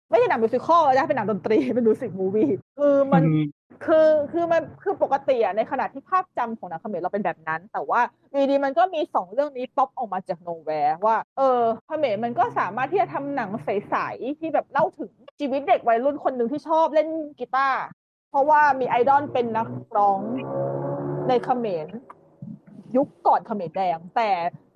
[0.10, 3.45] ไม่ใช่หนัง musical นะเป็นหนังดนตรีเป็น music movie คือมันอืม
[3.86, 17.82] คือคือมันคือปกติอะในขณะที่ภาพจำของหนังเขมรเราเป็นแบบนั้น แต่ว่าอยู่ดีมันก็มีสองเรื่องนี้ป๊อปออกมาจาก nowhere ว่า เออเขมรมันก็สามารถที่จะทำหนังใสๆที่แบบเล่าถึงชีวิตเด็กวัยรุ่นคนหนึ่งที่ชอบเล่นกีตาร์
[18.30, 20.20] เพราะว่ามีไอดอลเป็นนักร้อง
[21.28, 21.88] ในเขมร
[22.95, 24.30] ยุคก่อนเขมรแดง แต่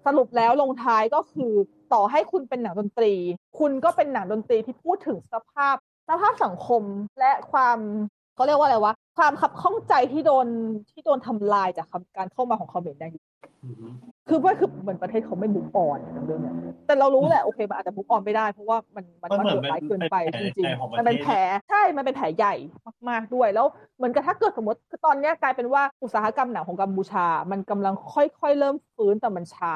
[0.06, 1.54] สรุปแล้วลงท้ายก็คือ
[1.94, 3.14] ต่อให้คุณเป็นหนังดนตรี
[3.60, 5.76] คุณก็เป็นหนังดนตรีที่พูดถึงสภาพ
[6.08, 6.84] สภาพสังคม
[7.20, 7.78] และความ
[8.36, 10.48] เขาเรียกว่าอะไรวะความขับข้องใจที่โดน
[10.90, 13.08] ที่โดนทำลายจากคำการเข้ามาของคอมเมนต์ได้
[13.64, 13.94] อืม
[14.30, 16.56] คือว่าคือเหมือนประเทศเขาไม่มุกออนกับเรื่องเนี้ย
[16.88, 21.36] แต่เรารู้แหละโอเคมันอาจจะมุกออนไม่ได้เพราะว่ามันมันมันเหมือนโหดร้ายเกินไปเป็นจริงแผลของประๆมันเป็นเทศแผล
[21.70, 22.56] ใช่มันเป็นแผลใหญ่
[23.10, 23.68] มากๆด้วย แล้ว
[23.98, 29.74] เหมือนกับถ้าเกิดสมมติคือตอนเนี้ยกลายเป็นว่าอุตสาหกรรมหนังของกัมพูชา มันกำลังค่อยๆเริ่มฟื้นแต่มันช้า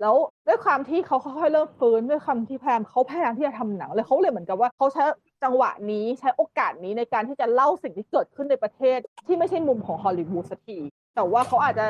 [0.00, 0.14] แล้ว
[0.46, 5.02] ด้วยความที่เขาค่อยๆเริ่มฟื้นด้วยคำที่พยายามเขาพยายามที่จะทำหนังเลยเขาเลยเหมือนกับว่าเขาใช้
[5.42, 10.78] จังหวะนี้ใช้โอกาสนี้ในการที่จะเล่าสิ่งที่เกิดขึ้นในประเทศ ที่ไม่ใช่มุมของฮอลลีวูดสักที
[11.14, 11.86] แต่ว่าเขาอาจจะ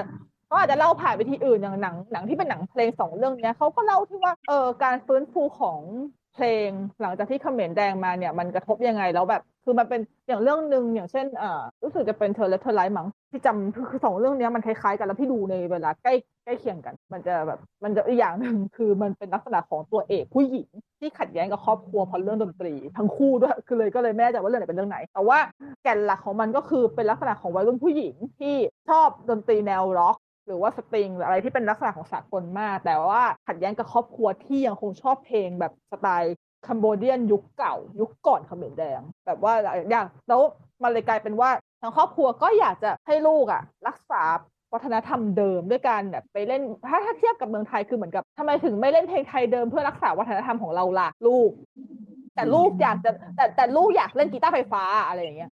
[0.46, 5.80] เขาอาจจะเล่าผ่านวิธีอื่นอย่างหนังหนังที่เป็นหนังเพลงสองเรื่องเนี้ยเขาก็เล่าที่ว่าเออการฟื้นฟูของ
[6.34, 6.68] เพลง
[7.00, 20.68] หลังจากที่เขมรแดงมาเนี่ยมันกระทบยังไงแล้วแบบคือมันเป็นอย่างเรื่องหนึ่งอย่างเช่นเอ่อรู้สึกจะเป็นเธอและเธอไลท์มั้งที่จำคือสองเรื่องเนี้ยมันคล้ายๆกันแล้วพี่ดูในเวลาใกล้ใกล้เคียงกัน มันจะแบบมันจะอีกอย่างหนึ่งคือมันเป็นลักษณะของตัวเอกผู้หญิง
[21.00, 25.38] ที่ขัดแย้งกับครอบครัวเพราะเรื่องดนตรี ทั้งคู่ด้วยคือเลยก็เลยไม่แน่ใจว่าเรื่องไหนเป็นเรื่องไหน แต่ว่า
[25.82, 28.54] แก่นหลักของมันก็คือเป็นลักษณะของวัยรุ่นผู้หญิงที่
[28.88, 36.34] ชอบดนตรีแนวร็อกหรือว่าสตริงอะไรที่เป็นลักษณะของสากลมาก แต่ว่าขัดแย้งกับครอบครัวที่ยังคงชอบเพลงแบบสไตล์
[36.66, 39.54] คัมโบเดียนยุคเก่า ยุคก่อนเขมรแดงแบบว่า
[39.90, 40.40] อย่างแล้ว
[40.82, 41.50] มันเลยกลายเป็นว่า
[41.80, 44.22] ทางครอบครัวก็อยากจะให้ลูกอะรักษา
[44.72, 51.50] วัฒนธรรมเดิมด้วยการแบบไปเล่นถ้าถ้าเทียบกับเมืองไทยคือเหมือนกับทำไมถึงไม่เล่นเพลงไทยเดิมเพื่อรักษาวัฒนธรรมของเราล่ะลูก
[52.34, 55.50] แต่ลูกอยากจะแต่แต่ลูกอยากเล่นกีตาร์ไฟฟ้าอะไรอย่างเงี้ย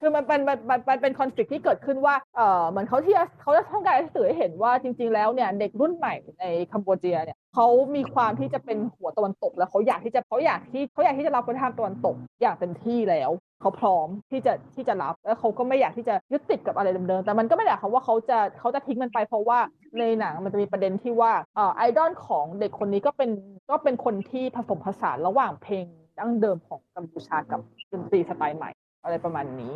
[0.00, 13.30] คือมันเป็นมันมันมันเป็นคอนฟ lict ที่เกิดขึ้นว่าเออเหมือนเขาที่เขาจะต้องการให้สื่อให้เห็นว่าจริง ๆ แล้วเนี่ยเด็กรุ่นใหม่ในคัมโบเจียเนี่ยเขามีความที่จะเป็นหัวตะวันตก แล้วเขาอยากที่จะเขาอยากที่เขาอยากที่จะรับวัฒนธรรมตะวันตกอย่างเต็มที่แล้ว
[13.60, 19.58] เขาพร้อมที่จะที่จะรับแล้วเขาก็ไม่อยากที่จะยึดติดกับอะไรเดิมๆแต่มันก็ไม่ได้หมายความว่าเขาจะเขาจะทิ้งมันไปเพราะว่า
[19.98, 23.30] ในหนังมันจะมีประเด็นที่ว่าเอ่อไอดอลของเด็กคนนี้ก็เป็น
[23.70, 25.84] ก็เป็นคนที่ผสมผสานระหว่างเพลง
[26.18, 27.60] ดั้งเดิมของกัมพูชากับ
[27.92, 28.70] ดนตรีสไตล์ใหม่
[29.02, 29.72] อะไรประมาณนี้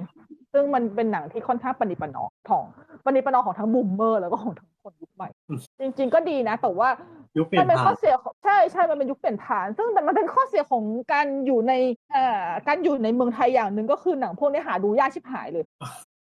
[0.53, 2.64] ซึ่งมันเป็นหนังที่ค่อนข้างปณิปนอมของ
[3.05, 6.89] ปณิปนอมของทั้งบูมเมอร์แล้วก็ของทั้งคนยุคใหม่อืมจริง ๆ ก็ดีนะ แต่ว่า
[7.39, 11.72] ยุคเปลี่ยมันนเป็นผ่าข้อนเสียของใช่ใช่มันเป็นยุคเปลี่ยนผ่าน ซึ่งแต่มันเป็นข้อเสียของการอยู่ใน
[12.11, 15.64] เอ่อการอยู่ในเมืองไทยอย่างหนึ่งก็คือหนังพวกนี้หาดูยากชิบหายเลย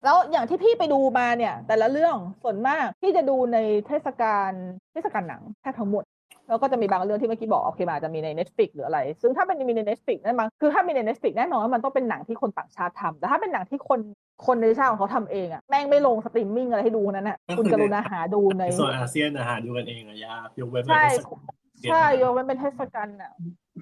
[0.05, 4.50] แล้วอย่างที่พี่ไปดูมาเนี่ย แต่ละเรื่องส่วนมากพี่จะดูในเทศกาล
[4.92, 6.05] เทศกาลหนังแทบทั้งหมด
[6.49, 14.01] แล้วก็จะมีบางเรื่องที่เมื่อกี้บอกโอเคมันอาจจะมีใน Netflix หรืออะไร ซึ่งถ้าเป็นมีใน Netflix นั่นมันคือถ้ามีใน Netflix แน่นอนว่ามันต้องเป็นหนังที่คนต่างชาติทำแต่ถ้าเป็นหนังที่คน
[14.47, 21.38] คนในชาติของเขาทำเองอะแม่งไม่ลงสตรีมมิ่งอะไรให้ดูนั้นอะคุณกรุณาหาดูในส่วนอาเซียนนะฮะดูกันเองอะยากยกเว้นใช่แบบ
[21.90, 23.34] ใช่ยกเว้นเป็นเทศกาลหนัง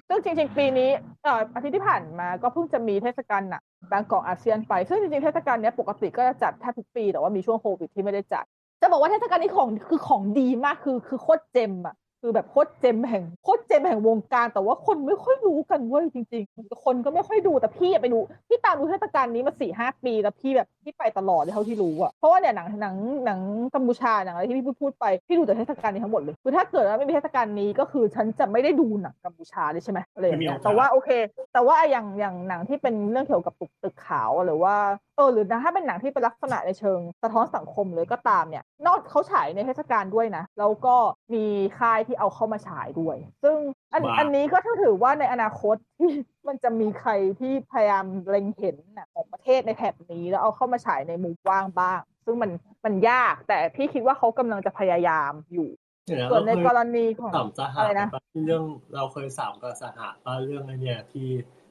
[0.07, 0.89] ซึ่งจริง ๆ ปีนี้
[1.23, 8.45] เอ่ออาทิตย์ที่ผ่านมาก็เพิ่งจะมีเทศกาลหนังบางกอกอาเซียนไป ซึ่งจริงๆเทศกาลเนี้ยปกติก็จะจัดแทบทุกปีแต่ว่ามีช่วงโควิดที่ไม่ได้จัด
[8.81, 11.95] จะบอกว่าเทศกาลนี้ของคือของดีมากคือคือโคตร gem อะ
[12.25, 18.17] คือแบบโคตร gem แห่งโคตร gem แห่งวงการ แต่ว่าคนไม่ค่อยรู้กันเว้ยจริง ๆ คนก็ไม่ค่อยดูแต่พี่อะไปดู
[18.47, 22.95] พี่ตามดูเทศกาลนี้มาสี่ห้าปีแล้วพี่แบบพี่ไปตลอดเลยเท่าที่รู้อะเพราะว่าเนี่ยหนังหนัง
[23.25, 23.39] หนัง
[23.75, 31.09] กัมพูชาหนังอะไรที่พี่พูดพูดไปพี่ดูแต่เทศกาลนี้ทั้งหมดเลยคือถ้าเกิดว่าไม่มีเทศกาลนี้ก็คือฉันจะไม่ได้ดูหนังกัมพูชาเลยใช่ไหมอะไรอย่างเงี้ยแต่ว่าโอเค
[31.53, 34.75] แต่ว่าอย่างอย่างหนังที่เป็นเรื่องเกี่ยวกับตึกตึกขาวหรือว่า
[35.17, 40.95] เออหรือนะถ้าเป็นหนังที่เป็นลักษณะในเชิง สะท้อนสังคมเลยก็ตามเนี่ย นอกเขาฉายในเทศกาลด้วยนะแล้วก็
[41.33, 41.45] มี
[41.79, 43.55] ค่ายที่เอาเข้ามาฉายด้วย ซึ่ง
[43.93, 46.11] อันอันนี้ก็ถือว่าในอนาคตที่
[46.47, 52.51] มันจะมีใครที่พยายามเล็งเห็นหนังของประเทศในแถบนี้ แล้วเอาเข้ามาฉายในมุมกว้างบ้าง ซึ่งมัน
[52.85, 55.69] มันยาก แต่พี่คิดว่าเขากำลังจะพยายามอยู่
[56.05, 58.63] เนี่ยส่วนในเราเคกยรณีของสามสหะอะไรนะปเรื่อง
[58.95, 61.27] เราเคยสามกับสหะป่ะเรื่องไอ้เนี่ยที่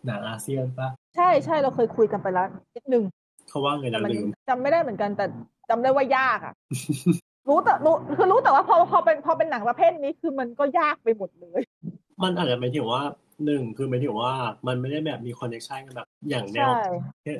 [0.07, 3.05] หนังอาเซียนป่ะใช่ใช่เราเคยคุยกันไปแล้วนิดนึง
[3.49, 5.27] เขาว่าไงแต่นะมันลืมจำไม่ได้เหมือนกันแต่
[5.71, 6.55] จำได้ว่ายากอะ
[7.49, 11.63] รู้แต่รู้คือรู้แต่ว่าพอพอเป็นพอเป็นหนังประเภทนี้คือมันก็ยากไปหมดเลย
[12.23, 13.03] มันอาจจะหมายถึงว่า
[13.45, 14.33] หนึ่งคือหมายถึงว่า
[14.67, 16.83] มันไม่ได้แบบมี connection กันแบบอย่างแนวใช่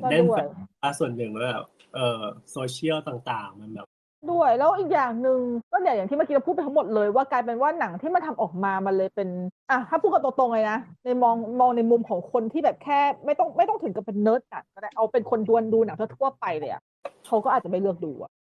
[0.03, 0.43] ก็แน่นด้วยแบ
[0.91, 2.23] บส่วนหนึ่งแล้วแบบเอ่อ
[2.53, 3.89] โซเชียลต่างๆ มันแบบ
[4.31, 5.41] ด้วยแล้วอีกอย่างหนึ่ง
[5.73, 9.29] ก็เนี่ยอย่างที่เมื่อกี้เราพูดไปทั้งหมดเลยว่ากลายเป็นว่าหนังที่มันทำออกมามันเลยเป็น
[9.71, 16.83] อะถ้าพูดกันตรงๆเลยนะในมองมองในมุมของคนที่แบบแค่ไม่ต้องไม่ต้องถึงกับเป็นเนิร์ดหนังก็ได้เอาเป็นคนดวนดูหนังทั่วๆไปเลยอะ
[17.27, 18.42] เขาก็อาจจะไม่เลือกดูอะอืมอื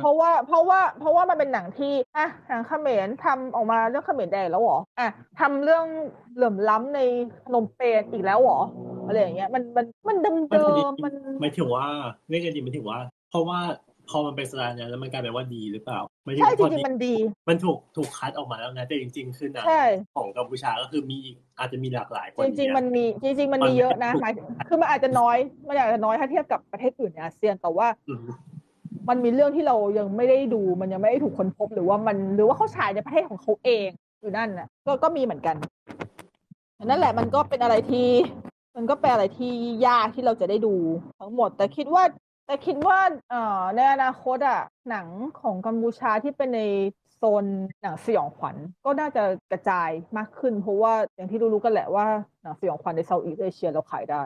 [0.00, 5.08] เพราะว่าเพราะว่าเพราะว่ามันเป็นหนังที่อะหนังเขมรทำออกมาเรื่องเขมรแดงแล้วเหรออะ
[5.40, 5.84] ทำเรื่อง
[6.34, 7.00] เหลื่อมล้ำใน
[7.44, 8.60] พนมเปญอีกแล้วเหรอ
[9.06, 11.86] อะไรอย่างเงี้ยมันมันมันเดิมมันเดิพอดีมมันหมายถึงว่า
[12.28, 13.00] เรียกกันดีหมายถึงว่า
[13.30, 13.58] เพราะว่า
[14.08, 17.14] พอมันเป็นสไตล์เนี้ยแล้วมันกลายเป็นว่าดีหรือเปล่าหมายถึงใช่จพอริงๆมันดี
[17.48, 19.84] มันถูกถูกคัดออกมาแล้วนะแต่จริง ๆ คือหนังใช่
[20.16, 25.36] ของกัมพูชาก็คือมีอีกอาจจะมีหลากหลายกว่าจนี้ริง ๆ มันมีจริง ๆ มันมีเยอะนะหมายถึงคือมันอาจจะน้อย
[25.68, 28.14] มันอาจจะน้อยถ้าเทียบกับประเทศอื่นในอาเซียนแต่ว่าอื
[29.08, 33.88] มันมีเรื่องที่เรายังไม่ได้ดูมันยังไม่ได้ถูกค้นพบหรือว่ามันหรือว่าเขาฉายในประเทศของเขาเอง
[34.20, 35.56] อยู่นั่นน่ะ ก็ก็มีเหมือนกัน
[36.84, 38.08] นั่นแหละมันก็เป็นอะไรที่
[38.76, 39.52] มันก็เป็นอะไรที่
[39.86, 40.74] ยากที่เราจะได้ดู
[41.20, 42.04] ทั้งหมด แต่คิดว่า
[42.46, 42.98] แต่คิดว่า
[43.30, 44.60] เอ่อในอนาคตอะ
[44.90, 45.06] หนัง
[45.40, 46.62] ของกัมพูชาที่เป็นใน
[47.16, 47.44] โซน
[47.82, 52.06] หนังสยองขวัญก็น่าจะกระจายมากขึ้น เพราะว่าอย่างที่รู้ๆกันแหละว่า
[52.42, 54.22] หนังสยองขวัญใน Southeast Asia เราขายได้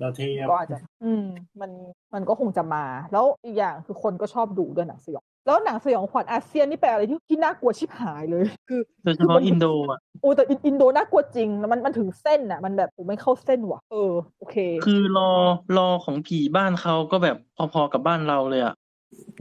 [0.00, 1.24] เราเทียบก็อาจจะ อืม
[1.60, 1.70] มัน
[2.14, 15.30] มันก็คงจะมา แล้วอีกอย่างคือคนก็ชอบดูด้วยหนังสยองแล้วหนังสยองขวัญอาเซียนนี่เป็นอะไรที่ที่น่ากลัวชิบหายเลย คือโดยเฉพาะอินโดอะโอ้แต่อินอินโดน่ากลัวจริงแล้วมันมันถึงเส้นอะ มันแบบผมไม่เข้าเส้นว่ะ เออ โอเค คือรอ
[15.76, 17.36] รอของผีบ้านเขาก็แบบ
[17.72, 18.74] พอๆกับบ้านเราเลยอะ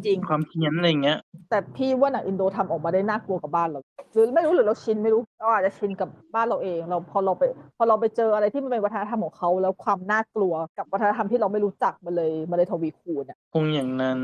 [0.06, 1.18] จริง ความเพี้ยนอะไรอย่างเงี้ย
[1.50, 3.80] แต่พี่ว่าหนังอินโดทำออกมาได้น่ากลัวกับบ้านเรา
[4.14, 7.44] หรือไม่รู้หรือเราชินไม่รู้เราอาจจะชินกับบ้านเราเอง เราพอเราไป
[7.78, 14.20] พอเราไปเจออะไรที่มันเป็นวัฒนธรรมของเขาแล้วความน่ากลัวกับวัฒนธรรมที่เราไม่รู้จักมันเลยมันเลยทวีคูณอะคงอย่างนั้น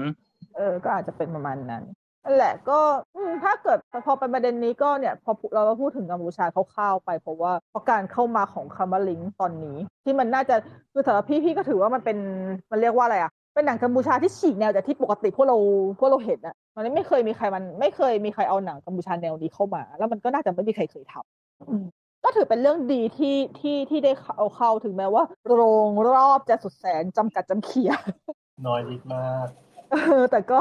[0.56, 1.84] เออ ก็อาจจะเป็นประมาณนั้น
[2.24, 2.80] นั่นแหละก็
[3.16, 10.56] อืมถ้าเกิดพอเป็นประเด็นนี้ก็เนี่ยพอเราก็พูดถึงกัมพูชาคร่าวๆไป เพราะว่าเพราะการเข้ามาของคามาลิงตอนนี้ ที่มันน่าจะ
[10.94, 12.18] คือสำหรับพี่พี่ก็ถือว่ามันเป็น
[12.72, 15.58] มันเรียกว่าอะไรอะ เป็นหนังกัมพูชาที่ฉีกแนวจากที่ปกติพวกเรา
[16.00, 21.86] พวกเราเห็นอะมันไม่เคยมีใครมัน ไม่เคยมีใครเอาหนังกัมพูชาแนวนี้เข้ามา แล้วมันก็น่าจะไม่มีใครเคยทำอืม
[22.24, 27.92] ก็ถือเป็นเรื่องดีที่ที่ที่ได้เอาเข้าถึงแม้ว่า โรงรอบจะสุดแสนจำกัดจำเขีย
[28.68, 29.48] น้อยนิดมาก
[29.92, 30.60] เออแต่ก็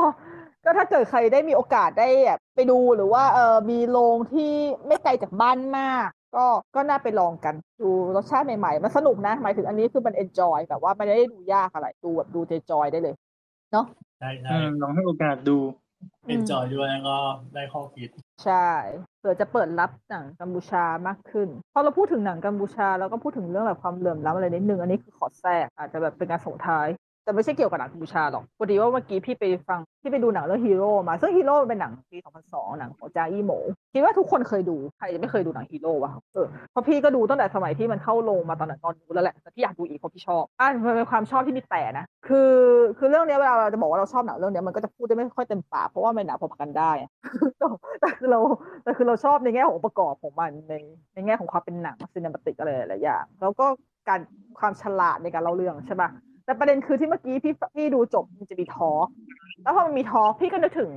[0.64, 4.52] ก็ถ้าเกิดใครได้มีโอกาสได้แบบไปดูหรือว่าเออมีโรงที่
[4.86, 13.14] ไม่ไกลจากบ้านมาก ก็ก็น่าไปลองกันดูรสชาติใหม่ๆ มันสนุกนะ หมายถึงอันนี้คือมัน enjoy แบบว่าไม่ได้ดูยากอะไรดูแบบดู joy ได้เลย
[13.72, 13.84] เนาะ
[14.18, 15.56] ใช่ใช่อืมลองให้โอกาสดู
[16.28, 17.16] enjoy ด้วยแล้วก็
[17.54, 18.10] ได้ข้อคิด
[18.44, 18.54] ใช่
[19.18, 26.88] เผื่อจะเปิดรับหนังกัมพูชามากขึ้นพอเราพูดถึงหนังกัมพูชาเราก็พูดถึงเรื่องแบบความเหลื่อมล้ำอะไรนิดนึงอันนี้คือขอแทรกอาจจะแบบเป็นการส่งท้าย
[27.24, 32.18] แต่ไม่ใช่เกี่ยวกับหนังกัมพูชาหรอกพอดีว่าเมื่อกี้พี่ไปฟังพี่ไปดูหนังเรื่องฮีโร่มาซึ่งฮีโร่เป็นหนังปี
[32.48, 33.52] 2002 หนังของจาอี้โหม
[33.92, 42.52] คิดว่าทุกคนเคยดูใครจะไม่เคยดูหนังฮีโร่วะเออเพราะพี่ก็ดูตั้งแต่สมัยที่มันเข้าโรงมาตอนนั้นตอนดูแล้วแหละแต่ที่อยากดูอีกเพราะพี่ชอบอะมันเป็นความชอบที่มีแต่นะคือ
[42.98, 46.92] คือเรื่องนี้เวลาเราจะบอกว่าเราชอบหนังเรื่องนี้มันก็จะพูดได้ไม่ค่อยเต็มปากเพราะว่ามันหนังพอพักันได้
[48.00, 48.40] แต่คือเรา
[48.82, 50.74] แต่คือเราชอบในแง่ของประกอบของมันใน
[51.14, 53.66] ในแง่ของความเป็นหนังซีนิมติกอะไรหลายอย่างแล้วก็
[54.08, 54.20] การ
[54.58, 56.10] ความฉลาดในการเล่าเรื่องใช่ปะ
[56.44, 59.08] แต่ประเด็นคือที่เมื่อกี้พี่พี่ดูจบมันจะมีทอล์ก
[59.62, 60.92] แล้วพอมันมีทอล์กพี่ก็นึกถึง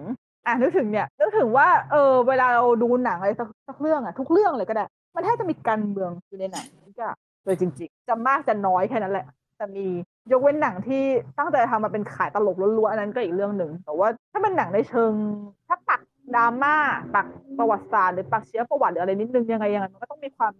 [0.45, 4.85] อะนึกถึงเนี่ยนึกถึงว่าเออเวลาเราดูหนังอะไรสักสักเรื่องอะทุกเรื่องเลยก็ได้
[5.15, 9.25] มันแทบจะมีการเมืองอยู่ในหนังทุกอย่างเลยจริง ๆ จะมากจะน้อยแค่นั้นแหละ
[9.57, 9.85] แต่มี
[10.31, 11.03] ยกเว้นหนังที่
[11.37, 15.11] ตั้งใจทำมาเป็นขายตลกล้วนๆอันนั้นก็อีกเรื่องหนึ่งแต่ว่าถ้าเป็นหนังในเชิง
[15.67, 16.01] ถ้าปัก
[16.35, 16.75] ดราม่า
[17.15, 17.27] ปัก
[17.57, 20.51] ประวัติศาสตร์หรือปักเชื้อประวัติหรืออะไรนิดนึงยังไงยังไงมันก็ต้องมีความ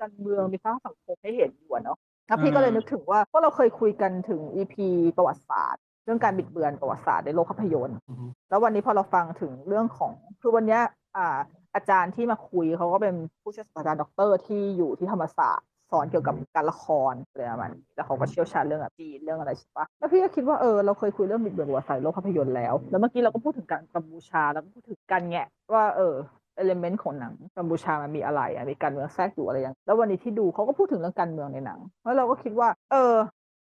[0.00, 4.74] การเมืองมีความสังคมให้เห็นอยู่เนาะ แล้วพี่ก็เลยนึกถึงว่าเพราะเราเคยคุยกันถึง EP
[5.16, 10.80] ประวัติศาสตร์ เรื่องการบิดเบือนประวัติศาสตร์ในโลกภาพยนตร์อือฮึแล้ววันนี้พอเราฟังถึงเรื่องของคือวันเนี้ย
[11.16, 11.38] อ่า
[11.74, 26.14] อาจารย์ที่มาคุยเขาก็เป็นผู้เชี่ยวชาญอาจารย์ด็อกเตอร์ที่อยู่ที่ธรรมศาสตร์สอนเกี่ยวกับการละครอะไรประมาณนี้แล้วเขาก็เชี่ยวชาญเรื่องแบบจีนเรื่องอะไรใช่ปะแล้วพี่ก็คิดว่าเออเราเคยคุยเรื่องบิดเบือนประวัติศาสตร์โลกภาพยนตร์แล้ว แล้วเมื่อกี้เราก็พูดถึงการกัมพูชาแล้วก็พูดถึงการแงะว่าเออ
[26.56, 33.14] element ของหนังกัมพูชามันมีอะไรอะมีการเมืองแทรกอยู่อะไรอย่างแล้ววันนี้ที่ดูเขาก็พูดถึงเรื่องการเมืองในหนังแล้วเราก็คิดว่า เออ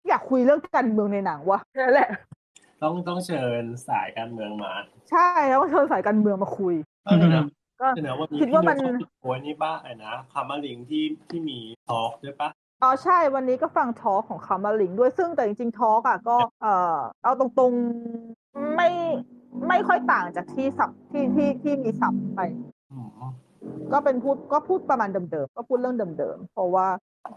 [0.08, 2.10] อยากคุยเรื่องการเมืองในหนังวะนั่นแหละ
[2.82, 4.74] ต้องต้องเชิญสายการเมืองมา
[5.12, 6.76] ใช่แล้วก็เชิญสายการเมืองมาคุย
[7.06, 7.46] ก็เลยนะ
[7.82, 11.58] ก็เดี๋ยววันนี้คิดว่ามันพี่กเขาโอ้ยนี่ป้าไอ้นะคามาลิงที่ที่มี
[11.88, 12.50] ทอล์กด้วยปะ
[12.82, 18.90] อ๋อใช่วันนี้ก็ฟังทอล์กของคามาลิงด้วยซึ่งแต่จริงๆทอล์กอะก็เออเอาตรงๆไม่
[19.68, 22.42] ไม่ค่อยต่างจากที่สับที่ที่ที่มีสับไป
[22.92, 23.10] อืม
[23.94, 26.88] ก็เป็นพูดก็พูดประมาณเดิมๆก็พูดเรื่องเดิมๆเพราะว่า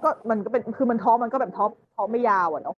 [0.04, 2.76] ก็มันก็เป็นคือมัน talk มันก็แบบ talk talk ไม่ยาวอะเนาะ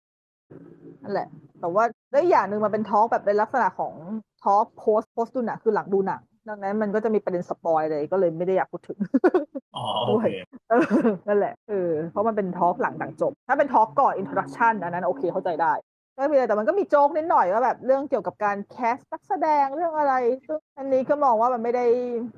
[1.03, 1.29] นั่นแหละ
[1.61, 3.95] แต่ว่าด้วยอีกอย่างหนึ่งมันเป็น talk แบบในลักษณะของ
[4.43, 8.99] talk post post ดูหนังคือหลังดูหนังดังนั้นมันก็จะมีประเด็น spoil เลยก็เลยไม่ได้อยากพูดถึง
[9.77, 10.27] อ๋อโอเค
[10.69, 10.83] เออ
[11.29, 15.73] นั่นแหละเออเพราะมันเป็น talk หลังหนังจบ ถ้าเป็น talk ก่อน introduction อันนั้นโอเคเข้าใจได้
[16.19, 20.14] ก็มีอะไรแต่มันก็มีโจ๊กนิดหน่อยว่าแบบเรื่องเกี่ยวกับการ cast นักแสดงเรื่องอะไร
[20.47, 21.85] ซึ่งอันนี้ก็มองว่ามันไม่ได้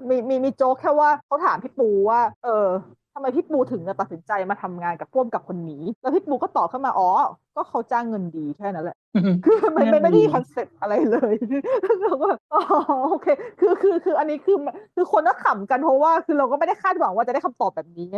[0.09, 2.69] มีมีมีโจ๊กแค่ว่าเขาถามพี่ปูว่า เออ
[3.15, 7.09] ทำไมพี่ปูถึงจะตัดสินใจมาทำงานกับพ่วงกับคนนี้ แล้วพี่ปูก็ตอบเข้ามาอ๋อ
[7.57, 8.97] ก็เขาจ้างเงินดีแค่นั้นแหละ
[9.45, 11.35] คือมันมันไม่ได้มีคอนเซ็ปต์อะไรเลย
[12.03, 12.63] เราก็อ๋อ
[13.11, 13.29] โอเค
[13.61, 14.57] คือคือคืออันนี้คือ
[14.95, 18.17] คือคนก็ขำกันเพราะว่า คือเราก็ไม่ได้คาดหวังว่าจะได้คำตอบแบบนี้ไง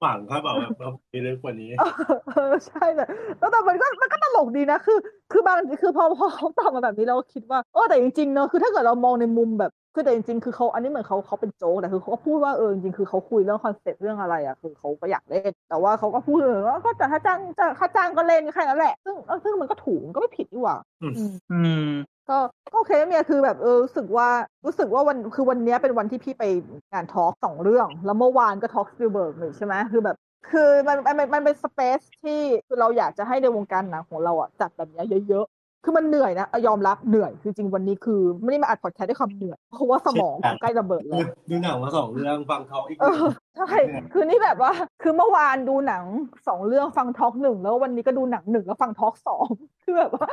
[0.00, 3.04] หวังเขาบอกแบบเรามีเรื่องกว่านี้ เออใช่แต่
[3.38, 4.98] แล้วแต่มันก็มันก็ตลกดีนะคือ
[5.32, 21.82] คือบางคือพอพอเขาตอบมาแบบนี้เราก็คิดว่าเออแต่จริงๆเนอะคือถ้าเกิดเรามองในมุมแบบคือแต่จริงๆคือเขาอันนี้เหมือนเขาเขาเป็นโจ๊กแต่คือเขาก็พูดว่าเออจริงๆคือเขาคุยเรื่อง concept เรื่องอะไรอะคือเขาก็อยากเล่น แต่ว่าเขาก็พูดเลยว่าก็แต่ถ้าจ้างจะถ้าจ้างก็เล่นแค่นั้นแหละซึ่งเออซึ่งมันก็ถูกมันก็ไม่ผิดนี่หว่า อืมอืมอืม
[22.28, 22.38] ก็
[22.72, 24.28] ก็โอเคเมียคือแบบเออรู้สึกว่า
[24.66, 26.44] รู้สึกว่าวันคือวันเนี้ยเป็นวันที่พี่ไป
[26.92, 30.16] งาน talk สองเรื่อง แล้วเมื่อวานก็ talk Spielberg เลยใช่ไหมคือแบบ
[30.50, 41.20] คือมันมันมันมันเป็น space ที่คือเราอยากจะให้ในวงการหนังของเราอะจัดแบบเนี้ยเยอะๆ คือมันเหนื่อยนะเอายอมรับเหนื่อยคือจริงวันนี้คือ ไม่ได้มาอัดพอดแคสต์ด้วยความเหนื่อย เพราะว่าสมองใกล้ระเบิดแล้ว
[41.50, 43.78] ดูหนังมาสองเรื่องฟัง talk อีกหนึ่งเออใช่
[44.12, 46.04] คือนี่แบบว่า คือเมื่อวานดูหนัง
[46.48, 49.48] สองเรื่องฟัง talk หนึ่งแล้ววันนี้ก็ดูหนังหนึ่งแล้วฟัง talk สอง
[49.84, 50.28] คือแบบว่า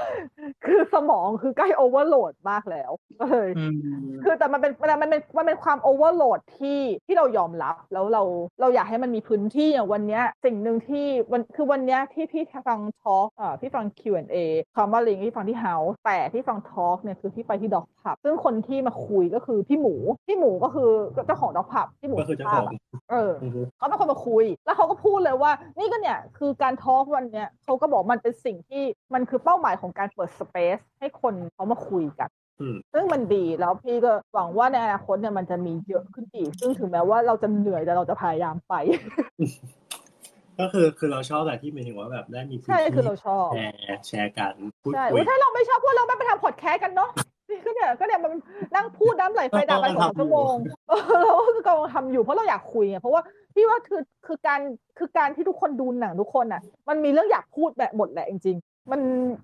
[0.65, 3.73] คือสมองคือใกล้ overload มากแล้วก็เลยอืม
[4.23, 8.23] คือแต่มันเป็นมันมันเป็นมันเป็นความ overload ที่ที่เรายอมรับแล้วเรา
[8.61, 14.35] เราอยากให้มันมีพื้นที่อย่างวันเนี้ยสิ่งหนึ่งที่วันคือวันเนี้ยที่พี่ฟังทอล์กอ่าพี่ฟัง Q&A
[14.75, 19.95] คำว่าลิงที่ฟังที่เฮาส์แต่ที่ฟังทอล์กเนี่ยคือที่ไปที่ด็อกผับซึ่งคนที่มาคุยก็คือพี่หมู
[20.27, 20.89] พี่หมูก็คือ
[21.25, 22.73] เจ้าของด็อกผับพี่หมูก็คือเจ้าภาขพองอะ
[23.11, 28.83] เอออือฮึเขาเป็นคนมาคุย แล้วเขาก็พูดเลยว่า นี่ก็เนี่ยคือการทอล์กวันเนี้ยเขาก็บอกมันเป็นสิ่งที่
[29.13, 32.29] มันคือเป้าหมายของการเปิดสเปซให้คนเขามาคุยกัน
[32.61, 38.73] อืมซึ่งมันดีแล้วพี่ก็หวังว่าในอนาคตเนี่ยมันจะมีเยอะขึ้นอีก ซึ่งถึงแม้ว่าเราจะเหนื่อยแต่เราจะพยายามไป
[40.59, 47.09] ก็คือคือเราชอบแบบที่หมายถึงว่าแบบได้มีพื้นใช่ที่คือเราชอบแชร์แชร์กันพูดใช่คุอุ๊ยยถ้าเราไม่ชอบพวกเราไม่ไปทำพอดแคสต์กันเนาะ
[47.49, 48.31] นี่ก็เนี่ยก็เนี่ยมัน
[48.75, 50.55] นั่งพูดน้ำไหลไฟดับไปสองชั่วโมง
[50.89, 53.21] เออเราก็คือกำลังทำอยู่เพราะเราอยากคุยไงเพราะว่า
[53.55, 54.59] พี่ว่าคือคือการ
[54.97, 59.01] คือการที่ทุกคนดูหนังทุกคนอะ มันมีเรื่องอยากพูดแบบหมดแหละจริงๆ มัน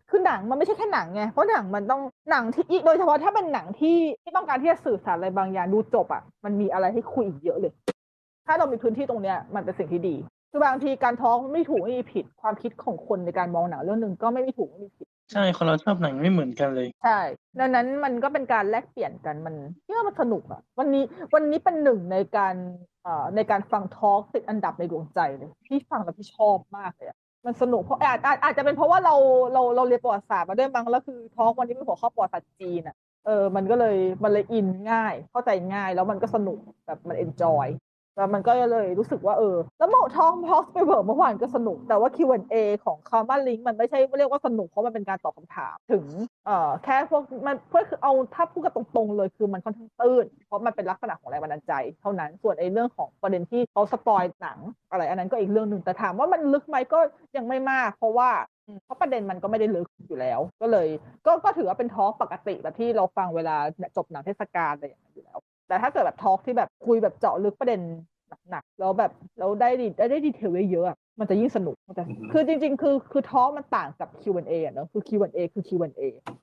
[0.10, 7.74] คือหนังมันไม่ใช่แค่หนังไงเพราะหนังมันต้องหนังที่โดยเฉพาะถ้าเป็นหนังที่ที่ต้องการที่จะสื่อสารอะไรบางอย่างดูจบอะ มันมีอะไรให้คุยอีกเยอะเลย
[8.46, 10.16] ถ้าเรามีพื้นที่ตรงเนี้ย มันเป็นสิ่งที่ดี
[10.52, 17.20] คือบางทีการท้องไม่ถูกไม่มีผิดความคิดของคนในการมองหนังเรื่องหนึ่งก็ไม่มีถูกไม่มีผิดใช่คนเราชอบหนังไม่เหมือนกันเลย ใช่
[17.60, 22.56] ดังนั้นมันก็เป็นการแลกเปลี่ยนกันมันเชื่อมันสนุกอะวันนี้วันนี้เป็นหนึ่งในการ
[23.04, 29.16] เอ่อในการฟังทอล์กติดอันดับในดวงใจเลยพี่ฟังแล้วพี่ชอบมากเลยอะ มันสนุกเพราะอาจอาจอาจจะเป็นเพราะว่าเรา
[29.54, 32.96] เราเราเรียนประวัติศาสตร์มาด้วยมั้งแล้วคือ talk วันนี้เป็นหัวข้อประวัติศาสตร์จีนอะ
[33.26, 37.68] เออมันก็เลยมันเลยอินง่าย เข้าใจง่ายแล้วมันก็สนุกแบบมัน enjoy
[38.18, 42.56] แล้วมันก็เลยรู้สึกว่าเออ แล้วโมทอง talk ไปเวิร์เมื่อวานก็สนุก แต่ว่า Q&A
[42.86, 46.04] ของคาร์มาลิงมันไม่ใช่เรียกว่าสนุก เพราะมันเป็นการตอบคำถามถึง
[46.46, 54.60] เอ่อ แค่พวกมันเพื่อคือเอาถ้าพูดกันตรงๆเลยคือมันค่อนข้างตื้น เพราะมันเป็นลักษณะของแรงบันดาลใจ เท่านั้น ส่วนไอ้เรื่องของประเด็นที่เขา spoil หนัง
[54.92, 57.00] อะไรอันนั้นก็อีกเรื่องหนึ่ง แต่ถามว่ามันลึกไหมก็
[57.38, 58.30] ยังไม่มาก เพราะว่า
[58.86, 60.88] เพราะประเด็นมันก็ไม่ได้ลึกอยู่แล้ว ก็เลย
[61.26, 63.56] ก็ก็ถือว่าเป็นทอล์กปกติแบบที่เราฟังเวลา
[63.98, 67.82] จบหนังเทศกาลอะไรอย่างเงี้ยอยู่แล้ว แต่ถ้าเกิดแบบทอล์กที่แบบคุยแบบเจาะลึกประเด็น
[68.50, 76.02] หนักๆแล้วแบบแล้วได้ดีได้ได้ดีเทลเยอะๆอะมันจะยิ่งสนุกมันจะอือฮึคือจริง ๆ คือคือทอล์กมันต่างกับ Q&A อะเนอะคือ Q&A คือ Q&A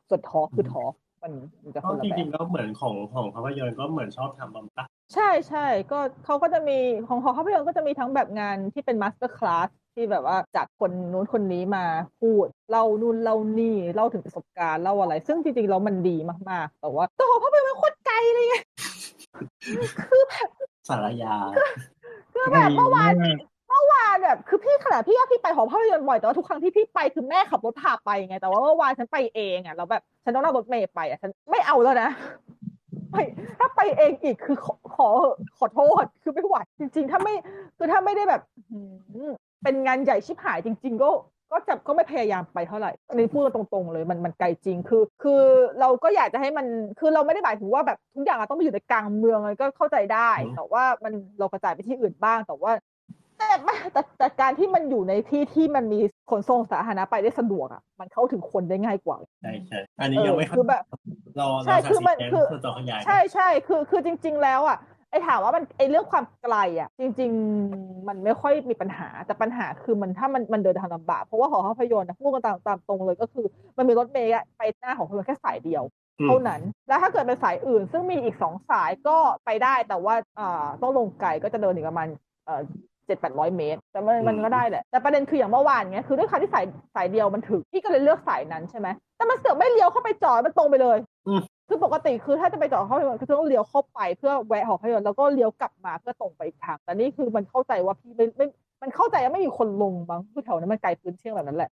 [0.09, 0.93] ส่วนทอล์กคือทอล์ก
[1.23, 1.33] มัน
[1.65, 11.85] มันจะเพคนราะละจแบริงบๆก็เหมือนของของภาพยนตร์ก็เหมือนชอบทำบำตัดใช่ใช่ก็เขาก็จะมีของของภาพยนตร์ก็จะมีทั้งแบบงานที่เป็น masterclass ที่แบบว่าจัดคนนู้นคนนี้มา
[12.21, 16.17] พูดเล่านู่นเล่านี่เล่าถึงประสบการณ์เล่าอะไร ซึ่งจริงๆแล้วมันดี
[16.51, 18.55] มากๆ แต่ว่าแต่ของภาพยนตร์มันโคตรไกลเลยไง
[20.03, 20.49] คือแบบ
[20.89, 21.35] ศาลายา
[22.35, 23.39] คือแบบเมื่อวานดีมาก
[23.69, 32.11] เมื่อวานแบบคือพี่ขนาดพี่ว่าพี่ไปหอภาพยนตร์บ่อยแต่ว่าทุกครั้งที่พี่ไปคือแม่ขับรถพาไปไง แต่ว่าเมื่อวานฉันไปเองอะแล้วแบบฉันต้องนั่งรถเมล์ไปอะฉันไม่เอาแล้วนะ
[33.11, 33.25] ไม่
[33.59, 37.35] ถ้าไปเองอีกคือขอขอเหอะขอโทษคือไม่ไหวจริง ๆ ถ้าไม่
[37.77, 39.33] คือถ้าไม่ได้แบบอื้อหือ
[39.63, 41.11] เป็นงานใหญ่ชิบหายจริง ๆ ก็
[41.53, 45.43] ก็จะก็ไม่พยายามไปเท่าไหร่อันนี้พูดกันตรงๆเลยมันมันไกลจริงคือ คือ
[45.81, 46.67] เราก็อยากจะให้มัน
[47.01, 52.73] คือเราไม่ได้หมายถึงว่าแบบทุกอย่างเราต้องไปอยู่ในกลางเมืองเลยก็เข้าใจได้อืมแต่ว่ามันเรากระจายไปที่อื่นบ้างแต่ว่า
[53.39, 60.83] แต่ไม่แต่แต่การที่มันอยู่ในที่ที่มันมีขนส่งสาธารณะไปได้สะดวกอะมันเข้าถึงคนได้ง่ายกว่าใช่ใช่อันนี้ยังไม่เออคือแบบ
[61.41, 64.79] รอใช่รอคือมันสาสีแดงคือส่วนต่อขยายใช่ใช่คือคือจริง ๆ แล้วอะ
[65.13, 67.31] ไอ้ถามว่ามันไอ้เรื่องความไกลอะ จริง
[67.69, 75.83] ๆ มันไม่ค่อยมีปัญหาแต่ปัญหาคือมันถ้ามันมันเดินทางลำบากเพราะว่าหอภาพยนตร์นะพูดกันตามตามตรงเลยก็คือ มันมีรถเมล์อะไปหน้าของภาพยนตร์แค่สายเดียว
[76.21, 82.09] อืมเท่านั้น แล้วถ้าเกิดเป็นสายอื่น ซึ่งมีอีกสองสายก็ไปได้แต่ว่าอ่าต้องลงไกลก็จะเดินอีกประมาณ
[82.47, 82.63] เอ่อ
[83.07, 86.65] เจ็ดแปดร้อยเมตร แต่มันมันก็ได้แหละ แต่ประเด็นคืออย่างเมื่อวานเนี้ยคือด้วยความที่สาย
[86.95, 90.99] สายเดียวมันถึงพี่ก็เลยเลือกสายนั้นใช่ไหมแต่มันเสือกไม่เลี้ยวเข้าไปจอดมันตรงไปเลย
[91.29, 98.47] อืม คือปกติคือถ้าจะไปจอดเข้าไปคือต้องเลี้ยวเข้าไปเพื่อแวะหอภาพยนตร์แล้วก็เลี้ยวกลับมาเพื่อตรงไปอีกทางแต่นี่คือมันเข้าใจว่าพี่ไม่ไม่
[98.83, 101.71] มันเข้าใจว่าไม่มีคนลงบ้างคือแถวนั้นมันไกลพื้นเชียงแบบนั้นแหละ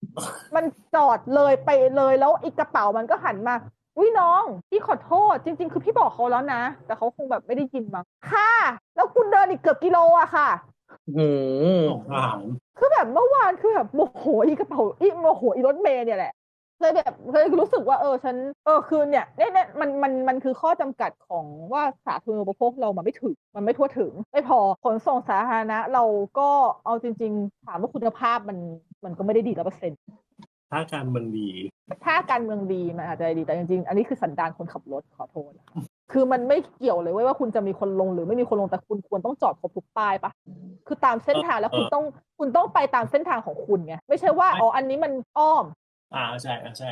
[0.57, 3.55] มันจอดเลยไปเลยแล้วอีกกระเป๋ามันก็หันมา
[3.99, 8.51] อุ้ยน้องพี่ขอโทษ จริง ๆ คือพี่บอกเขาแล้วนะ แต่เขาคงแบบไม่ได้ยินมั้งค่ะ
[8.97, 10.49] แล้วคุณเดินอีกเกือบกิโลอะค่ะ
[11.05, 12.13] โอ้โห
[12.79, 16.33] คือแบบเมื่อวานคือแบบโมโหอีกระเป๋าอีโมโหอีรถเมย์เนี่ยแหละ
[16.85, 26.05] เลยแบบเลยรู้สึกว่าเออฉันเออคือเนี่ยเนี่ยเนี่ยมันมันมันคือข้อจำกัดของว่าสาธารณูปโภคเรามันไม่ถึงมันไม่ทั่วถึง ไม่พอขนส่งสาธารณะเรา
[26.39, 26.49] ก็
[26.85, 28.59] เอาจริง ๆ ถามว่าคุณภาพมัน
[29.05, 30.01] มันก็ไม่ได้ดีร้อยเปอร์เซ็นต์
[30.73, 31.49] ถ้าการเมืองดี
[32.05, 35.81] ถ้าการเมืองดีมันอาจจะดีแต่จริงๆ อันนี้คือสันดานคนขับรถขอโทษนะคะ
[36.13, 40.31] คือมันไม่เกี่ยวเลยเว้ยว่าคุณจะมีคนลงหรือไม่มีคนลงแต่คุณควรต้องจอดครบทุกป้ายปะ
[40.87, 42.05] คือตามเส้นทางแล้วคุณต้อง
[42.39, 45.65] คุณต้องไปตามเส้นทางของคุณไงไม่ใช่ว่าอ๋ออันนี้มันอ้อม
[46.15, 46.91] อ่าใช่อ่าใช่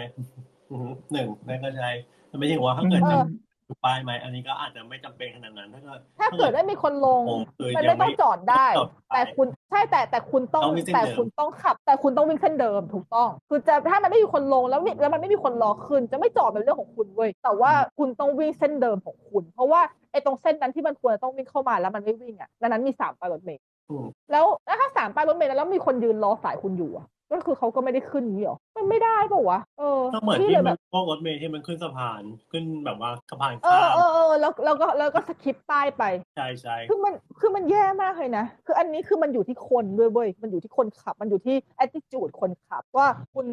[0.70, 1.90] อือหือหนึ่งนั่นก็ใช่
[2.28, 3.23] แต่ไม่ใช่ว่าถ้าเกิดเอจะอ
[3.66, 19.81] ถูกป้ายไหมอันนี้ก็อาจจะไม่จำเป็นขนาดนั้น ถ้าเกิดถ้าเกิดไม่มีคนลงโอ้คือมันยัไม่งต้ไม่องจอดได้ จอดไปแต่คุณใช่แต่แต่คุณต้องต้องวิ่งเส้นแต่เดิม คุณต้องขับ แต่คุณต้องวิ่งเส้นเดิมถูกต้อง คือจะถ้ามันไม่มีคนลงแล้วมีแล้วมันไม่มีคนรอขึ้น จะไม่จอดเป็นเรื่องของคุณเว้ยแต่ว่าคุณต้องวิ่งเส้นเดิมของคุณ เพราะว่า
[20.12, 32.23] ไอ้ตรงเส้นนั้นที่มันควรจะต้องวิ่งเข้ามาแล้วมันไม่วิ่งอะดังนั้นมีสามป้ายรถเมล์อืม แล้วแล้วถ้าสามป้ายรถเมล์แล้วมีคนยืนรอสายคุณอยู่อะ ก็คือเขาก็ไม่ได้ขึ้นนี้หรอมันไม่ได้ป่าวะเออก็เหมือนพี่ที่เลยมัแบนบพวกรถเมล์ที่มันขึ้นสะพาน
[32.53, 36.05] ขึ้นแบบว่าสะพานเอข้าอมเออเออแล้วแล้วก็แล้วก็สคิปป้ายไป
[36.37, 43.47] ใช่ใช่คือมันคือมันแย่มากเลยนะคืออันนี้คือมันอยู่ที่คนด้วยเว้ยมันอยู่ที่คนขับ มันอยู่ที่ attitude คนขับว่าคุณ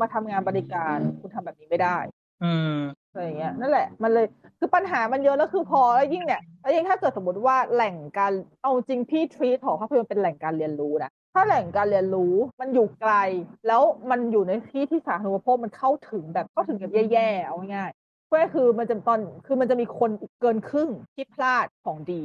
[0.00, 1.98] มาทำงานบริการคุณทำแบบนี้ไม่ได้
[2.44, 2.76] อืม
[3.10, 4.26] อะไรอย่างเงี้ยนั่นแหละมันเลย
[4.58, 8.32] คือปัญหามันเยอะแล้วคือพอแล้วยิ่งเนี่ยแล้วยิ่งถ้าเกิดสมมติว่าแหล่งการ
[8.62, 13.14] เอาจริงพี่ทรีตหอภาพยนตร์เป็นแหล่งการเรียนรู้นะ ถ้าแหล่งการเรียนรู้มันอยู่ไกล
[13.66, 22.22] แล้วมันอยู่ในที่ที่สาธารณูปโภคมันเข้าถึงแบบเข้าถึงแบบแย่ๆเอาง่ายๆก็คือมันจะตอนคือมันจะมีคนอีกเกินครึ่งที่พลาดของดี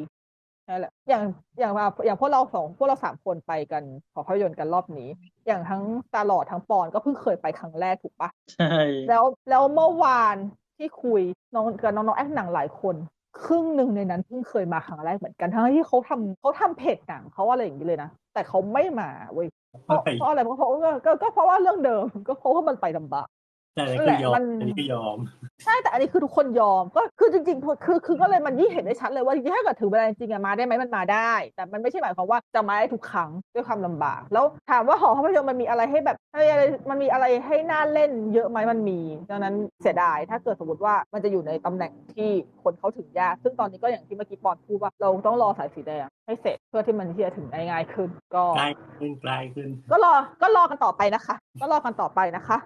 [0.67, 1.23] นั่นแหละอย่าง
[1.59, 3.83] อย่างว่าอย่างพวกเราสองพวกเราสามคนไปกัน
[4.13, 5.09] ขอภาพยนตร์กันรอบนี้
[5.47, 5.81] อย่างทั้ง
[6.13, 8.75] ตาหลอดทั้งปอนก็เพิ่งเคยไปครั้งแรกถูกปะใช่
[9.09, 10.35] แล้วแล้วเมื่อวาน
[10.77, 11.21] ที่คุย
[11.53, 12.95] น้องกับน้องๆแอคหนังหลายคน
[13.43, 19.47] ครึ่งหนึ่งในนั้นเพิ่งเคยมาครั้งแรกเหมือนกันทั้งที่เขาทำเขาทำเพจหนังเขาอะไรอย่างนี้เลยนะแต่เขาไม่มาเว้ย
[19.85, 23.27] เพราะไปเพราะอะไรเพราะเพราะก็ก็ก็เพราะว่าเรื่องเดิม ก็เพราะว่ามันไปลำบาก
[23.75, 25.17] แต่อันนี้คือยอมนั่นแหละมันอันนี้ก็ยอม
[25.63, 38.99] ใช่แต่อันนี้คือทุกคนยอมก็คือจริงๆคือคือก็เลยมันยิ่งเห็นได้ชัดเลยว่าจริงๆถ้าเกิดถึงเวลาจริงๆอะมาได้ไหมมันมาได้ แต่มันไม่ใช่หมายความว่าจะมาได้ทุกครั้งด้วยความลำบาก แล้วถามว่าหอภาพยนตร์มันมีอะไรให้แบบให้อะไรมันมีอะไรให้น่าเล่นเยอะไหมมันมี
[39.29, 42.29] ดังนั้นเสียดายถ้าเกิดสมมติว่ามันจะอยู่ในตำแหน่งที่
[42.63, 48.69] คนเขาถึงยาก ซึ่งตอนนี้ก็อย่างที่เมื่อกี้ปอนพูดว่าเราต้องรอสายสีแดงให้เสร็จเพื่อที่มันที่จะถึงได้ง่ายขึ้น ก็ใกล้
[48.99, 52.57] ขึ้นใกล้ขึ้น ก็รอก็รอกันต่อไปนะคะ ก็รอกันต่อไปนะคะ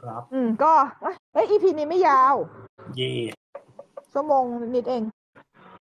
[0.00, 0.72] ครับ อืม ก็
[1.32, 2.34] เอ้ย EP นี้ไม่ยาว
[2.96, 3.12] เย่
[4.12, 4.44] ชั่วโมง
[4.76, 5.02] นิดๆเอง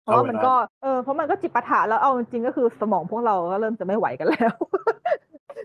[0.03, 4.55] เพราะว่ามันก็เออเพราะมันก็จิปาถะแล้วเอาจริงๆก็คือสมองพวกเราก็เริ่มจะไม่ไหวกันแล้ว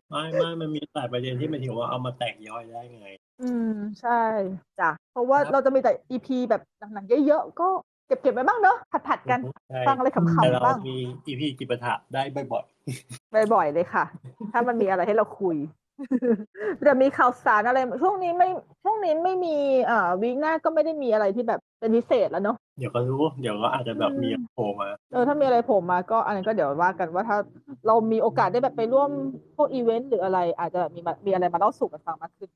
[0.09, 3.09] ไม่ไม่มันมีแต่ประเด็นที่มันถือว่าเอามาแตกย่อยได้ไง
[3.41, 3.71] อืม
[4.01, 4.21] ใช่
[4.79, 6.61] จ้ะเพราะว่าครับเราจะมีแต่ EP แบบ
[6.93, 7.67] หนังๆเยอะๆก็
[8.07, 8.77] เก็บๆไว้บ้างเนอะ
[9.07, 9.39] ผัดๆกัน
[9.69, 12.43] ใช่ฟังอะไรขำๆแต่เราบ้างมีอีพีจิปาถะได้บ่อ
[13.43, 14.03] ยบ่อยๆเลยค่ะ
[14.51, 15.57] ถ้ามันมีอะไรให้เราคุย
[16.83, 18.49] แต่มีข่าวสารอะไร ช่วงนี้ไม่
[18.83, 19.55] ช่วงนี้ไม่มี
[19.89, 27.37] อ่าวีคหน้าก็ไม่ได้มีอะไรที่แบบเป็นพิเศษแล้วเนาะๆเดี๋ยวก็รู้ เดี๋ยวก็อาจจะแบบมีโผล่มา เออถ้ามีอะไรโผล่มาก็อันนั้นก็เดี๋ยวว่ากันว่าถ้า
[27.87, 29.09] เรามีโอกาสได้แบบไปร่วม
[29.55, 32.49] พวกอีเวนต์หรืออะไร อาจจะแบบมีมามีอะไรมาเล่าสู่กันฟังมากขึ้น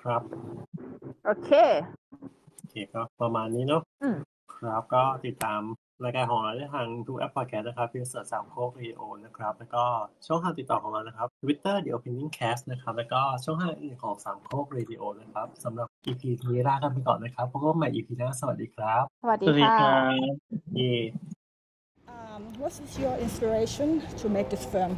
[0.00, 0.22] ครับ
[1.24, 1.50] โอเค
[2.56, 4.16] โอเคก็ประมาณนี้เนาะอืม
[4.54, 5.60] ครับก็ติดตาม
[6.04, 9.84] รายการของเราได้ทางทุกแอปพอดแคสต์นะครับเพียง search สามโคกรีโอนะครับ แล้วก็
[10.26, 20.36] ช่องทางติดต่อของเรานะครับ Twitter The Opening Cast นะครับ แล้วก็ช่องทางอื่นของสามโคกรีโอนะครับสำหรับ EP นี้ลากันไปก่อนนะครับพบกันใหม่ EP หน้าสวัสดีครับ สวัสสดีวัสดีค่ะครับ
[20.76, 20.94] เย่
[22.16, 23.88] Um, what is your inspiration
[24.20, 24.92] to make this film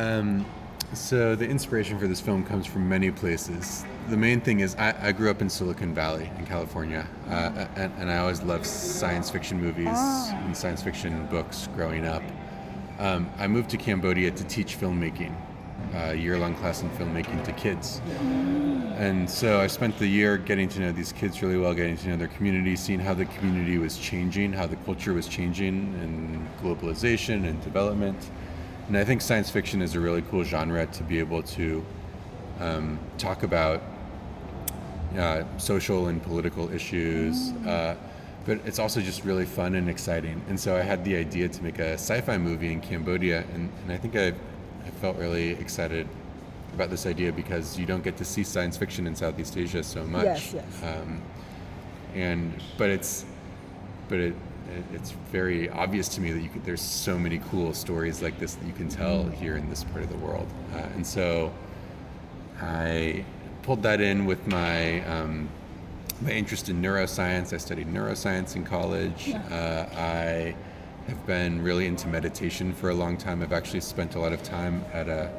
[0.00, 0.28] Um,
[1.08, 3.84] so the inspiration for this film comes from many places.
[4.08, 7.92] The main thing is I, I grew up in Silicon Valley in California, uh, and,
[7.98, 12.22] and I always loved science fiction movies and science fiction books growing up.
[13.00, 15.34] Um, I moved to Cambodia to teach filmmaking,
[15.92, 18.00] a year-long class in filmmaking to kids.
[18.96, 22.08] And so I spent the year getting to know these kids really well, getting to
[22.08, 26.48] know their community, seeing how the community was changing, how the culture was changing, and
[26.62, 28.30] globalization and development.
[28.86, 31.84] And I think science fiction is a really cool genre to be able to
[32.60, 33.82] um, talk about
[35.18, 37.52] uh, social and political issues.
[37.66, 37.96] Uh,
[38.44, 40.40] but it's also just really fun and exciting.
[40.48, 43.44] And so I had the idea to make a sci fi movie in Cambodia.
[43.52, 46.08] And, and I think I, I felt really excited
[46.72, 50.04] about this idea because you don't get to see science fiction in Southeast Asia so
[50.04, 50.24] much.
[50.24, 50.82] Yes, yes.
[50.82, 51.20] Um,
[52.14, 53.24] and but it's
[54.08, 54.34] but it,
[54.74, 58.38] it it's very obvious to me that you could, there's so many cool stories like
[58.38, 61.52] this that you can tell here in this part of the world, uh, and so
[62.60, 63.24] I
[63.66, 65.48] pulled that in with my um,
[66.22, 67.52] my interest in neuroscience.
[67.52, 69.34] I studied neuroscience in college.
[69.50, 70.54] Uh, I
[71.08, 73.42] have been really into meditation for a long time.
[73.42, 75.30] I've actually spent a lot of time at a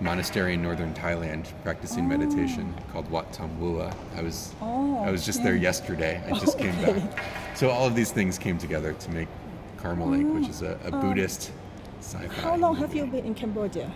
[0.00, 3.94] monastery in northern Thailand practicing meditation called Wat Tam Wua.
[4.16, 6.22] I was I was just there yesterday.
[6.26, 7.02] I just came back.
[7.54, 9.28] So all of these things came together to make
[9.76, 11.52] Karma Lake, which is a, a Buddhist
[12.00, 12.40] sci-fi.
[12.40, 13.92] How long have you been in Cambodia?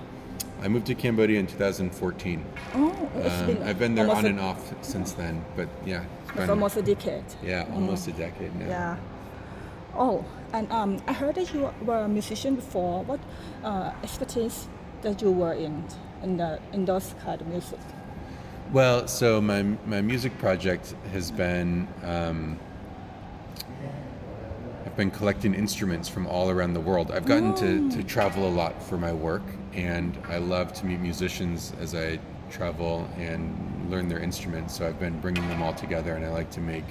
[0.62, 2.44] I moved to Cambodia in 2014.
[2.74, 6.28] Oh, it's Um, been I've been there on and off since then, but yeah, it's
[6.30, 7.24] It's been- almost a decade.
[7.42, 8.66] yeah, almost a decade now.
[8.68, 8.96] Yeah.
[9.96, 13.02] Oh, and um, I heard that you were a musician before.
[13.04, 13.20] What
[13.64, 14.68] uh, expertise
[15.02, 15.84] that you were in
[16.22, 17.78] in the in those kind of music?
[18.72, 22.58] Well, so my my music project has been um,
[25.00, 27.10] been collecting instruments from all around the world.
[27.10, 29.40] I've gotten to, to travel a lot for my work,
[29.72, 32.18] and I love to meet musicians as I
[32.50, 34.76] travel and learn their instruments.
[34.76, 36.84] So I've been bringing them all together, and I like to make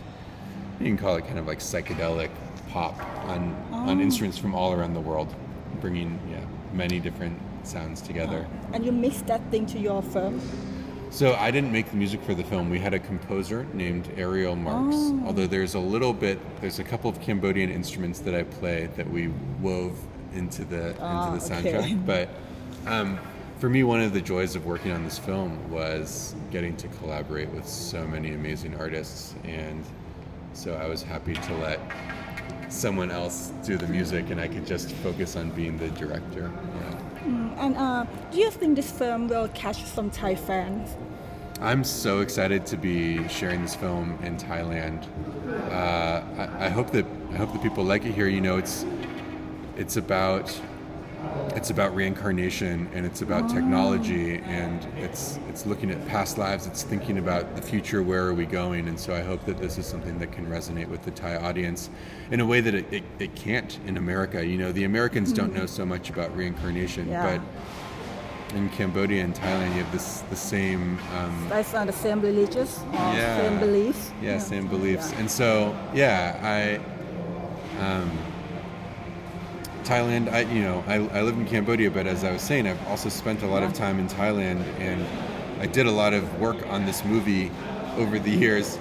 [0.79, 2.31] you can call it kind of like psychedelic
[2.69, 4.01] pop on on oh.
[4.01, 5.35] instruments from all around the world,
[5.79, 8.47] bringing yeah many different sounds together.
[8.73, 10.41] And you mix that thing to your film.
[11.11, 12.69] So I didn't make the music for the film.
[12.69, 14.95] We had a composer named Ariel Marks.
[15.25, 19.09] Although there's a little bit, there's a couple of Cambodian instruments that I play that
[19.09, 19.29] we
[19.59, 19.97] wove
[20.33, 21.79] into the into the soundtrack.
[21.79, 21.93] okay.
[21.95, 22.29] But
[22.85, 23.19] um,
[23.59, 27.49] for me, one of the joys of working on this film was getting to collaborate
[27.49, 29.83] with so many amazing artists, and
[30.53, 31.79] so I was happy to let
[32.69, 36.51] someone else do the music, and I could just focus on being the director.
[36.75, 37.08] Yeah.
[37.25, 40.95] And uh, do you think this film will catch some Thai fans?
[41.61, 45.05] I'm so excited to be sharing this film in Thailand.
[45.71, 48.27] Uh, I, I hope that I hope that people like it here.
[48.27, 48.85] You know, it's
[49.75, 50.49] it's about
[51.55, 56.67] it's about reincarnation and it's about technology and it's it's looking at past lives.
[56.67, 58.01] It's thinking about the future.
[58.03, 58.87] Where are we going?
[58.87, 61.89] And so I hope that this is something that can resonate with the Thai audience
[62.31, 64.45] in a way that it, it, it can't in America.
[64.45, 67.37] You know, the Americans don't know so much about reincarnation, Yeah.
[67.37, 72.21] but in Cambodia and Thailand, you have this the same um, That's uh, the same
[72.21, 73.41] religious Yeah.
[73.41, 74.11] same beliefs.
[74.21, 75.11] yeah, same beliefs.
[75.11, 75.19] Yeah.
[75.19, 76.79] And so, yeah, I,
[77.83, 78.09] um,
[79.89, 82.87] Thailand, I, you know, I, I live in Cambodia, but as I was saying, I've
[82.89, 85.03] also spent a lot of time in Thailand and
[85.59, 87.49] I did a lot of work on this movie
[87.97, 88.77] over the years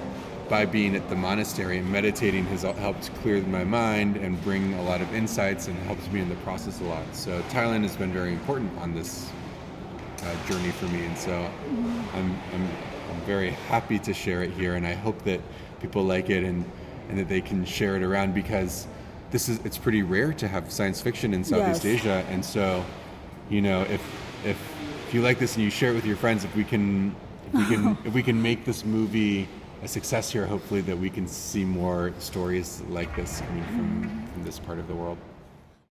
[0.50, 4.82] by being at the monastery and meditating has helped clear my mind and bring a
[4.82, 7.06] lot of insights and helps me in the process a lot.
[7.14, 9.30] So Thailand has been very important on this
[10.22, 11.32] uh, journey for me, and so
[12.12, 12.68] I'm, I'm
[13.10, 15.40] I'm very happy to share it here, and I hope that
[15.80, 16.70] people like it and
[17.08, 18.86] and that they can share it around because
[19.30, 22.00] this is it's pretty rare to have science fiction in Southeast Yes.
[22.00, 22.84] Asia, and so
[23.50, 24.02] you know if
[24.44, 24.58] if
[25.06, 27.14] if you like this and you share it with your friends, if we can
[27.46, 29.48] if we can if we can make this movie
[29.82, 34.26] a success here, hopefully that we can see more stories like this coming from mm-hmm.
[34.32, 35.18] from this part of the world.